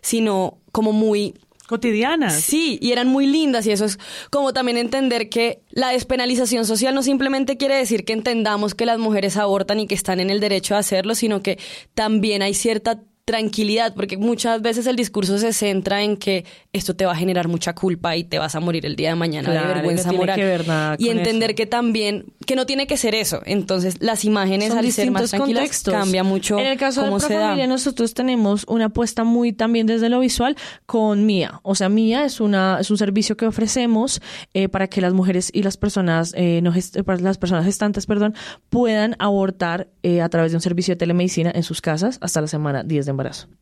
sino 0.00 0.58
como 0.72 0.92
muy 0.92 1.34
Cotidianas. 1.66 2.40
Sí, 2.40 2.78
y 2.80 2.92
eran 2.92 3.08
muy 3.08 3.26
lindas 3.26 3.66
y 3.66 3.72
eso 3.72 3.84
es 3.86 3.98
como 4.30 4.52
también 4.52 4.78
entender 4.78 5.28
que 5.28 5.62
la 5.70 5.88
despenalización 5.88 6.64
social 6.64 6.94
no 6.94 7.02
simplemente 7.02 7.56
quiere 7.56 7.74
decir 7.74 8.04
que 8.04 8.12
entendamos 8.12 8.76
que 8.76 8.86
las 8.86 9.00
mujeres 9.00 9.36
abortan 9.36 9.80
y 9.80 9.88
que 9.88 9.96
están 9.96 10.20
en 10.20 10.30
el 10.30 10.38
derecho 10.38 10.76
a 10.76 10.78
hacerlo, 10.78 11.16
sino 11.16 11.42
que 11.42 11.58
también 11.94 12.42
hay 12.42 12.54
cierta 12.54 13.00
tranquilidad, 13.26 13.92
porque 13.94 14.16
muchas 14.16 14.62
veces 14.62 14.86
el 14.86 14.94
discurso 14.94 15.36
se 15.38 15.52
centra 15.52 16.02
en 16.04 16.16
que 16.16 16.44
esto 16.72 16.94
te 16.94 17.04
va 17.04 17.12
a 17.12 17.16
generar 17.16 17.48
mucha 17.48 17.74
culpa 17.74 18.14
y 18.16 18.22
te 18.22 18.38
vas 18.38 18.54
a 18.54 18.60
morir 18.60 18.86
el 18.86 18.94
día 18.94 19.08
de 19.08 19.16
mañana 19.16 19.50
Claro, 19.50 19.60
de 19.62 19.68
no 19.68 19.74
vergüenza 19.74 20.08
tiene 20.10 20.18
moral. 20.22 20.36
que 20.38 20.44
ver 20.44 20.68
nada 20.68 20.96
y 20.96 21.08
entender 21.08 21.50
eso. 21.50 21.56
que 21.56 21.66
también, 21.66 22.26
que 22.46 22.54
no 22.54 22.66
tiene 22.66 22.86
que 22.86 22.96
ser 22.96 23.16
eso. 23.16 23.42
Entonces, 23.44 23.96
las 24.00 24.24
imágenes 24.24 24.68
Son 24.68 24.78
al 24.78 24.92
ser 24.92 25.10
más 25.10 25.28
tranquilas 25.30 25.60
contextos. 25.62 25.92
cambia 25.92 26.22
mucho 26.22 26.56
En 26.60 26.66
el 26.68 26.78
caso 26.78 27.00
de 27.02 27.08
cómo 27.08 27.18
se 27.18 27.34
da. 27.34 27.40
Profamilia, 27.40 27.66
nosotros 27.66 28.14
tenemos 28.14 28.64
una 28.68 28.86
apuesta 28.86 29.24
muy 29.24 29.52
también 29.52 29.88
desde 29.88 30.08
lo 30.08 30.20
visual 30.20 30.56
con 30.86 31.26
Mía. 31.26 31.58
O 31.64 31.74
sea, 31.74 31.88
Mía 31.88 32.24
es 32.24 32.40
una 32.40 32.78
es 32.80 32.92
un 32.92 32.96
servicio 32.96 33.36
que 33.36 33.46
ofrecemos 33.48 34.20
eh, 34.54 34.68
para 34.68 34.86
que 34.86 35.00
las 35.00 35.12
mujeres 35.14 35.50
y 35.52 35.64
las 35.64 35.76
personas 35.76 36.32
eh, 36.36 36.60
no 36.62 36.72
gest- 36.72 37.02
para 37.02 37.18
las 37.20 37.38
personas 37.38 37.64
gestantes, 37.64 38.06
perdón, 38.06 38.34
puedan 38.70 39.16
abortar 39.18 39.88
eh, 40.04 40.20
a 40.22 40.28
través 40.28 40.52
de 40.52 40.58
un 40.58 40.62
servicio 40.62 40.92
de 40.92 40.96
telemedicina 40.98 41.50
en 41.52 41.64
sus 41.64 41.80
casas 41.80 42.18
hasta 42.20 42.40
la 42.40 42.46
semana 42.46 42.84
10 42.84 43.06
de 43.06 43.15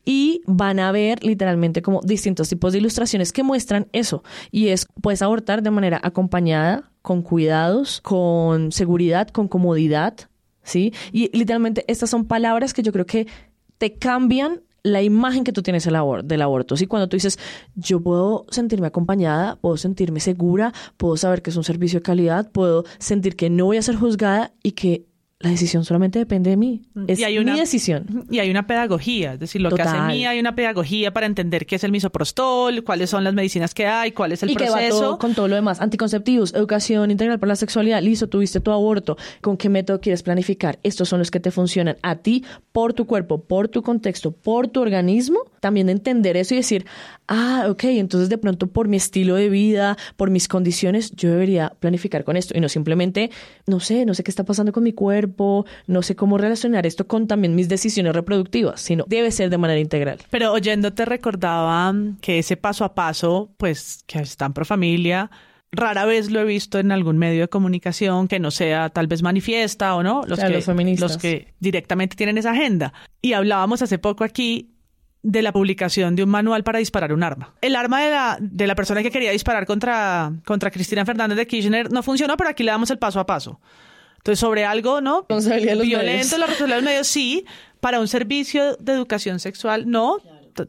Y 0.05 0.41
van 0.45 0.79
a 0.79 0.91
ver 0.91 1.23
literalmente 1.23 1.81
como 1.81 2.01
distintos 2.01 2.49
tipos 2.49 2.73
de 2.73 2.79
ilustraciones 2.79 3.31
que 3.31 3.43
muestran 3.43 3.87
eso. 3.91 4.23
Y 4.51 4.69
es 4.69 4.87
puedes 5.01 5.21
abortar 5.21 5.63
de 5.63 5.71
manera 5.71 5.99
acompañada, 6.03 6.91
con 7.01 7.21
cuidados, 7.21 8.01
con 8.01 8.71
seguridad, 8.71 9.27
con 9.29 9.47
comodidad, 9.47 10.15
¿sí? 10.63 10.93
Y 11.11 11.35
literalmente 11.37 11.85
estas 11.87 12.09
son 12.09 12.25
palabras 12.25 12.73
que 12.73 12.81
yo 12.81 12.91
creo 12.91 13.05
que 13.05 13.27
te 13.77 13.93
cambian 13.93 14.61
la 14.85 15.01
imagen 15.01 15.43
que 15.43 15.51
tú 15.51 15.63
tienes 15.63 15.83
del 15.83 16.41
aborto. 16.41 16.77
¿sí? 16.77 16.85
Cuando 16.85 17.09
tú 17.09 17.15
dices, 17.15 17.39
yo 17.73 18.01
puedo 18.01 18.45
sentirme 18.49 18.85
acompañada, 18.85 19.55
puedo 19.55 19.77
sentirme 19.77 20.19
segura, 20.19 20.73
puedo 20.95 21.17
saber 21.17 21.41
que 21.41 21.49
es 21.49 21.57
un 21.57 21.63
servicio 21.63 21.99
de 21.99 22.03
calidad, 22.03 22.51
puedo 22.51 22.85
sentir 22.99 23.35
que 23.35 23.49
no 23.49 23.65
voy 23.65 23.77
a 23.77 23.81
ser 23.81 23.95
juzgada 23.95 24.53
y 24.61 24.73
que 24.73 25.07
la 25.39 25.49
decisión 25.49 25.83
solamente 25.83 26.17
depende 26.17 26.49
de 26.49 26.55
mí. 26.57 26.83
Es 27.07 27.19
Y 27.19 27.25
hay 27.25 27.37
una- 27.37 27.53
mi 27.53 27.59
decisión. 27.59 28.25
Y 28.31 28.39
hay 28.39 28.49
una 28.49 28.65
pedagogía, 28.67 29.33
es 29.33 29.39
decir, 29.41 29.59
lo 29.61 29.69
que 29.69 29.81
hace 29.81 29.99
mí 30.13 30.25
hay 30.25 30.39
una 30.39 30.55
pedagogía 30.55 31.11
para 31.11 31.25
entender 31.25 31.65
qué 31.65 31.75
es 31.75 31.83
el 31.83 31.91
misoprostol, 31.91 32.83
cuáles 32.85 33.09
son 33.09 33.25
las 33.25 33.33
medicinas 33.33 33.73
que 33.73 33.85
hay, 33.85 34.11
cuál 34.13 34.31
es 34.31 34.43
el 34.43 34.51
y 34.51 34.55
que 34.55 34.63
va 34.69 34.77
proceso. 34.77 34.99
todo 35.01 35.17
con 35.19 35.35
todo 35.35 35.49
lo 35.49 35.55
demás. 35.55 35.81
Anticonceptivos, 35.81 36.53
educación 36.53 37.11
integral 37.11 37.37
para 37.37 37.49
la 37.49 37.55
sexualidad. 37.57 38.01
Listo, 38.01 38.29
tuviste 38.29 38.61
tu 38.61 38.71
aborto. 38.71 39.17
¿Con 39.41 39.57
qué 39.57 39.67
método 39.67 39.99
quieres 39.99 40.23
planificar? 40.23 40.79
Estos 40.83 41.09
son 41.09 41.19
los 41.19 41.31
que 41.31 41.41
te 41.41 41.51
funcionan 41.51 41.97
a 42.01 42.15
ti, 42.15 42.45
por 42.71 42.93
tu 42.93 43.05
cuerpo, 43.05 43.43
por 43.43 43.67
tu 43.67 43.81
contexto, 43.83 44.31
por 44.31 44.69
tu 44.69 44.79
organismo. 44.81 45.39
También 45.59 45.89
entender 45.89 46.37
eso 46.37 46.53
y 46.53 46.57
decir, 46.57 46.85
ah, 47.27 47.65
ok, 47.69 47.83
entonces 47.85 48.29
de 48.29 48.37
pronto 48.37 48.67
por 48.67 48.87
mi 48.87 48.95
estilo 48.97 49.35
de 49.35 49.49
vida, 49.49 49.97
por 50.15 50.29
mis 50.29 50.47
condiciones, 50.47 51.11
yo 51.11 51.29
debería 51.29 51.73
planificar 51.79 52.23
con 52.23 52.37
esto. 52.37 52.55
Y 52.57 52.61
no 52.61 52.69
simplemente, 52.69 53.31
no 53.67 53.79
sé, 53.81 54.05
no 54.05 54.13
sé 54.13 54.23
qué 54.23 54.31
está 54.31 54.45
pasando 54.45 54.71
con 54.71 54.83
mi 54.83 54.93
cuerpo, 54.93 55.24
no 55.27 56.01
sé 56.01 56.15
cómo 56.15 56.37
relacionar 56.37 56.85
esto 56.85 57.07
con 57.07 57.27
también 57.27 57.55
mis 57.55 57.69
decisiones 57.69 58.13
reproductivas, 58.13 58.81
sino 58.81 59.05
debe 59.07 59.31
ser 59.31 59.49
de 59.49 59.57
manera 59.57 59.79
integral. 59.79 60.19
Pero 60.29 60.51
oyéndote 60.51 61.05
recordaba 61.05 61.91
mm, 61.91 62.17
que 62.21 62.39
ese 62.39 62.57
paso 62.57 62.85
a 62.85 62.95
paso, 62.95 63.51
pues 63.57 64.03
que 64.07 64.19
están 64.19 64.53
pro 64.53 64.65
familia, 64.65 65.29
rara 65.71 66.05
vez 66.05 66.31
lo 66.31 66.39
he 66.39 66.45
visto 66.45 66.79
en 66.79 66.91
algún 66.91 67.17
medio 67.17 67.41
de 67.41 67.47
comunicación 67.47 68.27
que 68.27 68.39
no 68.39 68.51
sea 68.51 68.89
tal 68.89 69.07
vez 69.07 69.21
manifiesta 69.21 69.95
o 69.95 70.03
no, 70.03 70.23
los, 70.25 70.39
que, 70.39 70.49
los 70.49 70.65
feministas. 70.65 71.11
los 71.11 71.21
que 71.21 71.53
directamente 71.59 72.15
tienen 72.15 72.37
esa 72.37 72.51
agenda. 72.51 72.93
Y 73.21 73.33
hablábamos 73.33 73.81
hace 73.81 73.97
poco 73.97 74.23
aquí 74.23 74.71
de 75.25 75.41
la 75.41 75.51
publicación 75.51 76.15
de 76.15 76.23
un 76.23 76.29
manual 76.29 76.63
para 76.63 76.77
disparar 76.77 77.11
un 77.11 77.23
arma. 77.23 77.55
El 77.61 77.75
arma 77.75 78.03
de 78.03 78.11
la, 78.11 78.37
de 78.39 78.67
la 78.67 78.75
persona 78.75 79.01
que 79.01 79.09
quería 79.09 79.31
disparar 79.31 79.65
contra, 79.65 80.31
contra 80.45 80.69
Cristina 80.69 81.03
Fernández 81.03 81.35
de 81.37 81.47
Kirchner 81.47 81.91
no 81.91 82.03
funcionó, 82.03 82.37
pero 82.37 82.51
aquí 82.51 82.63
le 82.63 82.71
damos 82.71 82.91
el 82.91 82.99
paso 82.99 83.19
a 83.19 83.25
paso. 83.25 83.59
Entonces, 84.25 84.39
sobre 84.39 84.65
algo, 84.65 85.01
¿no? 85.01 85.27
Violento, 85.29 85.85
medios. 85.85 86.39
la 86.39 86.47
responsabilidad 86.47 86.77
de 86.77 86.81
los 86.81 86.83
medios, 86.83 87.07
sí. 87.07 87.45
Para 87.79 87.99
un 87.99 88.07
servicio 88.07 88.75
de 88.77 88.93
educación 88.93 89.39
sexual, 89.39 89.87
no. 89.87 90.17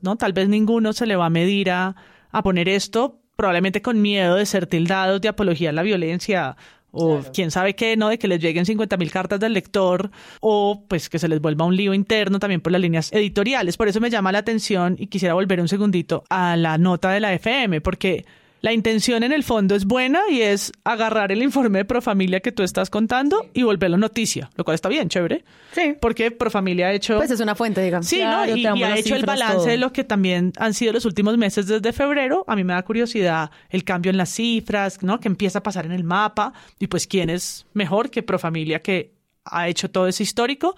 No 0.02 0.16
Tal 0.16 0.34
vez 0.34 0.50
ninguno 0.50 0.92
se 0.92 1.06
le 1.06 1.16
va 1.16 1.26
a 1.26 1.30
medir 1.30 1.70
a, 1.70 1.96
a 2.32 2.42
poner 2.42 2.68
esto, 2.68 3.18
probablemente 3.34 3.80
con 3.80 4.02
miedo 4.02 4.34
de 4.34 4.44
ser 4.44 4.66
tildados 4.66 5.22
de 5.22 5.28
apología 5.28 5.70
a 5.70 5.72
la 5.72 5.82
violencia 5.82 6.54
o 6.90 7.22
quién 7.32 7.50
sabe 7.50 7.74
qué, 7.74 7.96
¿no? 7.96 8.10
De 8.10 8.18
que 8.18 8.28
les 8.28 8.40
lleguen 8.40 8.66
50 8.66 8.94
mil 8.98 9.10
cartas 9.10 9.40
del 9.40 9.54
lector 9.54 10.10
o 10.40 10.84
pues 10.86 11.08
que 11.08 11.18
se 11.18 11.26
les 11.26 11.40
vuelva 11.40 11.64
un 11.64 11.76
lío 11.76 11.94
interno 11.94 12.38
también 12.38 12.60
por 12.60 12.72
las 12.72 12.80
líneas 12.82 13.10
editoriales. 13.10 13.78
Por 13.78 13.88
eso 13.88 14.00
me 14.00 14.10
llama 14.10 14.32
la 14.32 14.38
atención 14.40 14.96
y 14.98 15.06
quisiera 15.06 15.32
volver 15.32 15.62
un 15.62 15.68
segundito 15.68 16.24
a 16.28 16.56
la 16.56 16.76
nota 16.76 17.10
de 17.10 17.20
la 17.20 17.32
FM, 17.32 17.80
porque 17.80 18.26
la 18.60 18.72
intención 18.72 19.22
en 19.22 19.32
el 19.32 19.44
fondo 19.44 19.74
es 19.74 19.84
buena 19.84 20.20
y 20.30 20.40
es 20.40 20.72
agarrar 20.84 21.30
el 21.30 21.42
informe 21.42 21.78
de 21.78 21.84
Profamilia 21.84 22.40
que 22.40 22.52
tú 22.52 22.62
estás 22.62 22.90
contando 22.90 23.46
y 23.52 23.62
volverlo 23.62 23.96
noticia, 23.96 24.50
lo 24.56 24.64
cual 24.64 24.74
está 24.74 24.88
bien, 24.88 25.08
chévere. 25.08 25.44
Sí. 25.72 25.94
Porque 26.00 26.30
Profamilia 26.30 26.88
ha 26.88 26.92
hecho... 26.92 27.18
Pues 27.18 27.30
es 27.30 27.40
una 27.40 27.54
fuente, 27.54 27.82
digamos. 27.82 28.06
Sí, 28.06 28.16
Claro, 28.16 28.50
¿no? 28.50 28.56
Y, 28.56 28.82
ha 28.82 28.96
hecho 28.96 29.14
el 29.14 29.24
balance 29.24 29.56
todo. 29.56 29.66
de 29.66 29.76
lo 29.76 29.92
que 29.92 30.04
también 30.04 30.52
han 30.58 30.74
sido 30.74 30.92
los 30.92 31.04
últimos 31.04 31.36
meses 31.36 31.66
desde 31.66 31.92
febrero. 31.92 32.44
A 32.46 32.56
mí 32.56 32.64
me 32.64 32.72
da 32.72 32.82
curiosidad 32.82 33.50
el 33.68 33.84
cambio 33.84 34.10
en 34.10 34.16
las 34.16 34.30
cifras, 34.30 35.02
¿no? 35.02 35.20
Que 35.20 35.28
empieza 35.28 35.60
a 35.60 35.62
pasar 35.62 35.86
en 35.86 35.92
el 35.92 36.04
mapa. 36.04 36.52
Y 36.78 36.86
pues, 36.86 37.06
¿quién 37.06 37.30
es 37.30 37.66
mejor 37.74 38.10
que 38.10 38.22
Profamilia 38.22 38.80
que 38.80 39.12
ha 39.44 39.68
hecho 39.68 39.90
todo 39.90 40.08
ese 40.08 40.22
histórico 40.22 40.74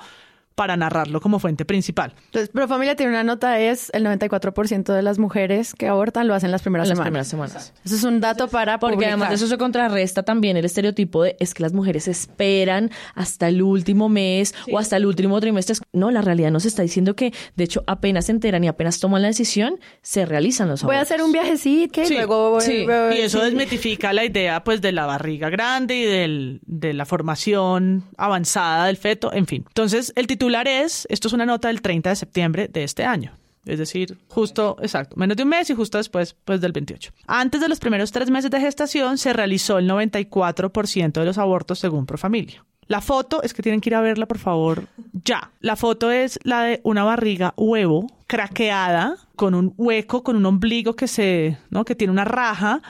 para 0.59 0.77
narrarlo 0.77 1.21
como 1.21 1.39
fuente 1.39 1.65
principal? 1.65 2.15
Entonces, 2.27 2.49
Profamilia 2.49 2.97
tiene 2.97 3.13
una 3.13 3.23
nota, 3.23 3.61
es 3.61 3.91
el 3.95 4.05
94% 4.05 4.93
de 4.93 5.03
las 5.03 5.21
mujeres 5.21 5.73
que 5.73 5.87
abortan 5.87 6.27
lo 6.27 6.35
hacen 6.35 6.51
las 6.51 6.63
primeras 6.63 6.89
las 6.89 6.97
semanas. 6.99 7.09
primeras 7.29 7.29
semanas. 7.29 7.75
Eso 7.85 7.95
es 7.95 8.03
un 8.03 8.21
dato 8.21 8.49
para 8.49 8.81
Porque 8.81 8.95
publicar. 8.97 9.13
además 9.13 9.29
de 9.29 9.35
eso 9.37 9.47
se 9.47 9.57
contrarresta 9.57 10.25
también 10.25 10.57
el 10.57 10.65
estereotipo 10.65 11.23
de 11.23 11.37
es 11.39 11.55
que 11.55 11.63
las 11.63 11.73
mujeres 11.73 12.09
esperan 12.09 12.91
hasta 13.15 13.47
el 13.49 13.63
último 13.63 14.09
mes 14.09 14.53
o 14.73 14.79
hasta 14.81 14.97
el 14.97 15.07
último 15.07 15.41
trimestre. 15.41 15.77
No, 15.93 16.11
la 16.11 16.23
realidad 16.23 16.51
nos 16.51 16.65
está 16.65 16.83
diciendo 16.83 17.15
que, 17.15 17.33
de 17.55 17.65
hecho, 17.65 17.85
apenas 17.87 18.27
se 18.27 18.33
enteran 18.33 18.65
y 18.65 18.69
apenas 18.69 18.99
toman 18.99 19.23
la 19.23 19.29
decisión, 19.29 19.79
se 20.03 20.27
realizan 20.27 20.69
los 20.69 20.83
Voy 20.83 20.97
a 20.97 20.99
abortos. 20.99 21.13
hacer 21.15 21.25
un 21.25 21.31
viajecito, 21.33 22.05
Sí, 22.05 22.15
luego 22.15 22.51
voy- 22.51 22.61
sí. 22.63 22.85
voy- 22.85 23.17
Y 23.17 23.21
eso 23.21 23.39
sí. 23.39 23.45
desmitifica 23.45 24.13
la 24.13 24.25
idea 24.25 24.65
pues 24.65 24.81
de 24.81 24.91
la 24.91 25.07
barriga 25.07 25.51
grande 25.51 25.95
y 25.97 26.05
del, 26.05 26.61
de 26.67 26.93
la 26.95 27.05
formación 27.07 28.05
avanzada 28.17 28.87
del 28.87 28.97
feto, 28.97 29.33
en 29.33 29.47
fin. 29.47 29.65
Entonces, 29.69 30.13
el 30.17 30.27
titular 30.49 30.67
es, 30.67 31.07
esto 31.11 31.29
es 31.29 31.35
una 31.35 31.45
nota 31.45 31.69
del 31.69 31.83
30 31.83 32.09
de 32.09 32.17
septiembre 32.17 32.69
de 32.69 32.83
este 32.83 33.05
año. 33.05 33.33
Es 33.67 33.79
decir, 33.79 34.17
justo, 34.29 34.79
exacto, 34.81 35.15
menos 35.17 35.37
de 35.37 35.43
un 35.43 35.51
mes 35.51 35.69
y 35.69 35.75
justo 35.75 35.99
después 35.99 36.35
pues 36.47 36.63
del 36.63 36.73
28. 36.73 37.13
Antes 37.27 37.61
de 37.61 37.69
los 37.69 37.79
primeros 37.79 38.13
tres 38.13 38.31
meses 38.31 38.51
de 38.51 38.59
gestación 38.59 39.19
se 39.19 39.35
realizó 39.35 39.77
el 39.77 39.87
94% 39.91 41.13
de 41.13 41.25
los 41.27 41.37
abortos 41.37 41.81
según 41.81 42.07
Profamilia. 42.07 42.65
La 42.87 43.03
foto, 43.03 43.43
es 43.43 43.53
que 43.53 43.63
tienen 43.63 43.83
que 43.83 43.91
ir 43.91 43.95
a 43.95 44.01
verla, 44.01 44.25
por 44.25 44.39
favor, 44.39 44.87
ya. 45.13 45.51
La 45.61 45.77
foto 45.77 46.11
es 46.11 46.41
la 46.45 46.63
de 46.63 46.81
una 46.83 47.05
barriga 47.05 47.53
huevo 47.59 48.07
craqueada, 48.27 49.17
con 49.37 49.55
un 49.55 49.75
hueco, 49.77 50.23
con 50.23 50.35
un 50.35 50.47
ombligo 50.47 50.97
que 50.97 51.09
se, 51.09 51.59
¿no? 51.69 51.85
Que 51.85 51.95
tiene 51.95 52.11
una 52.11 52.25
raja, 52.25 52.81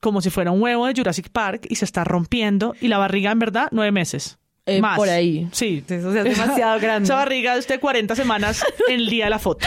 como 0.00 0.20
si 0.20 0.28
fuera 0.28 0.50
un 0.50 0.60
huevo 0.60 0.86
de 0.86 0.92
Jurassic 0.94 1.30
Park, 1.30 1.66
y 1.70 1.76
se 1.76 1.86
está 1.86 2.04
rompiendo, 2.04 2.74
y 2.78 2.88
la 2.88 2.98
barriga, 2.98 3.32
en 3.32 3.38
verdad, 3.38 3.68
nueve 3.72 3.92
meses. 3.92 4.38
Eh, 4.68 4.80
Más. 4.80 4.96
por 4.98 5.08
ahí. 5.08 5.46
Sí. 5.52 5.84
Eso 5.88 6.12
sí 6.12 6.18
es 6.18 6.24
demasiado 6.24 6.80
grande. 6.80 7.04
Esa 7.06 7.14
barriga 7.14 7.56
es 7.56 7.68
de 7.68 7.78
40 7.78 8.16
semanas 8.16 8.64
el 8.88 9.08
día 9.08 9.24
de 9.26 9.30
la 9.30 9.38
foto. 9.38 9.64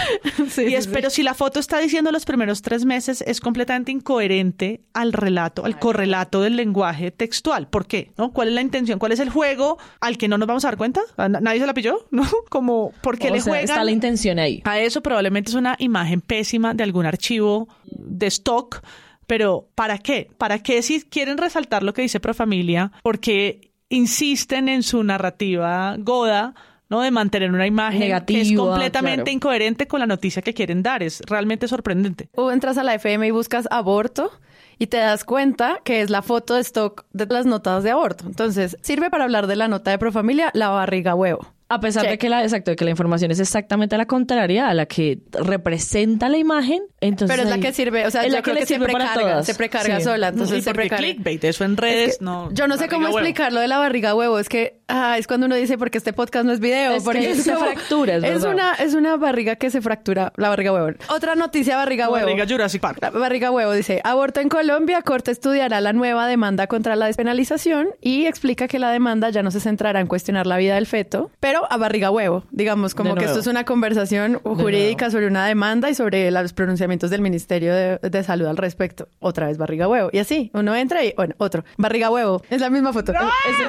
Sí, 0.49 0.63
y 0.63 0.75
es, 0.75 0.83
sí. 0.85 0.89
Pero 0.93 1.09
si 1.09 1.23
la 1.23 1.33
foto 1.33 1.59
está 1.61 1.79
diciendo 1.79 2.11
los 2.11 2.25
primeros 2.25 2.61
tres 2.61 2.83
meses, 2.83 3.23
es 3.25 3.39
completamente 3.39 3.93
incoherente 3.93 4.81
al 4.93 5.13
relato, 5.13 5.63
al 5.63 5.79
correlato 5.79 6.41
del 6.41 6.57
lenguaje 6.57 7.11
textual. 7.11 7.69
¿Por 7.69 7.87
qué? 7.87 8.11
¿No? 8.17 8.33
¿Cuál 8.33 8.49
es 8.49 8.53
la 8.55 8.61
intención? 8.61 8.99
¿Cuál 8.99 9.13
es 9.13 9.21
el 9.21 9.29
juego 9.29 9.77
al 10.01 10.17
que 10.17 10.27
no 10.27 10.37
nos 10.37 10.47
vamos 10.49 10.65
a 10.65 10.67
dar 10.67 10.77
cuenta? 10.77 10.99
¿A 11.15 11.29
na- 11.29 11.39
¿Nadie 11.39 11.61
se 11.61 11.65
la 11.65 11.73
pilló? 11.73 12.05
¿No? 12.11 12.27
Como, 12.49 12.91
¿por 13.01 13.17
qué 13.17 13.29
O 13.29 13.33
le 13.33 13.39
sea, 13.39 13.51
juegan? 13.53 13.69
está 13.69 13.83
la 13.85 13.91
intención 13.91 14.37
ahí. 14.37 14.61
A 14.65 14.79
eso 14.79 15.01
probablemente 15.01 15.49
es 15.49 15.55
una 15.55 15.77
imagen 15.79 16.19
pésima 16.19 16.73
de 16.73 16.83
algún 16.83 17.05
archivo 17.05 17.69
de 17.85 18.27
stock, 18.27 18.81
pero 19.27 19.69
¿para 19.75 19.97
qué? 19.99 20.27
¿Para 20.37 20.59
qué 20.59 20.81
si 20.81 21.01
quieren 21.03 21.37
resaltar 21.37 21.83
lo 21.83 21.93
que 21.93 22.01
dice 22.01 22.19
Profamilia? 22.19 22.91
Porque 23.01 23.68
insisten 23.89 24.69
en 24.69 24.83
su 24.83 25.03
narrativa 25.03 25.95
goda, 25.99 26.53
¿no? 26.89 27.01
De 27.01 27.11
mantener 27.11 27.51
una 27.51 27.67
imagen 27.67 27.99
que 28.25 28.41
es 28.41 28.49
Negativa, 28.49 28.63
completamente 28.63 29.23
claro. 29.23 29.31
incoherente 29.31 29.87
con 29.87 29.99
la 29.99 30.07
noticia 30.07 30.41
que 30.41 30.53
quieren 30.53 30.81
dar. 30.83 31.03
Es 31.03 31.21
realmente 31.27 31.67
sorprendente. 31.67 32.29
O 32.35 32.51
entras 32.51 32.77
a 32.77 32.83
la 32.83 32.95
FM 32.95 33.27
y 33.27 33.31
buscas 33.31 33.67
aborto 33.71 34.31
y 34.77 34.87
te 34.87 34.97
das 34.97 35.25
cuenta 35.25 35.81
que 35.83 36.01
es 36.01 36.09
la 36.09 36.21
foto 36.21 36.55
de 36.55 36.61
stock 36.61 37.05
de 37.11 37.25
las 37.27 37.45
notas 37.45 37.83
de 37.83 37.91
aborto. 37.91 38.25
Entonces, 38.25 38.77
sirve 38.81 39.09
para 39.09 39.25
hablar 39.25 39.47
de 39.47 39.55
la 39.55 39.67
nota 39.67 39.91
de 39.91 39.97
Profamilia, 39.99 40.51
la 40.53 40.69
barriga 40.69 41.15
huevo. 41.15 41.53
A 41.69 41.79
pesar 41.79 42.07
de 42.07 42.17
que 42.17 42.29
la, 42.29 42.43
exacto, 42.43 42.71
de 42.71 42.75
que 42.75 42.83
la 42.83 42.91
información 42.91 43.29
es 43.31 43.39
exactamente 43.39 43.95
la 43.97 44.05
contraria 44.07 44.67
a 44.69 44.73
la 44.73 44.87
que 44.87 45.19
representa 45.31 46.29
la 46.29 46.37
imagen, 46.37 46.81
entonces 47.01 47.35
Pero 47.35 47.47
es 47.47 47.55
la 47.55 47.61
que 47.61 47.71
sirve, 47.73 48.07
o 48.07 48.11
sea, 48.11 48.21
es 48.23 48.29
yo 48.31 48.37
la 48.37 48.41
creo 48.41 48.55
le 48.55 48.59
que 48.61 48.65
se 48.65 48.79
precarga, 48.79 49.43
se 49.43 49.55
precarga 49.55 49.97
Sí. 49.97 50.03
sola, 50.03 50.29
entonces 50.29 50.57
y 50.59 50.61
se 50.61 50.73
precarga. 50.73 50.97
clickbait, 51.05 51.43
eso 51.43 51.63
en 51.65 51.77
redes, 51.77 52.09
Es 52.13 52.17
que 52.17 52.25
no. 52.25 52.51
yo 52.53 52.67
no 52.67 52.77
sé 52.77 52.87
cómo 52.87 53.05
huevo. 53.05 53.19
explicar 53.19 53.53
lo 53.53 53.59
de 53.59 53.67
la 53.67 53.77
barriga 53.77 54.15
huevo. 54.15 54.39
Es 54.39 54.49
que 54.49 54.79
ah, 54.87 55.17
es 55.19 55.27
cuando 55.27 55.45
uno 55.45 55.55
dice 55.55 55.77
porque 55.77 55.97
este 55.99 56.11
podcast 56.13 56.45
no 56.45 56.51
es 56.53 56.59
video. 56.59 56.93
Es 56.93 57.03
porque 57.03 57.19
que 57.21 57.35
se 57.35 57.53
como- 57.53 57.65
fractura, 57.65 58.15
es 58.17 58.43
una 58.43 58.73
es 58.73 58.93
una 58.95 59.15
barriga 59.17 59.55
que 59.55 59.69
se 59.69 59.81
fractura, 59.81 60.33
la 60.37 60.49
barriga 60.49 60.73
huevo. 60.73 60.97
Otra 61.09 61.35
noticia 61.35 61.77
barriga 61.77 62.09
huevo. 62.09 62.25
Barriga 62.25 62.45
Jurassic 62.47 62.81
Park. 62.81 62.97
La 63.01 63.09
barriga 63.11 63.51
huevo 63.51 63.71
dice, 63.73 64.01
aborto 64.03 64.39
en 64.39 64.49
Colombia, 64.49 65.01
Corte 65.03 65.31
estudiará 65.31 65.81
la 65.81 65.93
nueva 65.93 66.27
demanda 66.27 66.65
contra 66.67 66.95
la 66.95 67.05
despenalización 67.05 67.89
y 68.01 68.25
explica 68.25 68.67
que 68.67 68.79
la 68.79 68.91
demanda 68.91 69.29
ya 69.29 69.43
no 69.43 69.51
se 69.51 69.59
centrará 69.59 69.99
en 69.99 70.07
cuestionar 70.07 70.47
la 70.47 70.57
vida 70.57 70.75
del 70.75 70.87
feto, 70.87 71.29
pero 71.39 71.58
a 71.69 71.77
barriga 71.77 72.11
huevo, 72.11 72.43
digamos, 72.51 72.95
como 72.95 73.15
De 73.15 73.19
que 73.21 73.25
esto 73.25 73.39
es 73.39 73.47
una 73.47 73.63
conversación 73.63 74.39
jurídica 74.43 75.09
sobre 75.09 75.27
una 75.27 75.45
demanda 75.45 75.89
y 75.89 75.95
sobre 75.95 76.29
los 76.31 76.53
pronunciamientos 76.53 77.09
del 77.09 77.21
Ministerio 77.21 77.73
de, 77.73 77.97
de 77.99 78.23
Salud 78.23 78.47
al 78.47 78.57
respecto. 78.57 79.07
Otra 79.19 79.47
vez 79.47 79.57
barriga 79.57 79.87
huevo. 79.87 80.09
Y 80.11 80.19
así, 80.19 80.51
uno 80.53 80.75
entra 80.75 81.03
y, 81.03 81.13
bueno, 81.15 81.35
otro. 81.37 81.63
Barriga 81.77 82.09
huevo. 82.09 82.41
Es 82.49 82.61
la 82.61 82.69
misma 82.69 82.93
foto. 82.93 83.13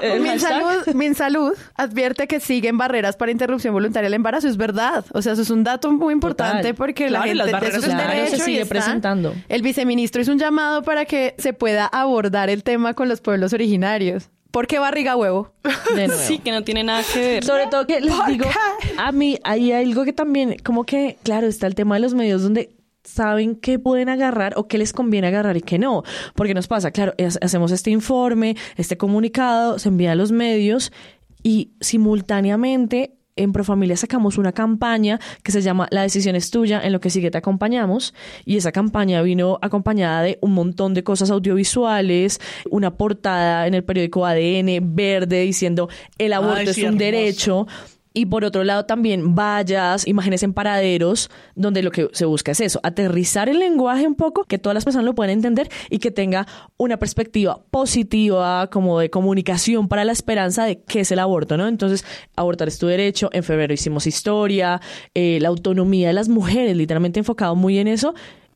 Es-. 0.03 0.21
Minsalud, 0.21 0.95
Minsalud 0.95 1.53
advierte 1.75 2.27
que 2.27 2.41
siguen 2.41 2.79
barreras 2.79 3.17
para 3.17 3.33
interrupción 3.33 3.75
voluntaria 3.75 4.07
del 4.07 4.15
embarazo. 4.15 4.49
Es 4.49 4.57
verdad. 4.57 5.05
O 5.13 5.23
sea, 5.23 5.33
eso 5.33 5.43
es 5.43 5.51
un 5.51 5.65
dato 5.65 5.91
muy 5.93 6.13
importante 6.13 6.59
Total. 6.59 6.75
porque 6.75 7.11
la 7.11 7.21
las 7.21 7.29
gente 7.29 7.53
barreras 7.53 7.85
es 7.85 7.97
derecho 7.97 8.37
se 8.37 8.45
sigue 8.45 8.61
está. 8.63 8.75
presentando. 8.75 9.35
El 9.49 9.63
viceministro 9.63 10.23
hizo 10.23 10.33
un 10.33 10.39
llamado 10.39 10.83
para 10.83 11.05
que 11.05 11.35
se 11.39 11.53
pueda 11.53 11.87
abordar 11.87 12.51
el 12.51 12.63
tema 12.63 12.95
con 12.95 13.09
los 13.09 13.21
pueblos 13.21 13.53
originarios. 13.53 14.31
¿Por 14.51 14.67
qué 14.67 14.79
barriga 14.79 15.17
huevo? 15.17 15.53
de 15.95 16.07
nuevo. 16.09 16.23
Sí, 16.23 16.39
que 16.39 16.51
no 16.53 16.63
tiene 16.65 16.83
nada 16.85 17.03
que 17.13 17.19
ver. 17.21 17.45
Sobre 17.45 17.67
todo 17.69 17.87
que 17.87 18.01
les 18.01 18.15
digo, 18.27 18.47
a 18.99 19.13
mí 19.13 19.39
hay 19.45 19.73
algo 19.73 20.05
que 20.05 20.13
también, 20.13 20.57
como 20.65 20.85
que, 20.85 21.17
claro, 21.23 21.47
está 21.47 21.67
el 21.67 21.75
tema 21.75 21.95
de 21.97 22.01
los 22.01 22.15
medios 22.15 22.43
donde 22.43 22.71
saben 23.05 23.57
qué 23.57 23.79
pueden 23.79 24.09
agarrar 24.09 24.53
o 24.57 24.69
qué 24.69 24.77
les 24.79 24.93
conviene 24.93 25.27
agarrar 25.29 25.57
y 25.57 25.63
qué 25.63 25.79
no. 25.79 26.03
Porque 26.35 26.53
nos 26.55 26.67
pasa, 26.69 26.91
claro, 26.91 27.15
es- 27.17 27.39
hacemos 27.43 27.73
este 27.73 27.91
informe, 27.91 28.57
este 28.77 28.97
comunicado, 28.97 29.79
se 29.79 29.89
envía 29.89 30.13
a 30.13 30.15
los 30.17 30.33
medios 30.33 30.93
y 31.43 31.71
simultáneamente 31.81 33.15
en 33.37 33.53
Profamilia 33.53 33.97
sacamos 33.97 34.39
una 34.39 34.53
campaña 34.53 35.21
que 35.43 35.53
se 35.53 35.63
llama 35.63 35.89
La 35.91 36.03
decisión 36.03 36.37
es 36.37 36.51
tuya, 36.51 36.81
en 36.83 36.93
lo 36.93 37.01
que 37.01 37.11
sigue 37.11 37.31
te 37.31 37.39
acompañamos. 37.39 38.15
Y 38.45 38.57
esa 38.57 38.73
campaña 38.73 39.23
vino 39.23 39.59
acompañada 39.63 40.23
de 40.23 40.39
un 40.41 40.53
montón 40.53 40.95
de 40.95 41.05
cosas 41.05 41.31
audiovisuales, 41.31 42.41
una 42.71 42.97
portada 42.97 43.67
en 43.67 43.75
el 43.75 43.85
periódico 43.85 44.27
ADN 44.27 44.95
verde 44.95 45.41
diciendo 45.41 45.89
el 46.19 46.33
aborto 46.33 46.71
es 46.71 46.79
un 46.79 46.99
derecho. 46.99 47.67
Y 48.13 48.27
por 48.27 48.45
otro 48.45 48.65
lado 48.65 48.87
también 48.87 49.35
vallas, 49.37 50.07
imágenes 50.07 50.43
en 50.43 50.53
paraderos, 50.53 51.31
donde 51.55 51.83
lo 51.83 51.93
que 51.93 52.09
se 52.13 52.25
busca 52.25 52.53
es 52.53 52.61
eso, 52.61 52.81
aterrizar 52.83 53.49
el 53.49 53.61
lenguaje 53.61 54.07
un 54.07 54.17
poco, 54.17 54.45
que 54.45 54.59
todas 54.59 54.75
las 54.75 54.85
personas 54.85 55.05
lo 55.05 55.15
puedan 55.15 55.31
entender 55.31 55.69
y 55.91 55.99
que 55.99 56.11
tenga 56.11 56.47
una 56.77 56.97
perspectiva 56.99 57.63
positiva 57.71 58.69
como 58.71 58.99
de 58.99 59.11
comunicación 59.11 59.87
para 59.87 60.05
la 60.05 60.13
esperanza 60.13 60.65
de 60.65 60.83
qué 60.83 61.01
es 61.01 61.13
el 61.13 61.21
aborto, 61.21 61.57
¿no? 61.57 61.69
Entonces, 61.69 62.05
abortar 62.35 62.67
es 62.69 62.79
tu 62.79 62.89
derecho, 62.89 63.31
en 63.33 63.45
febrero 63.45 63.73
hicimos 63.73 64.07
historia, 64.07 64.81
eh, 65.15 65.39
la 65.41 65.49
autonomía 65.49 66.09
de 66.09 66.15
las 66.15 66.29
mujeres, 66.29 66.77
literalmente 66.77 67.21
enfocado 67.21 67.55
muy 67.55 67.79
en 67.79 67.87
eso, 67.87 68.15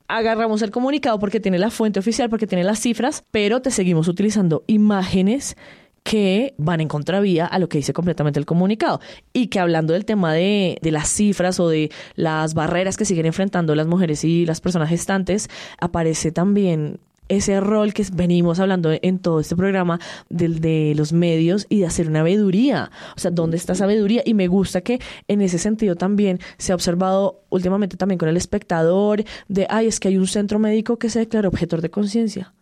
agarramos 0.08 0.62
el 0.62 0.70
comunicado 0.70 1.18
porque 1.18 1.40
tiene 1.40 1.58
la 1.58 1.70
fuente 1.70 2.00
oficial, 2.00 2.28
porque 2.28 2.46
tiene 2.46 2.64
las 2.64 2.80
cifras, 2.80 3.24
pero 3.30 3.62
te 3.62 3.70
seguimos 3.70 4.08
utilizando 4.08 4.64
imágenes 4.66 5.56
que 6.04 6.54
van 6.58 6.80
en 6.80 6.88
contravía 6.88 7.46
a 7.46 7.58
lo 7.58 7.68
que 7.68 7.78
dice 7.78 7.92
completamente 7.92 8.38
el 8.38 8.46
comunicado. 8.46 9.00
Y 9.32 9.48
que 9.48 9.58
hablando 9.58 9.94
del 9.94 10.04
tema 10.04 10.32
de, 10.32 10.78
de, 10.80 10.90
las 10.92 11.08
cifras 11.08 11.58
o 11.58 11.68
de 11.68 11.90
las 12.14 12.54
barreras 12.54 12.96
que 12.96 13.04
siguen 13.04 13.26
enfrentando 13.26 13.74
las 13.74 13.86
mujeres 13.86 14.22
y 14.22 14.46
las 14.46 14.60
personas 14.60 14.90
gestantes, 14.90 15.48
aparece 15.80 16.30
también 16.30 17.00
ese 17.28 17.60
rol 17.60 17.94
que 17.94 18.04
venimos 18.12 18.60
hablando 18.60 18.90
en 19.00 19.18
todo 19.18 19.40
este 19.40 19.56
programa 19.56 19.98
del 20.28 20.60
de 20.60 20.92
los 20.96 21.12
medios 21.12 21.66
y 21.68 21.80
de 21.80 21.86
hacer 21.86 22.08
una 22.08 22.22
veeduría. 22.22 22.90
O 23.16 23.20
sea, 23.20 23.30
¿dónde 23.30 23.56
está 23.56 23.72
esa 23.72 23.86
veeduría? 23.86 24.22
Y 24.24 24.34
me 24.34 24.46
gusta 24.46 24.82
que 24.82 25.00
en 25.28 25.40
ese 25.40 25.58
sentido 25.58 25.96
también 25.96 26.38
se 26.58 26.72
ha 26.72 26.74
observado 26.74 27.40
últimamente 27.48 27.96
también 27.96 28.18
con 28.18 28.28
el 28.28 28.36
espectador 28.36 29.24
de, 29.48 29.66
ay, 29.70 29.86
es 29.86 30.00
que 30.00 30.08
hay 30.08 30.18
un 30.18 30.26
centro 30.26 30.58
médico 30.58 30.98
que 30.98 31.08
se 31.08 31.20
declara 31.20 31.48
objetor 31.48 31.80
de 31.80 31.90
conciencia. 31.90 32.52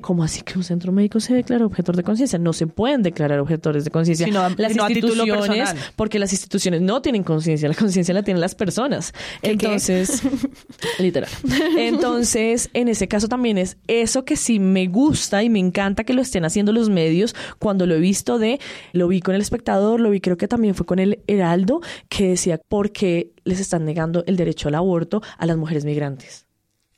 ¿Cómo 0.00 0.22
así 0.22 0.42
que 0.42 0.56
un 0.56 0.64
centro 0.64 0.92
médico 0.92 1.20
se 1.20 1.34
declara 1.34 1.66
objetor 1.66 1.96
de 1.96 2.02
conciencia? 2.02 2.38
No 2.38 2.52
se 2.52 2.66
pueden 2.66 3.02
declarar 3.02 3.40
objetores 3.40 3.84
de 3.84 3.90
conciencia. 3.90 4.26
Las 4.26 4.72
sino 4.72 4.88
instituciones, 4.88 5.74
porque 5.96 6.18
las 6.18 6.32
instituciones 6.32 6.80
no 6.80 7.02
tienen 7.02 7.22
conciencia, 7.22 7.68
la 7.68 7.74
conciencia 7.74 8.14
la 8.14 8.22
tienen 8.22 8.40
las 8.40 8.54
personas. 8.54 9.12
Entonces, 9.42 10.22
literal. 10.98 11.30
Entonces, 11.76 12.70
en 12.72 12.88
ese 12.88 13.08
caso 13.08 13.28
también 13.28 13.58
es 13.58 13.76
eso 13.86 14.24
que 14.24 14.36
sí 14.36 14.58
me 14.58 14.86
gusta 14.86 15.42
y 15.42 15.50
me 15.50 15.58
encanta 15.58 16.04
que 16.04 16.14
lo 16.14 16.22
estén 16.22 16.44
haciendo 16.44 16.72
los 16.72 16.88
medios 16.88 17.34
cuando 17.58 17.86
lo 17.86 17.94
he 17.94 18.00
visto 18.00 18.38
de, 18.38 18.60
lo 18.92 19.08
vi 19.08 19.20
con 19.20 19.34
el 19.34 19.40
espectador, 19.40 20.00
lo 20.00 20.10
vi 20.10 20.20
creo 20.20 20.36
que 20.36 20.48
también 20.48 20.74
fue 20.74 20.86
con 20.86 20.98
el 20.98 21.20
Heraldo, 21.26 21.80
que 22.08 22.28
decía, 22.28 22.58
¿por 22.58 22.92
qué 22.92 23.32
les 23.44 23.60
están 23.60 23.84
negando 23.84 24.24
el 24.26 24.36
derecho 24.36 24.68
al 24.68 24.74
aborto 24.74 25.22
a 25.38 25.46
las 25.46 25.56
mujeres 25.56 25.84
migrantes? 25.84 26.45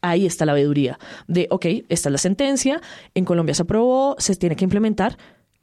Ahí 0.01 0.27
está 0.27 0.45
la 0.47 0.53
veeduría 0.53 0.99
de, 1.27 1.47
ok, 1.51 1.67
esta 1.89 2.09
es 2.09 2.13
la 2.13 2.19
sentencia, 2.19 2.81
en 3.15 3.25
Colombia 3.25 3.55
se 3.55 3.63
aprobó, 3.63 4.17
se 4.19 4.35
tiene 4.37 4.57
que 4.57 4.65
implementar, 4.65 5.17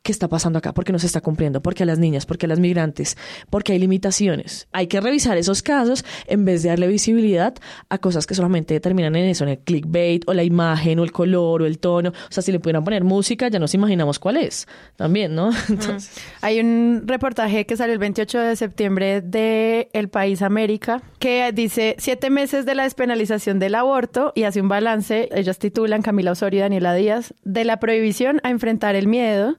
¿qué 0.06 0.12
está 0.12 0.28
pasando 0.28 0.60
acá? 0.60 0.72
¿Por 0.72 0.86
qué 0.86 0.94
no 0.94 1.00
se 1.00 1.08
está 1.08 1.20
cumpliendo? 1.20 1.62
¿Por 1.64 1.74
qué 1.74 1.82
a 1.82 1.86
las 1.88 1.98
niñas? 1.98 2.28
¿Por 2.28 2.38
qué 2.38 2.46
a 2.46 2.50
las 2.50 2.60
migrantes? 2.60 3.18
Porque 3.50 3.74
hay 3.74 3.80
limitaciones. 3.80 4.68
Hay 4.72 4.86
que 4.86 5.02
revisar 5.02 5.36
esos 5.36 5.64
casos 5.64 6.06
en 6.28 6.46
vez 6.46 6.62
de 6.62 6.70
darle 6.70 6.88
visibilidad 6.88 7.56
a 7.90 7.98
cosas 7.98 8.28
que 8.28 8.36
solamente 8.36 8.76
determinan 8.76 9.16
en 9.16 9.26
eso, 9.26 9.46
en 9.46 9.50
el 9.50 9.58
clickbait 9.58 10.24
o 10.28 10.36
la 10.36 10.44
imagen 10.44 11.00
o 11.00 11.04
el 11.04 11.12
color 11.12 11.64
o 11.64 11.66
el 11.66 11.80
tono. 11.80 12.10
O 12.12 12.32
sea, 12.32 12.44
si 12.44 12.52
le 12.52 12.60
pudieran 12.60 12.84
poner 12.84 13.04
música, 13.04 13.48
ya 13.48 13.58
nos 13.58 13.74
imaginamos 13.74 14.20
cuál 14.20 14.38
es. 14.38 14.68
También, 14.96 15.34
¿no? 15.34 15.50
Entonces... 15.70 16.12
Hay 16.42 16.60
un 16.60 17.06
reportaje 17.08 17.66
que 17.66 17.76
salió 17.76 17.94
el 17.94 18.00
28 18.00 18.40
de 18.42 18.56
septiembre 18.56 19.22
de 19.22 19.90
El 19.92 20.10
País 20.10 20.44
América 20.44 21.02
que 21.18 21.52
dice 21.52 21.96
siete 21.98 22.30
meses 22.30 22.68
de 22.68 22.76
la 22.76 22.84
despenalización 22.84 23.58
del 23.58 23.74
aborto 23.74 24.34
y 24.36 24.44
hace 24.44 24.62
un 24.62 24.70
balance. 24.70 25.30
Ellas 25.32 25.58
titulan 25.58 26.04
Camila 26.04 26.34
Osorio 26.34 26.60
y 26.60 26.62
Daniela 26.62 26.94
Díaz 26.94 27.34
de 27.44 27.64
la 27.64 27.80
prohibición 27.80 28.40
a 28.44 28.52
enfrentar 28.52 28.96
el 28.96 29.08
miedo 29.08 29.58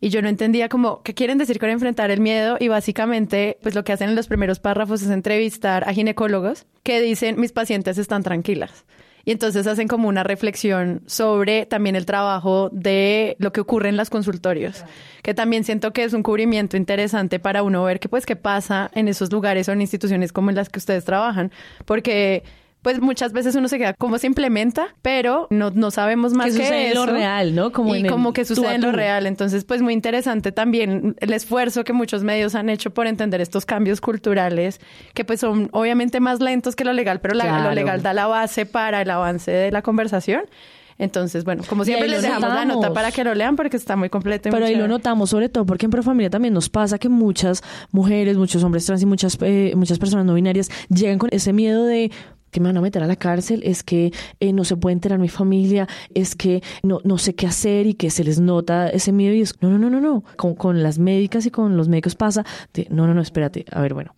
y 0.00 0.10
yo 0.10 0.22
no 0.22 0.28
entendía 0.28 0.68
como 0.68 1.02
qué 1.02 1.14
quieren 1.14 1.38
decir 1.38 1.58
con 1.58 1.70
enfrentar 1.70 2.10
el 2.10 2.20
miedo 2.20 2.56
y 2.60 2.68
básicamente 2.68 3.58
pues 3.62 3.74
lo 3.74 3.84
que 3.84 3.92
hacen 3.92 4.10
en 4.10 4.16
los 4.16 4.28
primeros 4.28 4.58
párrafos 4.58 5.02
es 5.02 5.10
entrevistar 5.10 5.88
a 5.88 5.92
ginecólogos 5.92 6.66
que 6.82 7.00
dicen 7.00 7.40
mis 7.40 7.52
pacientes 7.52 7.98
están 7.98 8.22
tranquilas. 8.22 8.84
Y 9.26 9.32
entonces 9.32 9.66
hacen 9.66 9.88
como 9.88 10.08
una 10.08 10.22
reflexión 10.22 11.02
sobre 11.06 11.64
también 11.64 11.96
el 11.96 12.04
trabajo 12.04 12.68
de 12.72 13.36
lo 13.38 13.52
que 13.52 13.62
ocurre 13.62 13.88
en 13.88 13.96
los 13.96 14.10
consultorios, 14.10 14.84
que 15.22 15.32
también 15.32 15.64
siento 15.64 15.92
que 15.92 16.04
es 16.04 16.12
un 16.12 16.22
cubrimiento 16.22 16.76
interesante 16.76 17.38
para 17.38 17.62
uno 17.62 17.82
ver 17.84 18.00
qué 18.00 18.10
pues 18.10 18.26
qué 18.26 18.36
pasa 18.36 18.90
en 18.94 19.08
esos 19.08 19.32
lugares 19.32 19.68
o 19.68 19.72
en 19.72 19.80
instituciones 19.80 20.32
como 20.32 20.50
en 20.50 20.56
las 20.56 20.68
que 20.68 20.78
ustedes 20.78 21.04
trabajan, 21.06 21.52
porque 21.86 22.42
pues 22.84 23.00
muchas 23.00 23.32
veces 23.32 23.54
uno 23.54 23.66
se 23.66 23.78
queda 23.78 23.94
como 23.94 24.18
se 24.18 24.26
implementa, 24.26 24.94
pero 25.00 25.46
no, 25.48 25.70
no 25.70 25.90
sabemos 25.90 26.34
más 26.34 26.48
que 26.48 26.52
sucede 26.52 26.88
en 26.88 26.94
lo 26.94 27.06
real, 27.06 27.54
¿no? 27.54 27.72
Como 27.72 27.96
y 27.96 28.06
como 28.06 28.34
que 28.34 28.44
sucede 28.44 28.74
en 28.74 28.82
lo 28.82 28.92
real. 28.92 29.26
Entonces, 29.26 29.64
pues 29.64 29.80
muy 29.80 29.94
interesante 29.94 30.52
también 30.52 31.16
el 31.20 31.32
esfuerzo 31.32 31.82
que 31.82 31.94
muchos 31.94 32.24
medios 32.24 32.54
han 32.54 32.68
hecho 32.68 32.90
por 32.90 33.06
entender 33.06 33.40
estos 33.40 33.64
cambios 33.64 34.02
culturales, 34.02 34.82
que 35.14 35.24
pues 35.24 35.40
son 35.40 35.70
obviamente 35.72 36.20
más 36.20 36.40
lentos 36.40 36.76
que 36.76 36.84
lo 36.84 36.92
legal, 36.92 37.22
pero 37.22 37.34
lo 37.34 37.72
legal 37.72 38.02
da 38.02 38.12
la 38.12 38.26
base 38.26 38.66
para 38.66 39.00
el 39.00 39.10
avance 39.10 39.50
de 39.50 39.72
la 39.72 39.80
conversación. 39.80 40.42
Entonces, 40.98 41.44
bueno, 41.44 41.64
como 41.68 41.84
siempre 41.84 42.08
les 42.08 42.22
dejamos 42.22 42.50
la 42.50 42.64
nota 42.64 42.92
para 42.92 43.10
que 43.10 43.24
lo 43.24 43.34
lean 43.34 43.56
porque 43.56 43.76
está 43.76 43.96
muy 43.96 44.10
completo. 44.10 44.50
Pero 44.50 44.66
ahí 44.66 44.74
lo 44.74 44.86
notamos 44.86 45.30
sobre 45.30 45.48
todo 45.48 45.66
porque 45.66 45.86
en 45.86 45.90
Profamilia 45.90 46.30
también 46.30 46.54
nos 46.54 46.68
pasa 46.68 46.98
que 46.98 47.08
muchas 47.08 47.62
mujeres, 47.90 48.36
muchos 48.36 48.62
hombres 48.62 48.86
trans 48.86 49.02
y 49.02 49.06
muchas, 49.06 49.36
eh, 49.40 49.72
muchas 49.76 49.98
personas 49.98 50.24
no 50.24 50.34
binarias 50.34 50.70
llegan 50.88 51.18
con 51.18 51.30
ese 51.32 51.52
miedo 51.52 51.84
de 51.84 52.12
que 52.54 52.60
me 52.60 52.68
van 52.68 52.76
a 52.76 52.80
meter 52.80 53.02
a 53.02 53.06
la 53.08 53.16
cárcel, 53.16 53.62
es 53.64 53.82
que 53.82 54.12
eh, 54.38 54.52
no 54.52 54.64
se 54.64 54.76
puede 54.76 54.92
enterar 54.92 55.18
mi 55.18 55.28
familia, 55.28 55.88
es 56.14 56.36
que 56.36 56.62
no, 56.84 57.00
no 57.02 57.18
sé 57.18 57.34
qué 57.34 57.48
hacer 57.48 57.86
y 57.86 57.94
que 57.94 58.10
se 58.10 58.22
les 58.22 58.38
nota 58.38 58.88
ese 58.88 59.10
miedo 59.10 59.34
y 59.34 59.40
es, 59.40 59.60
no, 59.60 59.70
no, 59.70 59.78
no, 59.78 59.90
no, 59.90 60.00
no, 60.00 60.24
con, 60.36 60.54
con 60.54 60.84
las 60.84 61.00
médicas 61.00 61.44
y 61.46 61.50
con 61.50 61.76
los 61.76 61.88
médicos 61.88 62.14
pasa, 62.14 62.46
no, 62.90 63.08
no, 63.08 63.14
no, 63.14 63.20
espérate, 63.20 63.64
a 63.72 63.80
ver, 63.80 63.92
bueno, 63.92 64.14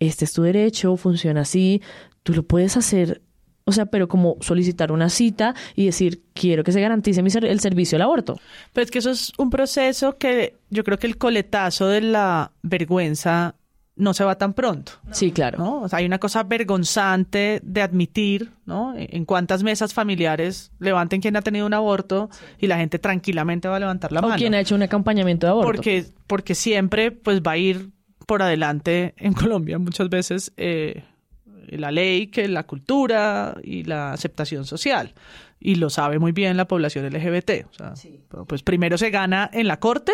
este 0.00 0.24
es 0.24 0.32
tu 0.32 0.42
derecho, 0.42 0.96
funciona 0.96 1.42
así, 1.42 1.82
tú 2.22 2.32
lo 2.32 2.42
puedes 2.42 2.78
hacer 2.78 3.20
o 3.66 3.72
sea, 3.72 3.86
pero 3.86 4.08
como 4.08 4.36
solicitar 4.40 4.92
una 4.92 5.08
cita 5.08 5.54
y 5.74 5.86
decir, 5.86 6.22
quiero 6.34 6.64
que 6.64 6.72
se 6.72 6.82
garantice 6.82 7.22
el 7.22 7.60
servicio 7.60 7.96
al 7.96 8.02
aborto. 8.02 8.38
Pero 8.74 8.84
es 8.84 8.90
que 8.90 8.98
eso 8.98 9.10
es 9.10 9.32
un 9.38 9.48
proceso 9.48 10.18
que 10.18 10.56
yo 10.68 10.84
creo 10.84 10.98
que 10.98 11.06
el 11.06 11.16
coletazo 11.16 11.88
de 11.88 12.02
la 12.02 12.52
vergüenza 12.62 13.54
no 13.96 14.12
se 14.12 14.24
va 14.24 14.36
tan 14.36 14.54
pronto. 14.54 14.92
Sí, 15.12 15.30
claro. 15.30 15.58
¿no? 15.58 15.82
O 15.82 15.88
sea, 15.88 16.00
hay 16.00 16.06
una 16.06 16.18
cosa 16.18 16.42
vergonzante 16.42 17.60
de 17.62 17.82
admitir, 17.82 18.50
¿no? 18.66 18.94
En 18.96 19.24
cuántas 19.24 19.62
mesas 19.62 19.94
familiares 19.94 20.72
levanten 20.80 21.20
quien 21.20 21.36
ha 21.36 21.42
tenido 21.42 21.66
un 21.66 21.74
aborto 21.74 22.28
y 22.58 22.66
la 22.66 22.76
gente 22.76 22.98
tranquilamente 22.98 23.68
va 23.68 23.76
a 23.76 23.80
levantar 23.80 24.10
la 24.12 24.20
mano. 24.20 24.34
O 24.34 24.36
quien 24.38 24.54
ha 24.54 24.60
hecho 24.60 24.74
un 24.74 24.82
acompañamiento 24.82 25.46
de 25.46 25.52
aborto. 25.52 25.72
Porque, 25.72 26.06
porque 26.26 26.54
siempre 26.54 27.12
pues 27.12 27.40
va 27.40 27.52
a 27.52 27.56
ir 27.56 27.90
por 28.26 28.42
adelante 28.42 29.14
en 29.16 29.34
Colombia 29.34 29.78
muchas 29.78 30.08
veces 30.08 30.52
eh, 30.56 31.04
la 31.68 31.90
ley 31.90 32.28
que 32.28 32.48
la 32.48 32.64
cultura 32.64 33.56
y 33.62 33.84
la 33.84 34.12
aceptación 34.12 34.64
social 34.64 35.14
y 35.64 35.76
lo 35.76 35.88
sabe 35.88 36.18
muy 36.18 36.32
bien 36.32 36.58
la 36.58 36.68
población 36.68 37.06
LGBT. 37.06 37.66
O 37.70 37.72
sea, 37.72 37.94
Pues 38.46 38.62
primero 38.62 38.98
se 38.98 39.08
gana 39.08 39.48
en 39.50 39.66
la 39.66 39.80
corte, 39.80 40.12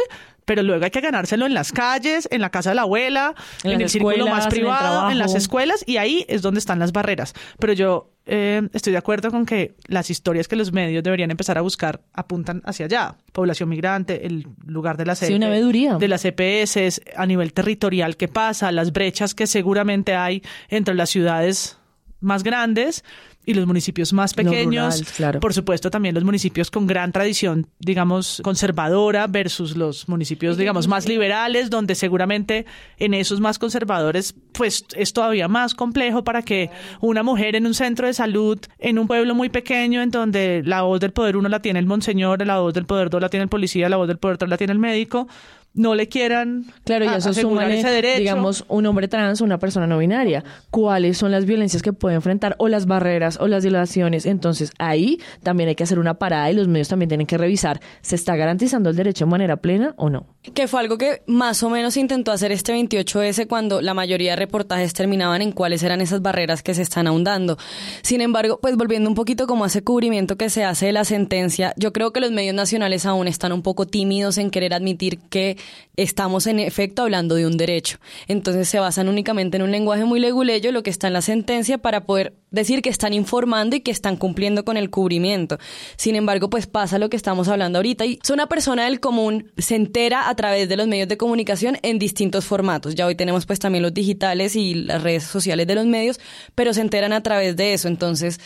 pero 0.51 0.64
luego 0.64 0.84
hay 0.84 0.90
que 0.90 1.01
ganárselo 1.01 1.46
en 1.46 1.55
las 1.55 1.70
calles, 1.70 2.26
en 2.32 2.40
la 2.40 2.51
casa 2.51 2.70
de 2.70 2.74
la 2.74 2.82
abuela, 2.82 3.36
en, 3.62 3.80
el 3.80 3.88
círculo 3.88 4.26
más 4.26 4.48
privado, 4.48 5.09
en, 5.09 5.16
las 5.16 5.36
escuelas, 5.36 5.84
y 5.86 5.98
ahí 5.98 6.26
es 6.26 6.42
donde 6.42 6.59
están 6.59 6.80
las 6.80 6.90
barreras. 6.90 7.34
Pero 7.61 7.72
yo 7.72 8.11
eh, 8.26 8.61
estoy 8.72 8.90
de 8.90 8.98
acuerdo 8.98 9.30
con 9.30 9.46
que 9.46 9.76
las 9.86 10.11
historias 10.11 10.48
que 10.48 10.57
los 10.57 10.72
medios 10.72 11.05
deberían 11.05 11.30
empezar 11.30 11.57
a 11.57 11.61
buscar 11.61 12.01
apuntan 12.12 12.62
hacia 12.64 12.86
allá. 12.86 13.14
Población 13.30 13.68
migrante, 13.68 14.26
el 14.26 14.48
lugar 14.66 14.96
de 14.96 15.07
las, 15.07 15.20
sí, 15.20 15.32
una 15.32 15.51
de 15.51 16.09
las 16.09 16.24
EPS, 16.24 17.01
a 17.14 17.26
nivel 17.26 17.53
territorial, 17.53 18.16
qué 18.16 18.26
pasa, 18.26 18.72
las 18.72 18.92
brechas 18.92 19.36
que 19.36 19.46
seguramente 19.46 20.16
hay 20.16 20.42
entre 20.68 20.96
las 20.96 21.11
ciudades 21.11 21.78
más 22.18 22.42
grandes 22.42 23.05
y 23.47 23.55
los 23.55 23.66
municipios 23.66 24.12
más 24.12 24.34
pequeños. 24.34 25.03
Por 25.41 25.55
supuesto, 25.55 25.91
también 25.91 26.14
los 26.14 26.24
municipios 26.24 26.70
con 26.70 26.86
gran 26.86 27.11
tradición, 27.11 27.66
digamos, 27.78 28.41
conservadora 28.45 29.26
versus 29.26 29.76
los 29.76 30.09
municipios, 30.09 30.57
digamos, 30.57 30.86
más 30.88 31.09
liberales, 31.09 31.70
donde 31.70 31.95
seguramente 31.95 32.66
en 32.99 33.14
esos 33.14 33.41
más 33.41 33.59
conservadores, 33.59 34.34
pues 34.53 34.84
es 34.95 35.12
todavía 35.12 35.49
más 35.49 35.74
complejo 35.74 36.22
para 36.22 36.43
que 36.43 36.70
una 37.01 37.22
mujer 37.22 37.57
en 37.57 37.66
un 37.66 37.74
centro 37.74 38.07
de 38.07 38.14
salud, 38.14 38.59
en 38.78 38.99
un 38.99 39.07
pueblo 39.07 39.34
muy 39.34 39.49
pequeño, 39.49 40.03
en 40.03 40.11
donde 40.11 40.62
la 40.64 40.82
voz 40.82 41.01
del 41.01 41.12
poder 41.12 41.36
uno 41.36 41.49
la 41.49 41.61
tiene 41.61 41.78
el 41.78 41.86
monseñor, 41.86 42.45
la 42.47 42.61
voz 42.61 42.74
del 42.74 42.84
poder 42.84 43.09
dos 43.09 43.20
la 43.20 43.30
tiene 43.30 43.45
el 43.45 43.49
policía, 43.49 43.88
la 43.88 43.97
voz 43.97 44.07
del 44.07 44.18
poder 44.18 44.36
tres 44.36 44.51
la 44.51 44.59
tiene 44.59 44.74
el 44.74 44.78
médico, 44.78 45.28
no 45.73 45.95
le 45.95 46.09
quieran 46.09 46.66
Claro, 46.85 47.05
y 47.05 47.09
eso 47.09 47.31
derecho. 47.33 48.18
digamos, 48.18 48.64
un 48.68 48.87
hombre 48.87 49.07
trans 49.09 49.41
o 49.41 49.45
una 49.45 49.59
persona 49.59 49.87
no 49.87 49.99
binaria. 49.99 50.43
¿Cuáles 50.71 51.18
son 51.18 51.31
las 51.31 51.45
violencias 51.45 51.83
que 51.83 51.93
puede 51.93 52.16
enfrentar 52.16 52.57
o 52.59 52.68
las 52.68 52.87
barreras 52.87 53.39
o 53.41 53.47
las 53.47 53.62
violaciones? 53.62 54.27
Entonces, 54.27 54.73
ahí 54.79 55.21
también 55.43 55.68
hay 55.68 55.77
que 55.77 55.85
hacer 55.85 55.99
una 55.99 56.14
parada 56.14 56.51
y 56.51 56.55
los 56.55 56.66
medios 56.66 56.89
también 56.89 57.09
tienen 57.09 57.27
que 57.27 57.39
revisar, 57.39 57.81
¿se 58.01 58.16
está 58.16 58.35
garantizando 58.37 58.91
el 58.91 58.97
derecho 58.97 59.27
de 59.27 59.31
manera 59.31 59.57
plena 59.59 59.95
o 59.97 60.11
no? 60.11 60.27
Que 60.55 60.66
fue 60.66 60.81
algo 60.81 60.99
que 60.99 61.23
más 61.27 61.62
o 61.62 61.71
menos 61.71 61.97
intentó 61.97 62.33
hacer 62.33 62.51
este 62.51 62.75
28S 62.75 63.47
cuando 63.47 63.81
la 63.81 63.95
mayoría 63.95 64.33
de 64.33 64.37
reportajes 64.37 64.93
terminaban 64.93 65.43
en 65.43 65.53
cuáles 65.53 65.83
eran 65.83 66.01
esas 66.01 66.23
barreras 66.23 66.62
que 66.62 66.75
se 66.75 66.83
están 66.83 67.07
ahondando. 67.07 67.59
Sin 68.03 68.21
embargo, 68.21 68.59
pues 68.61 68.77
volviendo 68.77 69.09
un 69.09 69.14
poquito 69.14 69.47
como 69.47 69.64
a 69.64 69.66
ese 69.68 69.83
cubrimiento 69.83 70.37
que 70.37 70.51
se 70.51 70.64
hace 70.64 70.87
de 70.87 70.93
la 70.93 71.05
sentencia, 71.05 71.75
yo 71.77 71.93
creo 71.93 72.12
que 72.12 72.21
los 72.21 72.33
medios 72.33 72.55
nacionales 72.55 73.07
aún 73.07 73.29
están 73.29 73.53
un 73.53 73.62
poco 73.62 73.87
tímidos 73.87 74.39
en 74.39 74.51
querer 74.51 74.75
admitir 74.75 75.18
que 75.18 75.57
estamos 75.97 76.47
en 76.47 76.61
efecto 76.61 77.03
hablando 77.03 77.35
de 77.35 77.47
un 77.47 77.57
derecho. 77.57 77.99
Entonces 78.27 78.69
se 78.69 78.79
basan 78.79 79.09
únicamente 79.09 79.57
en 79.57 79.63
un 79.63 79.71
lenguaje 79.71 80.05
muy 80.05 80.21
leguleyo, 80.21 80.73
lo 80.73 80.83
que 80.83 80.91
está 80.91 81.09
en 81.09 81.13
la 81.13 81.23
sentencia, 81.23 81.79
para 81.79 82.05
poder 82.05 82.35
decir 82.51 82.83
que 82.83 82.89
están 82.89 83.13
informando 83.13 83.77
y 83.77 83.81
que 83.81 83.91
están 83.91 84.17
cumpliendo 84.17 84.65
con 84.65 84.77
el 84.77 84.91
cubrimiento. 84.91 85.59
Sin 85.97 86.17
embargo, 86.17 86.49
pues 86.49 86.67
pasa 86.67 86.99
lo 86.99 87.11
que 87.11 87.17
estamos 87.17 87.49
hablando 87.49 87.79
ahorita 87.79 88.07
y 88.07 88.19
una 88.33 88.47
persona 88.47 88.85
del 88.85 89.01
común 89.01 89.51
se 89.59 89.75
entera 89.75 90.29
a 90.29 90.35
través 90.35 90.69
de 90.69 90.77
los 90.77 90.87
medios 90.87 91.09
de 91.09 91.17
comunicación 91.17 91.79
en 91.83 91.99
distintos 91.99 92.45
formatos. 92.45 92.95
Ya 92.95 93.07
hoy 93.07 93.15
tenemos 93.15 93.47
pues 93.47 93.59
también 93.59 93.83
los 93.83 93.93
digitales 93.93 94.57
y 94.57 94.75
las 94.75 95.03
redes 95.03 95.25
sociales 95.25 95.67
de 95.67 95.75
los 95.75 95.87
medios, 95.87 96.21
pero 96.55 96.73
se 96.73 96.81
enteran 96.81 97.13
a 97.13 97.23
través 97.23 97.57
de 97.57 97.75
eso. 97.75 97.89
Entonces, 97.89 98.41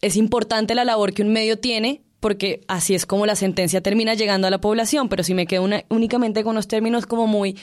es 0.00 0.16
importante 0.16 0.74
la 0.74 0.84
labor 0.84 1.12
que 1.12 1.22
un 1.22 1.32
medio 1.32 1.58
tiene 1.58 2.05
porque 2.20 2.60
así 2.68 2.94
es 2.94 3.06
como 3.06 3.26
la 3.26 3.36
sentencia 3.36 3.80
termina 3.80 4.14
llegando 4.14 4.46
a 4.46 4.50
la 4.50 4.60
población, 4.60 5.08
pero 5.08 5.22
si 5.22 5.34
me 5.34 5.46
quedo 5.46 5.62
una- 5.62 5.84
únicamente 5.90 6.42
con 6.44 6.54
los 6.54 6.66
términos 6.68 7.06
como 7.06 7.26
muy 7.26 7.56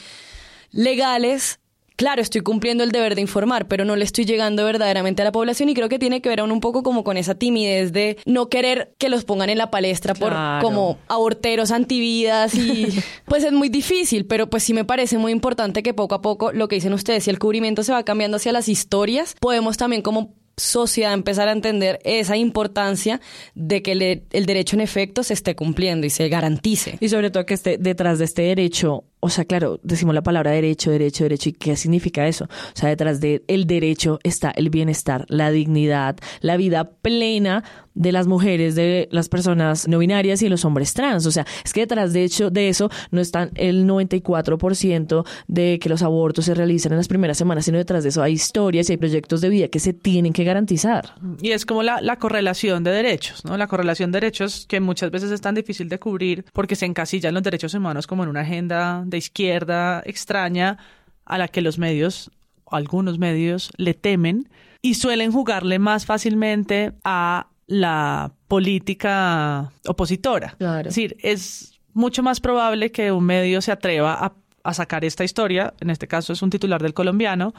legales, 0.72 1.60
claro, 1.95 2.22
estoy 2.22 2.41
cumpliendo 2.41 2.84
el 2.84 2.91
deber 2.91 3.16
de 3.16 3.22
informar, 3.22 3.68
pero 3.68 3.86
no 3.86 3.95
le 3.95 4.04
estoy 4.04 4.26
llegando 4.26 4.66
verdaderamente 4.66 5.22
a 5.22 5.26
la 5.26 5.32
población 5.32 5.70
y 5.70 5.74
creo 5.76 5.89
que 5.89 5.99
tiene 5.99 6.22
que 6.22 6.30
ver 6.30 6.39
aún 6.39 6.51
un 6.51 6.60
poco 6.60 6.82
como 6.84 7.04
con 7.04 7.18
esa 7.18 7.36
timidez 7.36 7.93
de 7.93 8.18
no 8.26 8.49
querer 8.49 8.93
que 8.97 9.10
los 9.10 9.24
pongan 9.26 9.49
en 9.49 9.58
la 9.60 9.70
palestra 9.70 10.14
por 10.16 10.34
como 10.62 10.97
aborteros 11.08 11.72
antividas 11.72 12.56
y 12.56 12.88
pues 13.26 13.43
es 13.43 13.51
muy 13.54 13.70
difícil, 13.70 14.26
pero 14.26 14.49
pues 14.49 14.64
sí 14.64 14.74
me 14.74 14.86
parece 14.86 15.18
muy 15.18 15.32
importante 15.32 15.84
que 15.84 15.93
poco 15.93 16.16
a 16.16 16.22
poco 16.22 16.51
lo 16.51 16.68
que 16.68 16.76
dicen 16.76 16.93
ustedes, 16.93 17.26
si 17.26 17.30
el 17.30 17.39
cubrimiento 17.39 17.84
se 17.84 17.91
va 17.91 18.04
cambiando 18.04 18.38
hacia 18.38 18.51
las 18.51 18.68
historias, 18.70 19.36
podemos 19.39 19.78
también 19.78 20.01
como 20.01 20.34
sociedad 20.58 21.14
empezar 21.14 21.47
a 21.47 21.51
entender 21.51 21.99
esa 22.04 22.38
importancia 22.38 23.20
de 23.56 23.82
que 23.82 24.24
el 24.32 24.45
derecho 24.45 24.76
en 24.76 24.82
efecto 24.82 25.24
se 25.24 25.34
esté 25.34 25.56
cumpliendo 25.56 26.06
y 26.06 26.10
se 26.10 26.30
garantice. 26.30 26.97
Y 26.99 27.10
sobre 27.10 27.32
todo 27.32 27.45
que 27.45 27.56
esté 27.56 27.78
detrás 27.78 28.20
de 28.20 28.26
este 28.26 28.43
derecho, 28.43 29.06
o 29.20 29.30
sea, 29.30 29.45
claro, 29.45 29.80
decimos 29.84 30.14
la 30.14 30.22
palabra 30.22 30.51
derecho, 30.51 30.91
derecho, 30.91 31.24
derecho, 31.24 31.49
¿y 31.49 31.54
qué 31.54 31.76
significa 31.76 32.28
eso? 32.28 32.45
O 32.45 32.76
sea, 32.78 32.89
detrás 32.89 33.20
del 33.22 33.66
derecho 33.66 34.20
está 34.24 34.51
el 34.51 34.70
bienestar, 34.70 35.26
la 35.30 35.49
dignidad, 35.49 36.18
la 36.41 36.58
vida 36.58 36.91
plena 37.01 37.64
de 37.95 38.11
las 38.11 38.27
mujeres, 38.27 38.75
de 38.75 39.07
las 39.11 39.29
personas 39.29 39.87
no 39.87 39.99
binarias 39.99 40.41
y 40.41 40.49
los 40.49 40.65
hombres 40.65 40.93
trans. 40.93 41.25
O 41.25 41.31
sea, 41.31 41.45
es 41.63 41.73
que 41.73 41.81
detrás 41.81 42.13
de 42.13 42.23
hecho 42.23 42.49
de 42.49 42.69
eso 42.69 42.89
no 43.11 43.21
están 43.21 43.51
el 43.55 43.85
94% 43.85 45.25
de 45.47 45.79
que 45.79 45.89
los 45.89 46.01
abortos 46.01 46.45
se 46.45 46.53
realizan 46.53 46.91
en 46.93 46.97
las 46.97 47.07
primeras 47.07 47.37
semanas, 47.37 47.65
sino 47.65 47.77
detrás 47.77 48.03
de 48.03 48.09
eso 48.09 48.23
hay 48.23 48.33
historias 48.33 48.89
y 48.89 48.93
hay 48.93 48.97
proyectos 48.97 49.41
de 49.41 49.49
vida 49.49 49.67
que 49.67 49.79
se 49.79 49.93
tienen 49.93 50.33
que 50.33 50.43
garantizar. 50.43 51.15
Y 51.41 51.51
es 51.51 51.65
como 51.65 51.83
la, 51.83 52.01
la 52.01 52.17
correlación 52.17 52.83
de 52.83 52.91
derechos, 52.91 53.45
¿no? 53.45 53.57
La 53.57 53.67
correlación 53.67 54.11
de 54.11 54.19
derechos 54.19 54.65
que 54.67 54.79
muchas 54.79 55.11
veces 55.11 55.31
es 55.31 55.41
tan 55.41 55.55
difícil 55.55 55.89
de 55.89 55.99
cubrir 55.99 56.45
porque 56.53 56.75
se 56.75 56.85
encasillan 56.85 57.33
los 57.33 57.43
derechos 57.43 57.73
humanos 57.73 58.07
como 58.07 58.23
en 58.23 58.29
una 58.29 58.41
agenda 58.41 59.03
de 59.05 59.17
izquierda 59.17 60.01
extraña 60.05 60.77
a 61.25 61.37
la 61.37 61.47
que 61.47 61.61
los 61.61 61.77
medios, 61.77 62.31
algunos 62.69 63.19
medios, 63.19 63.71
le 63.77 63.93
temen 63.93 64.49
y 64.81 64.95
suelen 64.95 65.31
jugarle 65.31 65.79
más 65.79 66.05
fácilmente 66.05 66.91
a 67.03 67.47
la 67.74 68.32
política 68.47 69.71
opositora. 69.88 70.55
Claro. 70.57 70.89
Es 70.89 70.95
decir, 70.95 71.17
es 71.21 71.80
mucho 71.93 72.21
más 72.21 72.39
probable 72.39 72.91
que 72.91 73.11
un 73.11 73.26
medio 73.26 73.61
se 73.61 73.71
atreva 73.71 74.13
a, 74.13 74.34
a 74.63 74.74
sacar 74.74 75.03
esta 75.03 75.24
historia, 75.24 75.74
en 75.80 75.89
este 75.89 76.07
caso 76.07 76.34
es 76.34 76.41
un 76.41 76.51
titular 76.51 76.82
del 76.82 76.93
colombiano, 76.93 77.53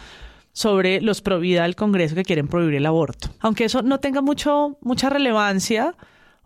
sobre 0.52 1.00
los 1.00 1.20
pro 1.20 1.40
vida 1.40 1.64
del 1.64 1.74
Congreso 1.74 2.14
que 2.14 2.22
quieren 2.22 2.46
prohibir 2.46 2.76
el 2.76 2.86
aborto. 2.86 3.28
Aunque 3.40 3.64
eso 3.64 3.82
no 3.82 3.98
tenga 3.98 4.22
mucho, 4.22 4.78
mucha 4.80 5.10
relevancia 5.10 5.96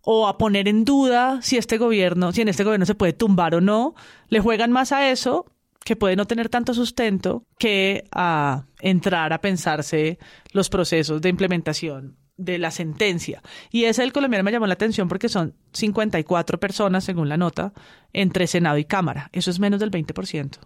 o 0.02 0.28
a 0.28 0.38
poner 0.38 0.66
en 0.66 0.86
duda 0.86 1.40
si 1.42 1.58
este 1.58 1.76
gobierno, 1.76 2.32
si 2.32 2.40
en 2.40 2.48
este 2.48 2.64
gobierno 2.64 2.86
se 2.86 2.94
puede 2.94 3.12
tumbar 3.12 3.54
o 3.54 3.60
no, 3.60 3.94
le 4.28 4.40
juegan 4.40 4.72
más 4.72 4.92
a 4.92 5.10
eso 5.10 5.44
que 5.84 5.94
puede 5.94 6.16
no 6.16 6.26
tener 6.26 6.48
tanto 6.48 6.72
sustento 6.72 7.44
que 7.58 8.04
a 8.12 8.64
entrar 8.80 9.34
a 9.34 9.42
pensarse 9.42 10.18
los 10.52 10.70
procesos 10.70 11.20
de 11.20 11.28
implementación 11.28 12.16
de 12.38 12.56
la 12.56 12.70
sentencia. 12.70 13.42
Y 13.70 13.84
ese 13.84 14.00
del 14.00 14.12
colombiano 14.14 14.42
me 14.44 14.52
llamó 14.52 14.66
la 14.66 14.72
atención 14.74 15.08
porque 15.08 15.28
son 15.28 15.54
54 15.72 16.58
personas, 16.58 17.04
según 17.04 17.28
la 17.28 17.36
nota, 17.36 17.74
entre 18.14 18.46
Senado 18.46 18.78
y 18.78 18.84
Cámara. 18.86 19.28
Eso 19.32 19.50
es 19.50 19.58
menos 19.60 19.80
del 19.80 19.90
20%. 19.90 20.58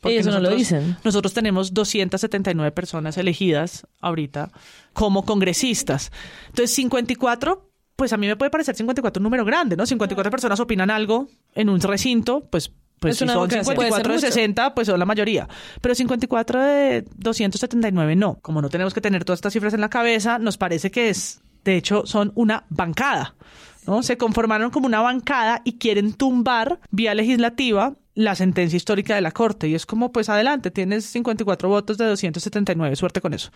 Porque 0.00 0.18
Eso 0.18 0.30
no 0.30 0.36
lo 0.36 0.42
nosotros- 0.44 0.58
dicen. 0.58 0.96
Nosotros 1.04 1.34
tenemos 1.34 1.74
279 1.74 2.72
personas 2.72 3.18
elegidas 3.18 3.86
ahorita 4.00 4.50
como 4.94 5.26
congresistas. 5.26 6.10
Entonces, 6.46 6.70
54, 6.74 7.70
pues 7.96 8.12
a 8.14 8.16
mí 8.16 8.26
me 8.26 8.36
puede 8.36 8.50
parecer 8.50 8.74
54 8.76 9.20
un 9.20 9.24
número 9.24 9.44
grande, 9.44 9.76
¿no? 9.76 9.84
54 9.84 10.30
personas 10.30 10.58
opinan 10.58 10.90
algo 10.90 11.28
en 11.54 11.68
un 11.68 11.80
recinto, 11.82 12.48
pues 12.50 12.72
pues 13.00 13.12
Es 13.12 13.18
si 13.18 13.26
son 13.26 13.48
democracia. 13.48 13.64
54 13.64 13.72
de 13.72 13.90
Puede 13.90 14.02
ser 14.02 14.08
mucho. 14.08 14.26
60, 14.26 14.74
pues 14.74 14.86
son 14.86 14.98
la 15.00 15.06
mayoría. 15.06 15.48
Pero 15.80 15.94
54 15.94 16.62
de 16.62 17.04
279 17.16 18.14
no. 18.14 18.38
Como 18.42 18.60
no 18.60 18.68
tenemos 18.68 18.94
que 18.94 19.00
tener 19.00 19.24
todas 19.24 19.38
estas 19.38 19.54
cifras 19.54 19.74
en 19.74 19.80
la 19.80 19.88
cabeza, 19.88 20.38
nos 20.38 20.58
parece 20.58 20.90
que 20.90 21.08
es, 21.08 21.40
de 21.64 21.76
hecho, 21.76 22.04
son 22.06 22.30
una 22.34 22.64
bancada. 22.68 23.34
¿no? 23.86 24.02
Se 24.02 24.18
conformaron 24.18 24.70
como 24.70 24.86
una 24.86 25.00
bancada 25.00 25.62
y 25.64 25.78
quieren 25.78 26.12
tumbar 26.12 26.78
vía 26.90 27.14
legislativa 27.14 27.94
la 28.14 28.34
sentencia 28.34 28.76
histórica 28.76 29.14
de 29.14 29.22
la 29.22 29.32
Corte. 29.32 29.66
Y 29.66 29.74
es 29.74 29.86
como, 29.86 30.12
pues 30.12 30.28
adelante, 30.28 30.70
tienes 30.70 31.06
54 31.06 31.68
votos 31.70 31.96
de 31.96 32.04
279. 32.04 32.96
Suerte 32.96 33.22
con 33.22 33.32
eso. 33.32 33.50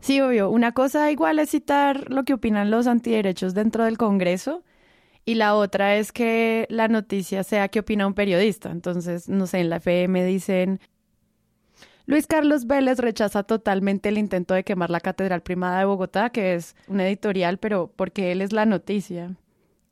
Sí, 0.00 0.20
obvio. 0.20 0.50
Una 0.50 0.70
cosa 0.70 1.10
igual 1.10 1.40
es 1.40 1.50
citar 1.50 2.08
lo 2.10 2.22
que 2.24 2.34
opinan 2.34 2.70
los 2.70 2.86
antiderechos 2.86 3.54
dentro 3.54 3.84
del 3.84 3.98
Congreso 3.98 4.62
y 5.26 5.34
la 5.34 5.56
otra 5.56 5.96
es 5.96 6.12
que 6.12 6.66
la 6.70 6.86
noticia 6.86 7.42
sea 7.42 7.68
que 7.68 7.80
opina 7.80 8.06
un 8.06 8.14
periodista. 8.14 8.70
Entonces, 8.70 9.28
no 9.28 9.46
sé, 9.48 9.58
en 9.58 9.70
la 9.70 9.76
FM 9.76 10.24
dicen, 10.24 10.80
Luis 12.06 12.28
Carlos 12.28 12.68
Vélez 12.68 13.00
rechaza 13.00 13.42
totalmente 13.42 14.08
el 14.08 14.18
intento 14.18 14.54
de 14.54 14.62
quemar 14.62 14.88
la 14.88 15.00
Catedral 15.00 15.42
Primada 15.42 15.80
de 15.80 15.84
Bogotá, 15.84 16.30
que 16.30 16.54
es 16.54 16.76
un 16.86 17.00
editorial, 17.00 17.58
pero 17.58 17.92
porque 17.96 18.30
él 18.30 18.40
es 18.40 18.52
la 18.52 18.64
noticia 18.66 19.34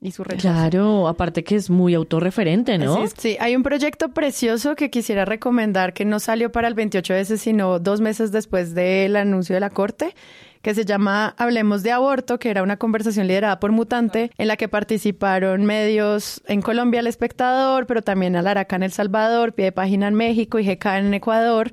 y 0.00 0.12
su 0.12 0.22
rechazo. 0.22 0.54
Claro, 0.54 1.08
aparte 1.08 1.42
que 1.42 1.56
es 1.56 1.68
muy 1.68 1.94
autorreferente, 1.94 2.78
¿no? 2.78 3.04
Sí, 3.18 3.36
hay 3.40 3.56
un 3.56 3.64
proyecto 3.64 4.10
precioso 4.10 4.76
que 4.76 4.88
quisiera 4.88 5.24
recomendar 5.24 5.94
que 5.94 6.04
no 6.04 6.20
salió 6.20 6.52
para 6.52 6.68
el 6.68 6.76
28S, 6.76 7.38
sino 7.38 7.80
dos 7.80 8.00
meses 8.00 8.30
después 8.30 8.74
del 8.74 9.16
anuncio 9.16 9.54
de 9.54 9.60
la 9.60 9.70
Corte, 9.70 10.14
que 10.64 10.74
se 10.74 10.86
llama 10.86 11.34
Hablemos 11.36 11.82
de 11.82 11.92
Aborto, 11.92 12.38
que 12.38 12.48
era 12.48 12.62
una 12.62 12.78
conversación 12.78 13.26
liderada 13.26 13.60
por 13.60 13.70
Mutante, 13.70 14.30
en 14.38 14.48
la 14.48 14.56
que 14.56 14.66
participaron 14.66 15.66
medios 15.66 16.40
en 16.46 16.62
Colombia, 16.62 17.00
El 17.00 17.06
Espectador, 17.06 17.86
pero 17.86 18.00
también 18.00 18.34
Alaraca 18.34 18.74
en 18.74 18.82
El 18.82 18.90
Salvador, 18.90 19.52
Pie 19.52 19.66
de 19.66 19.72
Página 19.72 20.08
en 20.08 20.14
México 20.14 20.58
y 20.58 20.64
GK 20.64 20.86
en 20.96 21.12
Ecuador. 21.12 21.70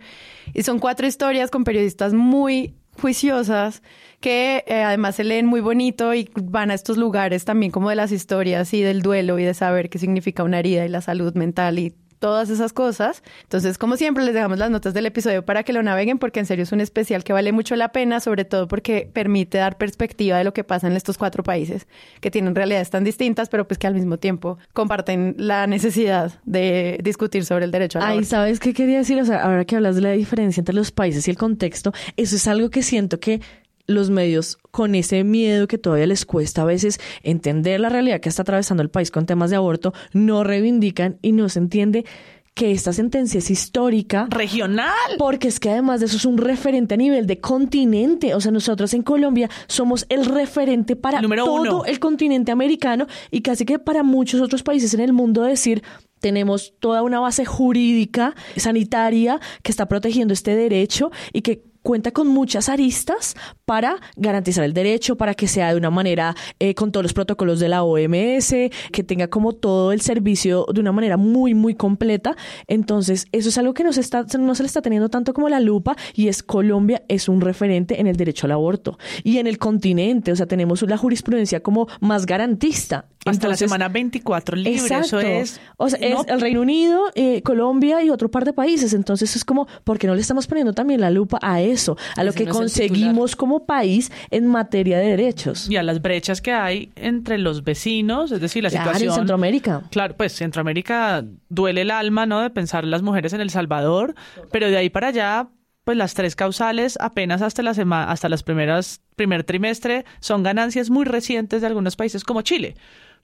Y 0.54 0.64
son 0.64 0.80
cuatro 0.80 1.08
historias 1.08 1.50
con 1.50 1.64
periodistas 1.64 2.14
muy 2.14 2.76
juiciosas 3.00 3.82
que 4.20 4.66
eh, 4.68 4.84
además 4.84 5.16
se 5.16 5.24
leen 5.24 5.46
muy 5.46 5.62
bonito 5.62 6.14
y 6.14 6.30
van 6.36 6.70
a 6.70 6.74
estos 6.74 6.98
lugares 6.98 7.46
también 7.46 7.72
como 7.72 7.90
de 7.90 7.96
las 7.96 8.12
historias 8.12 8.74
y 8.74 8.82
del 8.82 9.02
duelo 9.02 9.40
y 9.40 9.46
de 9.46 9.54
saber 9.54 9.90
qué 9.90 10.00
significa 10.00 10.44
una 10.44 10.60
herida 10.60 10.86
y 10.86 10.90
la 10.90 11.00
salud 11.00 11.34
mental 11.34 11.80
y 11.80 11.96
todas 12.22 12.52
esas 12.52 12.72
cosas. 12.72 13.24
Entonces, 13.42 13.80
como 13.80 13.98
siempre, 13.98 14.24
les 14.24 14.36
dejamos 14.36 14.60
las 14.60 14.70
notas 14.70 14.94
del 14.94 15.08
episodio 15.08 15.44
para 15.44 15.64
que 15.64 15.74
lo 15.74 15.82
naveguen 15.82 16.20
porque 16.20 16.40
en 16.40 16.46
serio 16.46 16.64
es 16.64 16.72
un 16.72 16.80
especial 16.80 17.24
que 17.24 17.34
vale 17.34 17.52
mucho 17.52 17.76
la 17.76 17.92
pena, 17.92 18.20
sobre 18.20 18.46
todo 18.46 18.68
porque 18.68 19.10
permite 19.12 19.58
dar 19.58 19.78
perspectiva 19.78 20.38
de 20.38 20.44
lo 20.44 20.54
que 20.54 20.64
pasa 20.64 20.88
en 20.88 20.94
estos 20.96 21.18
cuatro 21.18 21.44
países 21.44 21.88
que 22.22 22.30
tienen 22.30 22.54
realidades 22.54 22.92
tan 22.92 23.04
distintas, 23.04 23.50
pero 23.50 23.68
pues 23.68 23.80
que 23.80 23.88
al 23.88 23.96
mismo 23.96 24.18
tiempo 24.18 24.60
comparten 24.72 25.34
la 25.40 25.66
necesidad 25.66 26.40
de 26.46 27.00
discutir 27.04 27.44
sobre 27.44 27.66
el 27.66 27.72
derecho 27.72 27.98
al 27.98 28.06
Ay, 28.06 28.12
aborto. 28.12 28.30
¿sabes 28.30 28.60
qué 28.60 28.76
quería 28.76 29.00
decir? 29.00 29.20
O 29.20 29.26
sea, 29.26 29.42
ahora 29.42 29.66
que 29.66 29.76
hablas 29.76 29.96
de 29.96 30.02
la 30.02 30.12
diferencia 30.12 30.62
entre 30.62 30.76
los 30.76 30.92
países 30.92 31.28
y 31.28 31.32
el 31.32 31.38
contexto, 31.38 31.92
eso 32.18 32.36
es 32.36 32.48
algo 32.48 32.70
que 32.70 32.84
siento 32.84 33.20
que 33.20 33.42
los 33.88 34.10
medios, 34.10 34.58
con 34.72 34.96
ese 34.96 35.24
miedo 35.24 35.68
que 35.68 35.78
todavía 35.78 36.08
les 36.08 36.26
cuesta 36.26 36.62
a 36.62 36.66
veces 36.66 37.00
entender 37.24 37.80
la 37.80 37.90
realidad 37.90 38.20
que 38.20 38.30
está 38.30 38.42
atravesando 38.44 38.84
el 38.84 38.90
país 38.90 39.12
con 39.12 39.26
temas 39.26 39.50
de 39.50 39.58
aborto, 39.58 39.94
no 40.14 40.44
reivindican 40.44 41.18
y 41.22 41.32
no 41.32 41.50
se 41.50 41.60
entiende 41.60 42.06
que 42.54 42.72
esta 42.72 42.92
sentencia 42.94 43.40
es 43.40 43.50
histórica. 43.50 44.28
Regional. 44.30 44.94
Porque 45.18 45.48
es 45.48 45.60
que 45.60 45.70
además 45.70 46.00
de 46.00 46.08
eso 46.08 46.18
es 46.18 46.26
un 46.26 46.38
referente 46.38 46.96
a 46.96 46.98
nivel 46.98 47.26
de 47.26 47.40
continente. 47.40 48.36
O 48.36 48.42
sea, 48.42 48.52
nosotros 48.52 48.94
en 48.94 49.04
Colombia 49.04 49.50
somos 49.68 50.06
el 50.10 50.26
referente 50.26 50.96
para 50.96 51.22
todo 51.22 51.86
el 51.86 52.00
continente 52.00 52.52
americano 52.52 53.08
y 53.32 53.42
casi 53.42 53.66
que 53.66 53.80
para 53.80 54.04
muchos 54.04 54.42
otros 54.42 54.64
países 54.64 54.94
en 54.94 55.00
el 55.00 55.14
mundo 55.14 55.44
decir 55.44 55.82
tenemos 56.20 56.76
toda 56.80 57.02
una 57.02 57.20
base 57.20 57.46
jurídica, 57.46 58.36
sanitaria, 58.56 59.40
que 59.64 59.72
está 59.72 59.88
protegiendo 59.88 60.34
este 60.34 60.56
derecho 60.56 61.10
y 61.34 61.42
que 61.42 61.64
cuenta 61.84 62.12
con 62.12 62.28
muchas 62.28 62.70
aristas 62.70 63.36
para 63.66 63.98
garantizar 64.16 64.64
el 64.64 64.74
derecho, 64.74 65.16
para 65.16 65.34
que 65.34 65.48
sea 65.48 65.72
de 65.72 65.78
una 65.78 65.90
manera 65.90 66.36
eh, 66.60 66.76
con 66.76 66.92
todos 66.92 67.04
los 67.04 67.14
protocolos 67.14 67.60
de 67.60 67.70
la 67.70 67.84
OMS, 67.84 68.54
que 68.92 69.04
tenga 69.06 69.28
como 69.28 69.54
todo 69.54 69.92
el 69.92 70.02
servicio 70.02 70.66
de 70.74 70.80
una 70.80 70.92
manera 70.92 71.18
muy, 71.18 71.54
muy 71.54 71.76
completa. 71.76 72.36
Entonces, 72.68 73.28
eso 73.32 73.50
es 73.50 73.58
algo 73.58 73.74
que 73.74 73.84
no 73.84 73.94
se, 73.94 74.02
está, 74.02 74.26
no 74.40 74.56
se 74.56 74.64
le 74.64 74.68
está 74.68 74.82
teniendo 74.82 75.10
tanto 75.10 75.34
como 75.34 75.50
la 75.50 75.60
lupa 75.60 75.96
y 76.14 76.28
es 76.28 76.44
Colombia 76.44 77.04
es 77.08 77.30
un 77.30 77.42
referente 77.42 78.00
en 78.00 78.08
el 78.08 78.16
derecho 78.16 78.48
al 78.48 78.52
aborto 78.52 78.98
y 79.24 79.38
en 79.38 79.48
el 79.48 79.58
continente, 79.58 80.32
o 80.32 80.36
sea, 80.36 80.46
tenemos 80.46 80.82
la 80.84 80.98
jurisprudencia 80.98 81.62
como 81.62 81.88
más 82.00 82.26
garantista. 82.26 83.06
Hasta 83.26 83.48
la 83.48 83.56
semana 83.56 83.88
24 83.88 84.56
libre, 84.56 85.00
eso 85.00 85.20
es. 85.20 85.62
O 85.78 85.90
sea, 85.90 86.00
es 86.00 86.18
el 86.28 86.42
Reino 86.42 86.62
Unido, 86.62 87.04
eh, 87.14 87.44
Colombia 87.44 88.04
y 88.04 88.10
otro 88.10 88.32
par 88.32 88.46
de 88.46 88.54
países. 88.54 88.94
Entonces 88.94 89.36
es 89.36 89.46
como, 89.46 89.68
¿por 89.84 90.00
qué 90.00 90.08
no 90.08 90.16
le 90.16 90.22
estamos 90.22 90.48
poniendo 90.48 90.74
también 90.74 91.02
la 91.02 91.12
lupa 91.12 91.38
a 91.42 91.62
eso? 91.62 91.71
A 92.16 92.24
lo 92.24 92.34
que 92.34 92.48
conseguimos 92.48 93.36
como 93.36 93.66
país 93.66 94.12
en 94.30 94.48
materia 94.48 95.00
de 95.00 95.08
derechos. 95.08 95.70
Y 95.70 95.78
a 95.78 95.84
las 95.84 96.02
brechas 96.02 96.42
que 96.42 96.52
hay 96.52 96.92
entre 96.96 97.38
los 97.38 97.64
vecinos, 97.64 98.32
es 98.32 98.42
decir, 98.42 98.64
la 98.64 98.70
situación. 98.70 99.10
en 99.10 99.16
Centroamérica. 99.16 99.84
Claro, 99.92 100.16
pues 100.16 100.34
Centroamérica 100.34 101.24
duele 101.50 101.82
el 101.82 101.92
alma, 101.92 102.26
¿no? 102.26 102.42
De 102.42 102.50
pensar 102.50 102.84
las 102.84 103.02
mujeres 103.02 103.34
en 103.34 103.42
El 103.42 103.50
Salvador, 103.50 104.16
pero 104.52 104.68
de 104.70 104.78
ahí 104.78 104.90
para 104.90 105.08
allá 105.08 105.50
pues 105.84 105.98
las 105.98 106.14
tres 106.14 106.36
causales 106.36 106.98
apenas 107.02 107.42
hasta 107.42 107.64
la 107.64 107.74
semana, 107.74 108.12
hasta 108.12 108.30
las 108.30 108.44
primeras 108.44 109.02
primer 109.16 109.44
trimestre 109.44 110.06
son 110.20 110.44
ganancias 110.44 110.90
muy 110.90 111.06
recientes 111.06 111.62
de 111.62 111.68
algunos 111.68 111.96
países 111.96 112.24
como 112.24 112.42
Chile. 112.42 112.76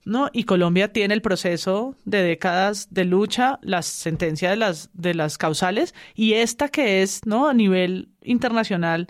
¿No? 0.08 0.30
Y 0.32 0.44
Colombia 0.44 0.92
tiene 0.92 1.14
el 1.14 1.22
proceso 1.22 1.94
de 2.04 2.22
décadas 2.22 2.88
de 2.90 3.04
lucha, 3.04 3.58
la 3.62 3.82
sentencia 3.82 4.50
de 4.50 4.56
las, 4.56 4.90
de 4.94 5.14
las 5.14 5.38
causales, 5.38 5.94
y 6.14 6.32
esta 6.34 6.68
que 6.68 7.02
es, 7.02 7.26
¿no? 7.26 7.48
A 7.48 7.54
nivel 7.54 8.08
internacional, 8.22 9.08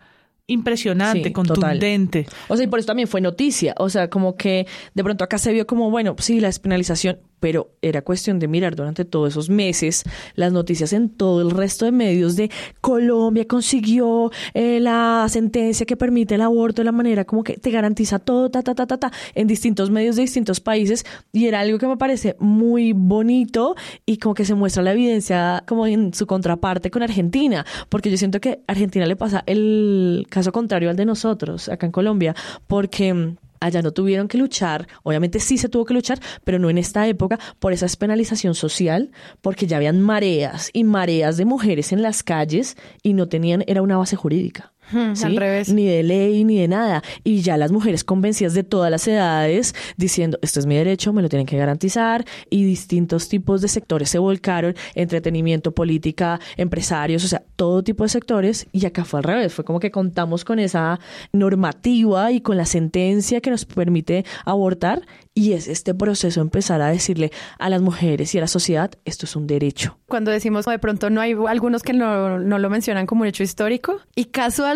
impresionante, 0.48 1.32
contundente. 1.32 2.26
O 2.48 2.56
sea, 2.56 2.64
y 2.64 2.68
por 2.68 2.78
eso 2.78 2.86
también 2.86 3.06
fue 3.06 3.20
noticia. 3.20 3.74
O 3.78 3.88
sea, 3.88 4.10
como 4.10 4.36
que 4.36 4.66
de 4.94 5.04
pronto 5.04 5.22
acá 5.22 5.38
se 5.38 5.52
vio 5.52 5.66
como, 5.66 5.90
bueno, 5.90 6.16
sí, 6.18 6.40
la 6.40 6.48
despenalización, 6.48 7.18
pero 7.40 7.70
era 7.82 8.02
cuestión 8.02 8.38
de 8.38 8.48
mirar 8.48 8.76
durante 8.76 9.04
todos 9.04 9.30
esos 9.30 9.50
meses 9.50 10.04
las 10.34 10.52
noticias 10.52 10.92
en 10.92 11.08
todo 11.08 11.42
el 11.42 11.50
resto 11.50 11.84
de 11.84 11.92
medios 11.92 12.36
de 12.36 12.50
Colombia 12.80 13.46
consiguió 13.46 14.30
eh, 14.54 14.80
la 14.80 15.26
sentencia 15.28 15.86
que 15.86 15.96
permite 15.96 16.34
el 16.34 16.42
aborto 16.42 16.82
de 16.82 16.84
la 16.84 16.92
manera 16.92 17.24
como 17.24 17.42
que 17.42 17.56
te 17.56 17.70
garantiza 17.70 18.18
todo, 18.18 18.50
ta, 18.50 18.62
ta, 18.62 18.74
ta, 18.74 18.86
ta, 18.86 18.98
ta, 18.98 19.12
en 19.34 19.46
distintos 19.46 19.90
medios 19.90 20.16
de 20.16 20.22
distintos 20.22 20.60
países. 20.60 21.04
Y 21.32 21.46
era 21.46 21.60
algo 21.60 21.78
que 21.78 21.86
me 21.86 21.96
parece 21.96 22.36
muy 22.38 22.92
bonito 22.92 23.74
y 24.06 24.18
como 24.18 24.34
que 24.34 24.44
se 24.44 24.54
muestra 24.54 24.82
la 24.82 24.92
evidencia 24.92 25.62
como 25.66 25.86
en 25.86 26.14
su 26.14 26.26
contraparte 26.26 26.90
con 26.90 27.02
Argentina, 27.02 27.64
porque 27.88 28.10
yo 28.10 28.16
siento 28.16 28.40
que 28.40 28.60
a 28.66 28.72
Argentina 28.72 29.06
le 29.06 29.16
pasa 29.16 29.42
el 29.46 30.26
caso 30.30 30.52
contrario 30.52 30.90
al 30.90 30.96
de 30.96 31.04
nosotros 31.04 31.68
acá 31.68 31.86
en 31.86 31.92
Colombia, 31.92 32.34
porque 32.66 33.34
allá 33.60 33.82
no 33.82 33.92
tuvieron 33.92 34.28
que 34.28 34.38
luchar, 34.38 34.88
obviamente 35.02 35.40
sí 35.40 35.58
se 35.58 35.68
tuvo 35.68 35.84
que 35.84 35.94
luchar, 35.94 36.20
pero 36.44 36.58
no 36.58 36.70
en 36.70 36.78
esta 36.78 37.06
época 37.06 37.38
por 37.58 37.72
esa 37.72 37.86
despenalización 37.86 38.54
social, 38.54 39.10
porque 39.40 39.66
ya 39.66 39.76
habían 39.76 40.00
mareas 40.00 40.70
y 40.72 40.84
mareas 40.84 41.36
de 41.36 41.44
mujeres 41.44 41.92
en 41.92 42.02
las 42.02 42.22
calles 42.22 42.76
y 43.02 43.14
no 43.14 43.28
tenían, 43.28 43.64
era 43.66 43.82
una 43.82 43.96
base 43.96 44.16
jurídica. 44.16 44.72
Al 44.92 45.36
revés. 45.36 45.72
Ni 45.72 45.86
de 45.86 46.02
ley, 46.02 46.44
ni 46.44 46.58
de 46.58 46.68
nada. 46.68 47.02
Y 47.24 47.40
ya 47.40 47.56
las 47.56 47.72
mujeres 47.72 48.04
convencidas 48.04 48.54
de 48.54 48.64
todas 48.64 48.90
las 48.90 49.06
edades 49.08 49.74
diciendo, 49.96 50.38
esto 50.42 50.60
es 50.60 50.66
mi 50.66 50.76
derecho, 50.76 51.12
me 51.12 51.22
lo 51.22 51.28
tienen 51.28 51.46
que 51.46 51.56
garantizar. 51.56 52.24
Y 52.50 52.64
distintos 52.64 53.28
tipos 53.28 53.60
de 53.60 53.68
sectores 53.68 54.10
se 54.10 54.18
volcaron, 54.18 54.74
entretenimiento, 54.94 55.72
política, 55.72 56.40
empresarios, 56.56 57.24
o 57.24 57.28
sea, 57.28 57.42
todo 57.56 57.82
tipo 57.82 58.04
de 58.04 58.08
sectores. 58.08 58.66
Y 58.72 58.86
acá 58.86 59.04
fue 59.04 59.20
al 59.20 59.24
revés, 59.24 59.52
fue 59.52 59.64
como 59.64 59.80
que 59.80 59.90
contamos 59.90 60.44
con 60.44 60.58
esa 60.58 61.00
normativa 61.32 62.32
y 62.32 62.40
con 62.40 62.56
la 62.56 62.66
sentencia 62.66 63.40
que 63.40 63.50
nos 63.50 63.64
permite 63.64 64.24
abortar. 64.44 65.02
Y 65.34 65.52
es 65.52 65.68
este 65.68 65.94
proceso 65.94 66.40
empezar 66.40 66.82
a 66.82 66.88
decirle 66.88 67.30
a 67.58 67.68
las 67.68 67.80
mujeres 67.80 68.34
y 68.34 68.38
a 68.38 68.40
la 68.40 68.48
sociedad, 68.48 68.90
esto 69.04 69.24
es 69.24 69.36
un 69.36 69.46
derecho. 69.46 69.96
Cuando 70.06 70.32
decimos 70.32 70.66
de 70.66 70.78
pronto 70.80 71.10
no 71.10 71.20
hay 71.20 71.34
algunos 71.48 71.82
que 71.82 71.92
no, 71.92 72.38
no 72.38 72.58
lo 72.58 72.70
mencionan 72.70 73.06
como 73.06 73.22
un 73.22 73.28
hecho 73.28 73.42
histórico 73.42 74.00
y 74.16 74.26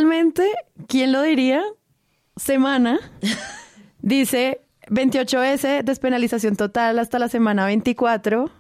casualmente, 0.03 0.51
¿quién 0.89 1.13
lo 1.13 1.23
diría? 1.23 1.63
Semana 2.37 2.99
dice 4.03 4.61
28S, 4.89 5.85
despenalización 5.85 6.57
total 6.57 6.99
hasta 6.99 7.21
la 7.21 7.29
semana 7.29 7.67
24 7.67 8.51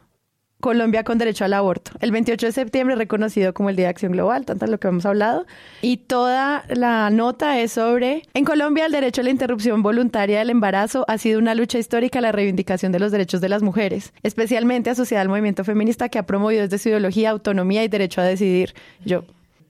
Colombia 0.61 1.03
con 1.03 1.19
derecho 1.19 1.45
al 1.45 1.55
aborto. 1.55 1.91
El 2.01 2.13
28 2.13 2.47
de 2.47 2.53
septiembre 2.53 2.95
reconocido 2.95 3.53
como 3.53 3.71
el 3.71 3.75
Día 3.75 3.87
de 3.87 3.91
Acción 3.91 4.13
Global, 4.13 4.47
tanto 4.47 4.69
lo 4.69 4.79
que 4.79 4.87
hemos 4.87 5.05
hablado. 5.05 5.45
Y 5.81 5.97
toda 5.97 6.65
la 6.69 7.11
nota 7.11 7.59
es 7.59 7.73
sobre, 7.73 8.23
en 8.33 8.45
Colombia 8.45 8.87
el 8.87 8.93
derecho 8.93 9.23
a 9.23 9.25
la 9.25 9.31
interrupción 9.31 9.83
voluntaria 9.83 10.39
del 10.39 10.51
embarazo 10.51 11.05
ha 11.09 11.19
sido 11.19 11.41
una 11.41 11.57
lucha 11.57 11.79
histórica 11.81 12.21
a 12.21 12.23
la 12.23 12.31
reivindicación 12.31 12.93
de 12.93 13.01
los 13.01 13.11
derechos 13.11 13.41
de 13.41 13.49
las 13.49 13.65
mujeres, 13.65 14.13
especialmente 14.23 14.91
asociada 14.91 15.23
al 15.23 15.29
movimiento 15.29 15.65
feminista 15.65 16.09
que 16.09 16.21
ha 16.21 16.27
promovido 16.27 16.63
desde 16.63 16.79
su 16.79 16.91
ideología 16.91 17.31
autonomía 17.31 17.83
y 17.83 17.89
derecho 17.89 18.21
a 18.21 18.25
decidir. 18.25 18.75
Yo 19.05 19.25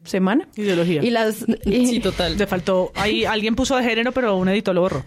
semana. 0.05 0.49
Ideología. 0.57 1.03
Y 1.03 1.11
las 1.11 1.45
sí, 1.65 2.01
total. 2.01 2.37
Te 2.37 2.47
faltó 2.47 2.93
ahí 2.95 3.25
alguien 3.25 3.55
puso 3.55 3.77
de 3.77 3.85
género, 3.85 4.13
pero 4.13 4.37
un 4.37 4.49
editor 4.49 4.75
lo 4.75 4.83
borró. 4.83 5.05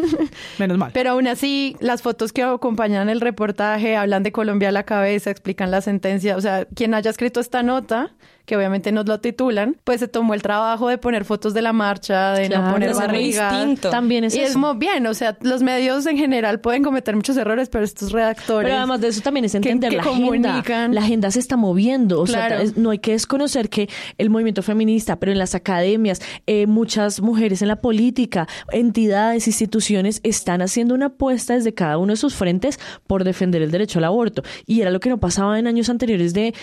Menos 0.58 0.78
mal. 0.78 0.90
Pero 0.92 1.10
aún 1.10 1.26
así, 1.26 1.76
las 1.80 2.02
fotos 2.02 2.32
que 2.32 2.42
acompañan 2.42 3.08
el 3.08 3.20
reportaje 3.20 3.96
hablan 3.96 4.22
de 4.22 4.32
Colombia 4.32 4.68
a 4.68 4.72
la 4.72 4.84
cabeza, 4.84 5.30
explican 5.30 5.70
la 5.70 5.80
sentencia, 5.80 6.36
o 6.36 6.40
sea, 6.40 6.66
quien 6.66 6.94
haya 6.94 7.10
escrito 7.10 7.40
esta 7.40 7.62
nota 7.62 8.12
que 8.44 8.56
obviamente 8.56 8.92
nos 8.92 9.06
lo 9.06 9.20
titulan, 9.20 9.76
pues 9.84 10.00
se 10.00 10.08
tomó 10.08 10.34
el 10.34 10.42
trabajo 10.42 10.88
de 10.88 10.98
poner 10.98 11.24
fotos 11.24 11.54
de 11.54 11.62
la 11.62 11.72
marcha, 11.72 12.32
de 12.32 12.50
no 12.50 12.70
poner 12.70 12.94
barriga. 12.94 13.66
También 13.90 14.24
es 14.24 14.34
y 14.34 14.40
es 14.40 14.56
muy 14.56 14.76
bien, 14.76 15.06
o 15.06 15.14
sea, 15.14 15.38
los 15.40 15.62
medios 15.62 16.04
en 16.06 16.18
general 16.18 16.60
pueden 16.60 16.82
cometer 16.82 17.16
muchos 17.16 17.36
errores, 17.38 17.70
pero 17.70 17.84
estos 17.84 18.12
redactores... 18.12 18.66
Pero 18.66 18.76
además 18.76 19.00
de 19.00 19.08
eso 19.08 19.22
también 19.22 19.46
es 19.46 19.54
entender 19.54 19.94
la 19.94 20.02
agenda. 20.02 20.62
La 20.90 21.00
agenda 21.00 21.30
se 21.30 21.38
está 21.38 21.56
moviendo, 21.56 22.20
o 22.20 22.26
sea, 22.26 22.62
no 22.76 22.90
hay 22.90 22.98
que 22.98 23.12
desconocer 23.12 23.70
que 23.70 23.88
el 24.18 24.28
movimiento 24.34 24.62
feminista, 24.62 25.18
pero 25.18 25.32
en 25.32 25.38
las 25.38 25.54
academias, 25.54 26.20
eh, 26.46 26.66
muchas 26.66 27.22
mujeres 27.22 27.62
en 27.62 27.68
la 27.68 27.80
política, 27.80 28.46
entidades, 28.72 29.46
instituciones 29.46 30.20
están 30.22 30.60
haciendo 30.60 30.94
una 30.94 31.06
apuesta 31.06 31.54
desde 31.54 31.72
cada 31.72 31.98
uno 31.98 32.12
de 32.12 32.16
sus 32.16 32.34
frentes 32.34 32.78
por 33.06 33.24
defender 33.24 33.62
el 33.62 33.70
derecho 33.70 33.98
al 33.98 34.04
aborto. 34.04 34.42
Y 34.66 34.82
era 34.82 34.90
lo 34.90 35.00
que 35.00 35.08
no 35.08 35.18
pasaba 35.18 35.58
en 35.58 35.66
años 35.66 35.88
anteriores 35.88 36.34
de 36.34 36.54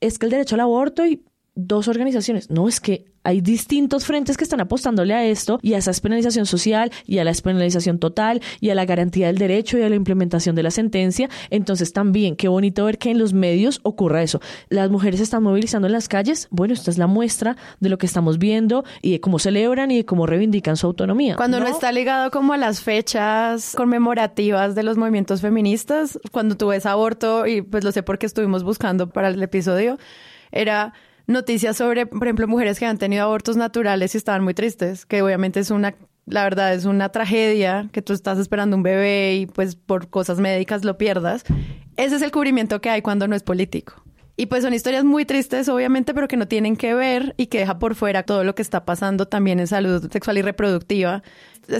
es 0.00 0.18
que 0.18 0.26
el 0.26 0.30
derecho 0.30 0.54
al 0.56 0.62
aborto 0.62 1.06
y 1.06 1.22
dos 1.54 1.88
organizaciones. 1.88 2.50
No, 2.50 2.68
es 2.68 2.80
que 2.80 3.06
hay 3.22 3.40
distintos 3.40 4.06
frentes 4.06 4.36
que 4.36 4.44
están 4.44 4.60
apostándole 4.60 5.12
a 5.12 5.24
esto 5.24 5.58
y 5.62 5.74
a 5.74 5.78
esa 5.78 5.90
despenalización 5.90 6.46
social 6.46 6.90
y 7.06 7.18
a 7.18 7.24
la 7.24 7.30
despenalización 7.30 7.98
total 7.98 8.40
y 8.60 8.70
a 8.70 8.74
la 8.74 8.86
garantía 8.86 9.26
del 9.26 9.36
derecho 9.36 9.78
y 9.78 9.82
a 9.82 9.90
la 9.90 9.96
implementación 9.96 10.56
de 10.56 10.62
la 10.62 10.70
sentencia. 10.70 11.28
Entonces 11.50 11.92
también, 11.92 12.36
qué 12.36 12.48
bonito 12.48 12.84
ver 12.86 12.98
que 12.98 13.10
en 13.10 13.18
los 13.18 13.32
medios 13.32 13.80
ocurra 13.82 14.22
eso. 14.22 14.40
Las 14.68 14.90
mujeres 14.90 15.18
se 15.18 15.24
están 15.24 15.42
movilizando 15.42 15.86
en 15.86 15.92
las 15.92 16.08
calles. 16.08 16.48
Bueno, 16.50 16.72
esta 16.72 16.90
es 16.90 16.98
la 16.98 17.06
muestra 17.06 17.56
de 17.80 17.90
lo 17.90 17.98
que 17.98 18.06
estamos 18.06 18.38
viendo 18.38 18.84
y 19.02 19.12
de 19.12 19.20
cómo 19.20 19.38
celebran 19.38 19.90
y 19.90 19.98
de 19.98 20.04
cómo 20.06 20.26
reivindican 20.26 20.76
su 20.76 20.86
autonomía. 20.86 21.36
Cuando 21.36 21.60
no, 21.60 21.66
está 21.66 21.92
ligado 21.92 22.30
como 22.30 22.54
a 22.54 22.56
las 22.56 22.80
fechas 22.80 23.74
conmemorativas 23.76 24.74
de 24.74 24.82
los 24.82 24.96
movimientos 24.96 25.42
feministas, 25.42 26.18
cuando 26.32 26.56
tú 26.56 26.68
ves 26.68 26.86
aborto, 26.86 27.46
y 27.46 27.60
pues 27.60 27.84
lo 27.84 27.92
sé 27.92 28.02
porque 28.02 28.26
estuvimos 28.26 28.64
buscando 28.64 29.10
para 29.10 29.28
el 29.28 29.42
episodio, 29.42 29.98
era 30.52 30.94
noticias 31.30 31.76
sobre, 31.76 32.06
por 32.06 32.24
ejemplo, 32.24 32.46
mujeres 32.48 32.78
que 32.78 32.86
han 32.86 32.98
tenido 32.98 33.24
abortos 33.24 33.56
naturales 33.56 34.14
y 34.14 34.18
estaban 34.18 34.44
muy 34.44 34.54
tristes, 34.54 35.06
que 35.06 35.22
obviamente 35.22 35.60
es 35.60 35.70
una, 35.70 35.94
la 36.26 36.44
verdad 36.44 36.74
es 36.74 36.84
una 36.84 37.10
tragedia 37.10 37.88
que 37.92 38.02
tú 38.02 38.12
estás 38.12 38.38
esperando 38.38 38.76
un 38.76 38.82
bebé 38.82 39.36
y 39.36 39.46
pues 39.46 39.76
por 39.76 40.08
cosas 40.08 40.38
médicas 40.38 40.84
lo 40.84 40.98
pierdas. 40.98 41.44
Ese 41.96 42.16
es 42.16 42.22
el 42.22 42.30
cubrimiento 42.30 42.80
que 42.80 42.90
hay 42.90 43.02
cuando 43.02 43.28
no 43.28 43.36
es 43.36 43.42
político. 43.42 44.02
Y 44.40 44.46
pues 44.46 44.62
son 44.62 44.72
historias 44.72 45.04
muy 45.04 45.26
tristes, 45.26 45.68
obviamente, 45.68 46.14
pero 46.14 46.26
que 46.26 46.38
no 46.38 46.48
tienen 46.48 46.74
que 46.74 46.94
ver 46.94 47.34
y 47.36 47.48
que 47.48 47.58
deja 47.58 47.78
por 47.78 47.94
fuera 47.94 48.22
todo 48.22 48.42
lo 48.42 48.54
que 48.54 48.62
está 48.62 48.86
pasando 48.86 49.26
también 49.28 49.60
en 49.60 49.66
salud 49.66 50.10
sexual 50.10 50.38
y 50.38 50.40
reproductiva. 50.40 51.22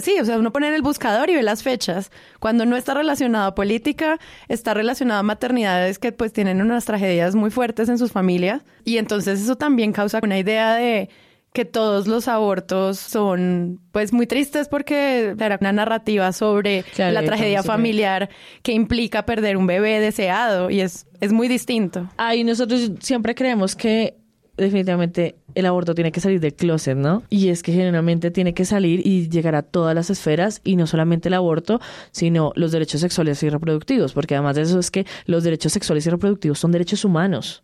Sí, 0.03 0.19
o 0.21 0.25
sea, 0.25 0.37
uno 0.37 0.53
pone 0.53 0.67
en 0.67 0.75
el 0.75 0.83
buscador 0.83 1.31
y 1.31 1.33
ve 1.33 1.41
las 1.41 1.63
fechas. 1.63 2.11
Cuando 2.39 2.67
no 2.67 2.75
está 2.75 2.93
relacionado 2.93 3.47
a 3.47 3.55
política, 3.55 4.19
está 4.47 4.75
relacionado 4.75 5.21
a 5.21 5.23
maternidades 5.23 5.97
que 5.97 6.11
pues 6.11 6.33
tienen 6.33 6.61
unas 6.61 6.85
tragedias 6.85 7.33
muy 7.33 7.49
fuertes 7.49 7.89
en 7.89 7.97
sus 7.97 8.11
familias. 8.11 8.61
Y 8.85 8.97
entonces 8.97 9.41
eso 9.41 9.55
también 9.55 9.91
causa 9.91 10.19
una 10.21 10.37
idea 10.37 10.75
de 10.75 11.09
que 11.53 11.65
todos 11.65 12.07
los 12.07 12.27
abortos 12.27 12.97
son 12.97 13.79
pues 13.91 14.13
muy 14.13 14.25
tristes 14.25 14.69
porque 14.69 15.35
era 15.37 15.57
una 15.59 15.73
narrativa 15.73 16.31
sobre 16.31 16.83
Claro, 16.95 17.13
la 17.13 17.23
tragedia 17.23 17.61
familiar 17.61 18.29
que 18.63 18.71
implica 18.71 19.25
perder 19.25 19.57
un 19.57 19.67
bebé 19.67 19.99
deseado 19.99 20.69
y 20.69 20.81
es, 20.81 21.07
es 21.19 21.33
muy 21.33 21.47
distinto. 21.47 22.09
Ahí 22.17 22.43
nosotros 22.43 22.91
siempre 23.01 23.35
creemos 23.35 23.75
que 23.75 24.15
definitivamente 24.55 25.35
el 25.55 25.65
aborto 25.65 25.93
tiene 25.95 26.11
que 26.11 26.21
salir 26.21 26.39
del 26.39 26.53
closet, 26.53 26.95
¿no? 26.95 27.23
Y 27.29 27.49
es 27.49 27.63
que 27.63 27.73
generalmente 27.73 28.31
tiene 28.31 28.53
que 28.53 28.63
salir 28.63 29.05
y 29.05 29.29
llegar 29.29 29.55
a 29.55 29.63
todas 29.63 29.93
las 29.95 30.09
esferas 30.09 30.61
y 30.63 30.75
no 30.75 30.87
solamente 30.87 31.29
el 31.29 31.33
aborto, 31.33 31.81
sino 32.11 32.53
los 32.55 32.71
derechos 32.71 33.01
sexuales 33.01 33.41
y 33.43 33.49
reproductivos, 33.49 34.13
porque 34.13 34.35
además 34.35 34.55
de 34.55 34.61
eso 34.63 34.79
es 34.79 34.91
que 34.91 35.05
los 35.25 35.43
derechos 35.43 35.73
sexuales 35.73 36.05
y 36.05 36.09
reproductivos 36.09 36.59
son 36.59 36.71
derechos 36.71 37.03
humanos. 37.03 37.63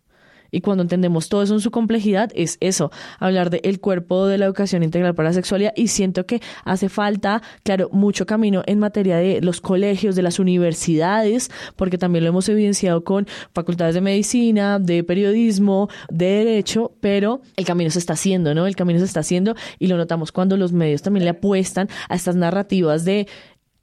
Y 0.50 0.60
cuando 0.60 0.82
entendemos 0.82 1.28
todo 1.28 1.42
eso 1.42 1.54
en 1.54 1.60
su 1.60 1.70
complejidad, 1.70 2.30
es 2.34 2.56
eso, 2.60 2.90
hablar 3.18 3.50
del 3.50 3.80
cuerpo 3.80 4.26
de 4.26 4.38
la 4.38 4.46
educación 4.46 4.82
integral 4.82 5.14
para 5.14 5.30
la 5.30 5.34
sexualidad. 5.34 5.72
Y 5.76 5.88
siento 5.88 6.26
que 6.26 6.40
hace 6.64 6.88
falta, 6.88 7.42
claro, 7.62 7.88
mucho 7.92 8.26
camino 8.26 8.62
en 8.66 8.78
materia 8.78 9.16
de 9.18 9.40
los 9.40 9.60
colegios, 9.60 10.16
de 10.16 10.22
las 10.22 10.38
universidades, 10.38 11.50
porque 11.76 11.98
también 11.98 12.24
lo 12.24 12.30
hemos 12.30 12.48
evidenciado 12.48 13.04
con 13.04 13.26
facultades 13.52 13.94
de 13.94 14.00
medicina, 14.00 14.78
de 14.78 15.04
periodismo, 15.04 15.88
de 16.10 16.26
derecho, 16.26 16.92
pero 17.00 17.40
el 17.56 17.64
camino 17.64 17.90
se 17.90 17.98
está 17.98 18.14
haciendo, 18.14 18.54
¿no? 18.54 18.66
El 18.66 18.76
camino 18.76 18.98
se 18.98 19.04
está 19.04 19.20
haciendo 19.20 19.54
y 19.78 19.88
lo 19.88 19.96
notamos 19.96 20.32
cuando 20.32 20.56
los 20.56 20.72
medios 20.72 21.02
también 21.02 21.24
le 21.24 21.30
apuestan 21.30 21.88
a 22.08 22.14
estas 22.14 22.36
narrativas 22.36 23.04
de 23.04 23.26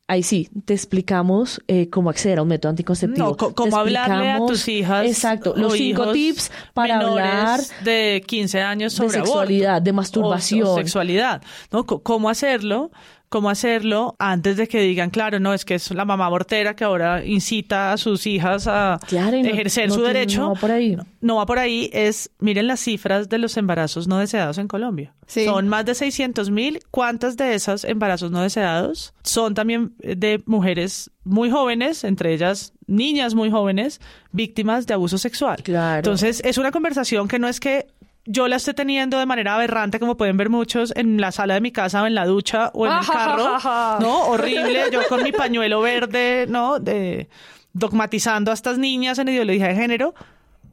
Ahí 0.08 0.22
sí, 0.22 0.49
te 0.66 0.76
explicamos 0.76 1.64
eh, 1.68 1.89
cómo 1.89 2.12
acceder 2.12 2.38
a 2.38 2.43
un 2.43 2.47
método 2.47 2.70
anticonceptivo. 2.70 3.30
No, 3.30 3.36
cómo 3.56 3.76
hablarle 3.76 4.30
a 4.34 4.38
tus 4.45 4.68
hijas. 4.68 5.03
Exacto, 5.08 5.56
los 5.58 5.74
cinco 5.74 6.12
tips 6.12 6.51
para 6.76 6.99
hablar 6.99 7.60
de 7.84 8.24
15 8.28 8.62
años 8.62 8.93
sobre 8.93 9.14
de 9.18 9.26
sexualidad, 9.26 9.70
aborto 9.72 9.84
de 9.84 9.89
o- 9.91 9.93
masturbación. 9.95 10.68
o 10.68 10.76
sexualidad, 10.76 11.41
¿no? 11.72 11.86
C- 11.89 11.95
¿Cómo 12.03 12.30
hacerlo? 12.30 12.91
¿Cómo 13.30 13.50
hacerlo 13.50 14.16
antes 14.20 14.56
de 14.58 14.68
que 14.68 14.80
digan, 14.82 15.10
claro, 15.10 15.40
no, 15.40 15.54
es 15.54 15.66
que 15.66 15.76
es 15.76 15.92
la 15.92 16.06
mamá 16.06 16.28
abortera 16.28 16.76
que 16.76 16.84
ahora 16.84 17.26
incita 17.26 17.92
a 17.92 17.98
sus 17.98 18.26
hijas 18.28 18.68
a 18.68 19.00
Claro, 19.08 19.38
no- 19.42 19.48
ejercer 19.50 19.90
no 19.90 19.96
su 19.96 20.02
derecho? 20.04 20.42
no 20.42 20.54
va 20.54 20.60
por 20.60 20.72
ahí. 20.72 20.98
No 21.22 21.36
va 21.38 21.46
por 21.46 21.58
ahí, 21.60 21.90
es, 21.92 22.30
miren 22.40 22.68
las 22.68 22.80
cifras 22.80 23.28
de 23.28 23.38
los 23.40 23.58
embarazos 23.58 24.08
no 24.08 24.20
deseados 24.20 24.58
en 24.60 24.68
Colombia. 24.68 25.14
Sí. 25.28 25.46
Son 25.46 25.68
más 25.68 25.86
de 25.86 25.96
600 25.96 26.52
mil. 26.52 26.80
¿Cuántas 26.92 27.36
de 27.36 27.56
esas 27.56 27.84
embarazos 27.84 28.30
no 28.30 28.42
deseados 28.42 29.14
son 29.24 29.56
también 29.56 29.96
de 29.98 30.44
mujeres 30.46 31.10
muy 31.24 31.50
jóvenes, 31.50 32.04
entre 32.04 32.32
ellas 32.34 32.74
niñas 32.86 33.34
muy 33.34 33.50
jóvenes, 33.50 34.00
víctimas 34.32 34.86
de 34.86 34.94
abuso 34.94 35.18
sexual? 35.18 35.64
Claro. 35.64 35.98
Entonces, 35.98 36.42
es 36.46 36.60
una 36.60 36.72
conversación 36.72 37.28
que 37.28 37.40
no 37.40 37.48
es 37.48 37.60
que 37.60 37.88
yo 38.26 38.48
la 38.48 38.56
esté 38.56 38.74
teniendo 38.74 39.20
de 39.20 39.26
manera 39.26 39.56
aberrante, 39.56 40.00
como 40.00 40.18
pueden 40.18 40.36
ver 40.38 40.50
muchos, 40.50 40.92
en 40.96 41.22
la 41.22 41.32
sala 41.32 41.54
de 41.56 41.62
mi 41.62 41.72
casa 41.72 42.02
o 42.04 42.08
en 42.08 42.16
la 42.16 42.26
ducha 42.26 42.72
o 42.74 42.88
en 42.88 42.94
el 42.94 43.06
carro. 43.06 43.58
No, 44.00 44.28
horrible. 44.28 44.86
Yo 44.92 45.02
con 45.08 45.24
mi 45.24 45.32
pañuelo 45.32 45.82
verde, 45.82 46.46
¿no? 46.50 46.80
De, 46.80 47.30
dogmatizando 47.74 48.52
a 48.52 48.54
estas 48.54 48.78
niñas 48.78 49.20
en 49.20 49.28
ideología 49.30 49.68
de 49.68 49.76
género. 49.76 50.14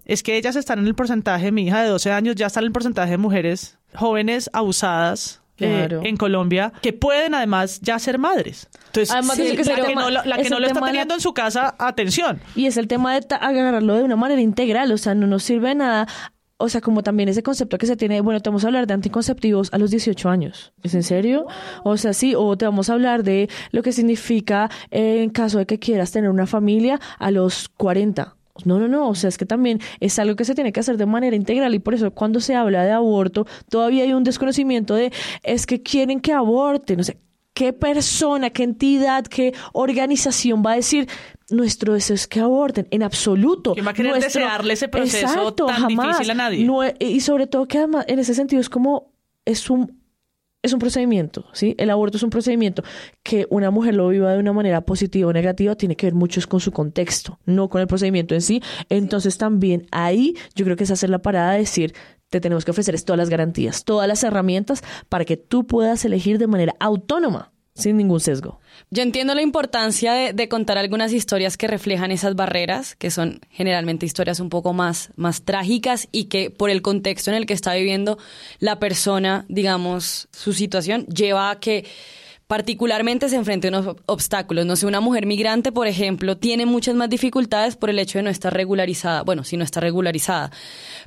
Es 0.04 0.22
que 0.22 0.36
ellas 0.36 0.56
están 0.56 0.78
en 0.80 0.86
el 0.86 0.94
porcentaje, 0.94 1.52
mi 1.52 1.66
hija 1.66 1.82
de 1.82 1.88
12 1.88 2.10
años 2.10 2.34
ya 2.36 2.46
está 2.46 2.60
en 2.60 2.66
el 2.66 2.72
porcentaje 2.72 3.12
de 3.12 3.18
mujeres 3.18 3.78
jóvenes 3.94 4.50
abusadas 4.52 5.40
eh, 5.58 5.68
Claro. 5.86 6.00
en 6.04 6.16
Colombia 6.16 6.72
que 6.82 6.92
pueden 6.92 7.34
además 7.34 7.80
ya 7.82 7.98
ser 8.00 8.18
madres. 8.18 8.68
Entonces, 8.86 9.12
Además 9.12 9.36
de 9.36 9.50
sí, 9.50 9.56
que 9.56 9.62
la, 9.64 9.74
que 9.76 9.82
tema- 9.82 10.02
no, 10.02 10.10
la 10.10 10.36
que 10.36 10.42
es 10.42 10.50
no 10.50 10.58
lo 10.58 10.66
está 10.66 10.74
de 10.80 10.80
la- 10.80 10.86
teniendo 10.86 11.14
en 11.14 11.20
su 11.20 11.34
casa, 11.34 11.74
atención. 11.78 12.40
Y 12.56 12.66
es 12.66 12.76
el 12.78 12.88
tema 12.88 13.14
de 13.14 13.24
agarrarlo 13.36 13.94
de 13.94 14.02
una 14.02 14.16
manera 14.16 14.40
integral, 14.40 14.90
o 14.90 14.98
sea, 14.98 15.14
no 15.14 15.26
nos 15.28 15.44
sirve 15.44 15.72
nada. 15.76 16.08
O 16.62 16.68
sea, 16.68 16.80
como 16.80 17.02
también 17.02 17.28
ese 17.28 17.42
concepto 17.42 17.76
que 17.76 17.86
se 17.86 17.96
tiene, 17.96 18.20
bueno, 18.20 18.38
te 18.38 18.48
vamos 18.48 18.62
a 18.62 18.68
hablar 18.68 18.86
de 18.86 18.94
anticonceptivos 18.94 19.68
a 19.72 19.78
los 19.78 19.90
18 19.90 20.28
años. 20.28 20.72
¿Es 20.84 20.94
en 20.94 21.02
serio? 21.02 21.46
O 21.82 21.96
sea, 21.96 22.12
sí, 22.12 22.34
o 22.36 22.56
te 22.56 22.64
vamos 22.64 22.88
a 22.88 22.92
hablar 22.92 23.24
de 23.24 23.48
lo 23.72 23.82
que 23.82 23.90
significa 23.90 24.70
eh, 24.92 25.24
en 25.24 25.30
caso 25.30 25.58
de 25.58 25.66
que 25.66 25.80
quieras 25.80 26.12
tener 26.12 26.30
una 26.30 26.46
familia 26.46 27.00
a 27.18 27.32
los 27.32 27.68
40. 27.68 28.36
No, 28.64 28.78
no, 28.78 28.86
no, 28.86 29.08
o 29.08 29.14
sea, 29.16 29.28
es 29.28 29.38
que 29.38 29.44
también 29.44 29.80
es 29.98 30.20
algo 30.20 30.36
que 30.36 30.44
se 30.44 30.54
tiene 30.54 30.72
que 30.72 30.78
hacer 30.78 30.98
de 30.98 31.06
manera 31.06 31.34
integral 31.34 31.74
y 31.74 31.80
por 31.80 31.94
eso 31.94 32.12
cuando 32.12 32.38
se 32.38 32.54
habla 32.54 32.84
de 32.84 32.92
aborto 32.92 33.44
todavía 33.68 34.04
hay 34.04 34.12
un 34.12 34.22
desconocimiento 34.22 34.94
de 34.94 35.10
es 35.42 35.66
que 35.66 35.82
quieren 35.82 36.20
que 36.20 36.32
aborten, 36.32 37.00
o 37.00 37.02
sea, 37.02 37.16
¿qué 37.54 37.72
persona, 37.72 38.50
qué 38.50 38.62
entidad, 38.62 39.24
qué 39.24 39.52
organización 39.72 40.62
va 40.64 40.72
a 40.72 40.76
decir 40.76 41.08
nuestro 41.50 41.94
deseo 41.94 42.14
es 42.14 42.26
que 42.26 42.40
aborten? 42.40 42.86
En 42.90 43.02
absoluto. 43.02 43.74
¿Quién 43.74 43.86
va 43.86 43.90
a 43.90 43.94
querer 43.94 44.12
Nuestro- 44.12 44.40
desearle 44.42 44.72
ese 44.74 44.88
proceso 44.88 45.26
Exacto, 45.26 45.66
tan 45.66 45.76
jamás. 45.82 46.06
difícil 46.08 46.30
a 46.30 46.34
nadie? 46.34 46.64
No, 46.64 46.80
y 46.98 47.20
sobre 47.20 47.46
todo 47.46 47.66
que 47.66 47.78
además 47.78 48.04
en 48.08 48.18
ese 48.18 48.34
sentido 48.34 48.60
es 48.60 48.68
como 48.68 49.12
es 49.44 49.68
un 49.70 50.00
es 50.64 50.72
un 50.72 50.78
procedimiento, 50.78 51.44
¿sí? 51.54 51.74
El 51.76 51.90
aborto 51.90 52.18
es 52.18 52.22
un 52.22 52.30
procedimiento 52.30 52.84
que 53.24 53.48
una 53.50 53.72
mujer 53.72 53.96
lo 53.96 54.06
viva 54.08 54.32
de 54.32 54.38
una 54.38 54.52
manera 54.52 54.82
positiva 54.82 55.28
o 55.28 55.32
negativa 55.32 55.74
tiene 55.74 55.96
que 55.96 56.06
ver 56.06 56.14
mucho 56.14 56.40
con 56.48 56.60
su 56.60 56.70
contexto, 56.70 57.40
no 57.46 57.68
con 57.68 57.80
el 57.80 57.88
procedimiento 57.88 58.34
en 58.36 58.42
sí. 58.42 58.62
Entonces 58.88 59.38
también 59.38 59.88
ahí 59.90 60.36
yo 60.54 60.64
creo 60.64 60.76
que 60.76 60.84
es 60.84 60.90
hacer 60.92 61.10
la 61.10 61.18
parada 61.20 61.52
de 61.54 61.58
decir, 61.58 61.94
te 62.30 62.40
tenemos 62.40 62.64
que 62.64 62.70
ofrecer 62.70 62.98
todas 63.02 63.18
las 63.18 63.28
garantías, 63.28 63.84
todas 63.84 64.06
las 64.06 64.22
herramientas 64.22 64.84
para 65.08 65.24
que 65.24 65.36
tú 65.36 65.66
puedas 65.66 66.04
elegir 66.04 66.38
de 66.38 66.46
manera 66.46 66.76
autónoma, 66.78 67.51
sin 67.82 67.96
ningún 67.96 68.20
sesgo. 68.20 68.60
Yo 68.90 69.02
entiendo 69.02 69.34
la 69.34 69.42
importancia 69.42 70.12
de, 70.12 70.48
contar 70.48 70.78
algunas 70.78 71.12
historias 71.12 71.56
que 71.56 71.66
reflejan 71.66 72.10
esas 72.10 72.34
barreras, 72.34 72.94
que 72.96 73.10
son 73.10 73.40
generalmente 73.50 74.06
historias 74.06 74.40
un 74.40 74.48
poco 74.48 74.72
más, 74.72 75.10
más 75.16 75.42
trágicas 75.42 76.08
y 76.12 76.24
que 76.24 76.50
por 76.50 76.70
el 76.70 76.82
contexto 76.82 77.30
en 77.30 77.36
el 77.36 77.46
que 77.46 77.54
está 77.54 77.74
viviendo 77.74 78.18
la 78.58 78.78
persona, 78.78 79.44
digamos, 79.48 80.28
su 80.32 80.52
situación, 80.52 81.06
lleva 81.06 81.50
a 81.50 81.60
que 81.60 81.86
particularmente 82.46 83.30
se 83.30 83.36
enfrente 83.36 83.68
a 83.68 83.70
unos 83.70 83.86
ob- 83.86 84.02
obstáculos. 84.04 84.66
No 84.66 84.76
sé, 84.76 84.84
una 84.86 85.00
mujer 85.00 85.24
migrante, 85.24 85.72
por 85.72 85.86
ejemplo, 85.86 86.36
tiene 86.36 86.66
muchas 86.66 86.94
más 86.94 87.08
dificultades 87.08 87.76
por 87.76 87.88
el 87.88 87.98
hecho 87.98 88.18
de 88.18 88.24
no 88.24 88.30
estar 88.30 88.52
regularizada. 88.52 89.22
Bueno, 89.22 89.42
si 89.42 89.56
no 89.56 89.64
está 89.64 89.80
regularizada. 89.80 90.50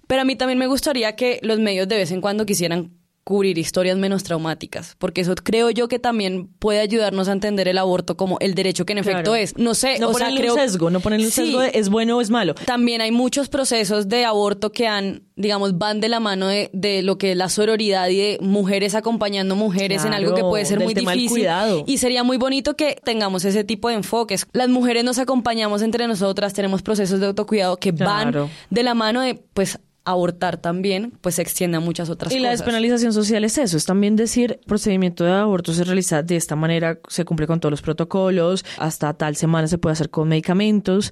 Pero 0.07 0.21
a 0.21 0.25
mí 0.25 0.35
también 0.35 0.57
me 0.57 0.65
gustaría 0.65 1.15
que 1.15 1.39
los 1.43 1.59
medios 1.59 1.87
de 1.87 1.97
vez 1.97 2.11
en 2.11 2.21
cuando 2.21 2.47
quisieran 2.47 2.93
cubrir 3.25 3.57
historias 3.57 3.97
menos 3.97 4.23
traumáticas, 4.23 4.95
porque 4.99 5.21
eso 5.21 5.33
creo 5.35 5.71
yo 5.71 5.87
que 5.87 5.97
también 5.99 6.47
puede 6.59 6.79
ayudarnos 6.79 7.27
a 7.27 7.31
entender 7.31 7.67
el 7.67 7.79
aborto 7.79 8.15
como 8.15 8.37
el 8.39 8.53
derecho 8.53 8.85
que 8.85 8.93
en 8.93 8.99
efecto 8.99 9.35
es. 9.35 9.57
No 9.57 9.73
sé, 9.73 9.97
No 9.99 10.09
o 10.09 10.13
sea, 10.13 10.29
creo 10.33 10.53
un 10.53 10.59
sesgo, 10.59 10.89
no 10.91 10.99
ponerle 10.99 11.25
un 11.25 11.31
Sí. 11.31 11.47
sesgo 11.47 11.59
de 11.61 11.71
es 11.73 11.89
bueno 11.89 12.17
o 12.17 12.21
es 12.21 12.29
malo. 12.29 12.53
También 12.53 13.01
hay 13.01 13.11
muchos 13.11 13.49
procesos 13.49 14.07
de 14.09 14.25
aborto 14.25 14.71
que 14.71 14.87
han, 14.87 15.23
digamos, 15.35 15.77
van 15.79 15.99
de 16.01 16.07
la 16.07 16.19
mano 16.19 16.47
de, 16.47 16.69
de 16.71 17.01
lo 17.01 17.17
que 17.17 17.31
es 17.31 17.37
la 17.37 17.49
sororidad 17.49 18.07
y 18.09 18.17
de 18.17 18.37
mujeres 18.41 18.93
acompañando 18.93 19.55
mujeres 19.55 20.05
en 20.05 20.13
algo 20.13 20.35
que 20.35 20.41
puede 20.43 20.63
ser 20.65 20.79
muy 20.79 20.93
difícil. 20.93 21.47
Y 21.87 21.97
sería 21.97 22.23
muy 22.23 22.37
bonito 22.37 22.75
que 22.75 22.95
tengamos 23.03 23.43
ese 23.43 23.63
tipo 23.63 23.89
de 23.89 23.95
enfoques. 23.95 24.45
Las 24.53 24.69
mujeres 24.69 25.03
nos 25.03 25.17
acompañamos 25.17 25.81
entre 25.81 26.07
nosotras, 26.07 26.53
tenemos 26.53 26.83
procesos 26.83 27.19
de 27.19 27.25
autocuidado 27.25 27.77
que 27.77 27.91
Claro. 27.91 28.41
van 28.43 28.51
de 28.69 28.83
la 28.83 28.93
mano 28.93 29.21
de, 29.21 29.41
pues, 29.55 29.79
abortar 30.05 30.57
también, 30.57 31.11
pues 31.21 31.35
se 31.35 31.41
extiende 31.41 31.77
a 31.77 31.79
muchas 31.79 32.09
otras 32.09 32.31
Y 32.31 32.39
la 32.39 32.49
cosas. 32.49 32.59
despenalización 32.59 33.11
social 33.13 33.43
es 33.43 33.57
eso, 33.57 33.75
es 33.77 33.85
también 33.85 34.15
decir, 34.15 34.59
procedimiento 34.67 35.23
de 35.23 35.31
aborto 35.31 35.73
se 35.73 35.83
realiza 35.83 36.21
de 36.23 36.35
esta 36.35 36.55
manera, 36.55 36.99
se 37.07 37.25
cumple 37.25 37.47
con 37.47 37.59
todos 37.59 37.71
los 37.71 37.81
protocolos, 37.81 38.63
hasta 38.77 39.13
tal 39.15 39.35
semana 39.35 39.67
se 39.67 39.77
puede 39.77 39.93
hacer 39.93 40.09
con 40.09 40.27
medicamentos 40.29 41.11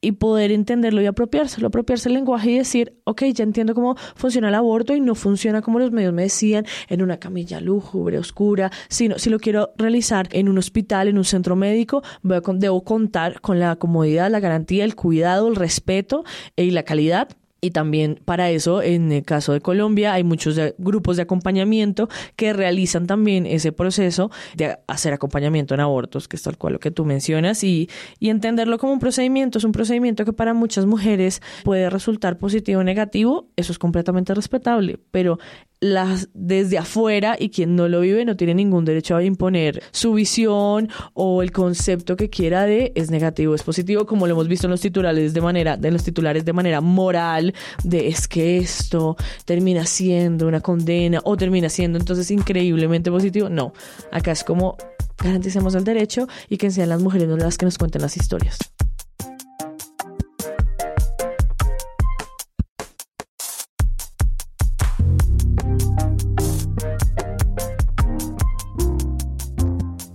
y 0.00 0.12
poder 0.12 0.52
entenderlo 0.52 1.00
y 1.00 1.06
apropiárselo, 1.06 1.68
apropiarse 1.68 2.10
el 2.10 2.14
lenguaje 2.16 2.50
y 2.50 2.58
decir, 2.58 3.00
ok, 3.04 3.22
ya 3.32 3.42
entiendo 3.42 3.72
cómo 3.74 3.96
funciona 4.16 4.48
el 4.48 4.54
aborto 4.54 4.94
y 4.94 5.00
no 5.00 5.14
funciona 5.14 5.62
como 5.62 5.78
los 5.78 5.92
medios 5.92 6.12
me 6.12 6.22
decían, 6.24 6.66
en 6.90 7.00
una 7.00 7.16
camilla 7.18 7.58
lúgubre, 7.60 8.18
oscura, 8.18 8.70
sino 8.90 9.18
si 9.18 9.30
lo 9.30 9.38
quiero 9.38 9.72
realizar 9.78 10.28
en 10.32 10.50
un 10.50 10.58
hospital, 10.58 11.08
en 11.08 11.16
un 11.16 11.24
centro 11.24 11.56
médico, 11.56 12.02
voy 12.22 12.36
a 12.36 12.40
con- 12.42 12.58
debo 12.60 12.84
contar 12.84 13.40
con 13.40 13.58
la 13.58 13.76
comodidad, 13.76 14.30
la 14.30 14.40
garantía, 14.40 14.84
el 14.84 14.94
cuidado, 14.94 15.48
el 15.48 15.56
respeto 15.56 16.24
y 16.54 16.72
la 16.72 16.82
calidad 16.82 17.28
y 17.64 17.70
también 17.70 18.20
para 18.26 18.50
eso, 18.50 18.82
en 18.82 19.10
el 19.10 19.22
caso 19.22 19.54
de 19.54 19.62
Colombia, 19.62 20.12
hay 20.12 20.22
muchos 20.22 20.60
grupos 20.76 21.16
de 21.16 21.22
acompañamiento 21.22 22.10
que 22.36 22.52
realizan 22.52 23.06
también 23.06 23.46
ese 23.46 23.72
proceso 23.72 24.30
de 24.54 24.76
hacer 24.86 25.14
acompañamiento 25.14 25.72
en 25.72 25.80
abortos, 25.80 26.28
que 26.28 26.36
es 26.36 26.42
tal 26.42 26.58
cual 26.58 26.74
lo 26.74 26.80
que 26.80 26.90
tú 26.90 27.06
mencionas, 27.06 27.64
y, 27.64 27.88
y 28.18 28.28
entenderlo 28.28 28.76
como 28.76 28.92
un 28.92 28.98
procedimiento. 28.98 29.56
Es 29.56 29.64
un 29.64 29.72
procedimiento 29.72 30.26
que 30.26 30.34
para 30.34 30.52
muchas 30.52 30.84
mujeres 30.84 31.40
puede 31.64 31.88
resultar 31.88 32.36
positivo 32.36 32.80
o 32.80 32.84
negativo, 32.84 33.48
eso 33.56 33.72
es 33.72 33.78
completamente 33.78 34.34
respetable, 34.34 34.98
pero 35.10 35.38
las, 35.84 36.30
desde 36.32 36.78
afuera 36.78 37.36
y 37.38 37.50
quien 37.50 37.76
no 37.76 37.88
lo 37.88 38.00
vive 38.00 38.24
no 38.24 38.36
tiene 38.36 38.54
ningún 38.54 38.86
derecho 38.86 39.16
a 39.16 39.22
imponer 39.22 39.82
su 39.92 40.14
visión 40.14 40.88
o 41.12 41.42
el 41.42 41.52
concepto 41.52 42.16
que 42.16 42.30
quiera 42.30 42.64
de 42.64 42.92
es 42.94 43.10
negativo, 43.10 43.54
es 43.54 43.62
positivo, 43.62 44.06
como 44.06 44.26
lo 44.26 44.32
hemos 44.32 44.48
visto 44.48 44.66
en 44.66 44.70
los 44.70 44.80
titulares 44.80 45.34
de 45.34 45.42
manera, 45.42 45.76
de 45.76 45.90
los 45.90 46.02
titulares 46.02 46.46
de 46.46 46.54
manera 46.54 46.80
moral, 46.80 47.52
de 47.82 48.08
es 48.08 48.26
que 48.26 48.56
esto 48.56 49.18
termina 49.44 49.84
siendo 49.84 50.48
una 50.48 50.60
condena 50.60 51.20
o 51.22 51.36
termina 51.36 51.68
siendo 51.68 51.98
entonces 51.98 52.30
increíblemente 52.30 53.10
positivo. 53.10 53.50
No, 53.50 53.74
acá 54.10 54.32
es 54.32 54.42
como 54.42 54.78
garanticemos 55.22 55.74
el 55.74 55.84
derecho 55.84 56.26
y 56.48 56.56
que 56.56 56.70
sean 56.70 56.88
las 56.88 57.02
mujeres 57.02 57.28
las 57.28 57.58
que 57.58 57.66
nos 57.66 57.76
cuenten 57.76 58.00
las 58.00 58.16
historias. 58.16 58.58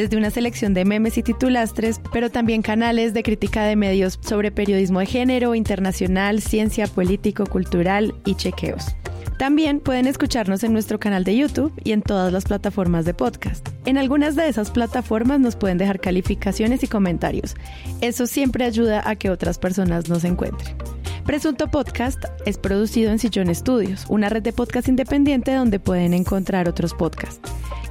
desde 0.00 0.16
una 0.16 0.30
selección 0.30 0.72
de 0.72 0.84
memes 0.84 1.18
y 1.18 1.22
titulastres, 1.22 2.00
pero 2.12 2.30
también 2.30 2.62
canales 2.62 3.12
de 3.12 3.22
crítica 3.22 3.64
de 3.64 3.76
medios 3.76 4.18
sobre 4.22 4.50
periodismo 4.50 5.00
de 5.00 5.06
género, 5.06 5.54
internacional, 5.54 6.40
ciencia, 6.40 6.86
político, 6.86 7.44
cultural 7.46 8.14
y 8.24 8.34
chequeos. 8.34 8.96
También 9.38 9.80
pueden 9.80 10.06
escucharnos 10.06 10.64
en 10.64 10.72
nuestro 10.72 10.98
canal 10.98 11.24
de 11.24 11.36
YouTube 11.36 11.72
y 11.82 11.92
en 11.92 12.02
todas 12.02 12.32
las 12.32 12.44
plataformas 12.44 13.04
de 13.04 13.14
podcast. 13.14 13.68
En 13.86 13.96
algunas 13.96 14.36
de 14.36 14.48
esas 14.48 14.70
plataformas 14.70 15.40
nos 15.40 15.56
pueden 15.56 15.78
dejar 15.78 16.00
calificaciones 16.00 16.82
y 16.82 16.88
comentarios. 16.88 17.54
Eso 18.00 18.26
siempre 18.26 18.64
ayuda 18.64 19.02
a 19.08 19.16
que 19.16 19.30
otras 19.30 19.58
personas 19.58 20.08
nos 20.08 20.24
encuentren. 20.24 20.76
Presunto 21.24 21.68
Podcast 21.70 22.24
es 22.46 22.58
producido 22.58 23.12
en 23.12 23.18
Sillón 23.18 23.54
Studios, 23.54 24.06
una 24.08 24.28
red 24.28 24.42
de 24.42 24.52
podcast 24.52 24.88
independiente 24.88 25.54
donde 25.54 25.78
pueden 25.78 26.14
encontrar 26.14 26.68
otros 26.68 26.94
podcasts. 26.94 27.40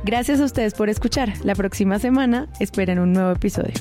Gracias 0.03 0.39
a 0.39 0.45
ustedes 0.45 0.73
por 0.73 0.89
escuchar. 0.89 1.33
La 1.43 1.55
próxima 1.55 1.99
semana 1.99 2.47
esperen 2.59 2.99
un 2.99 3.13
nuevo 3.13 3.31
episodio. 3.31 3.73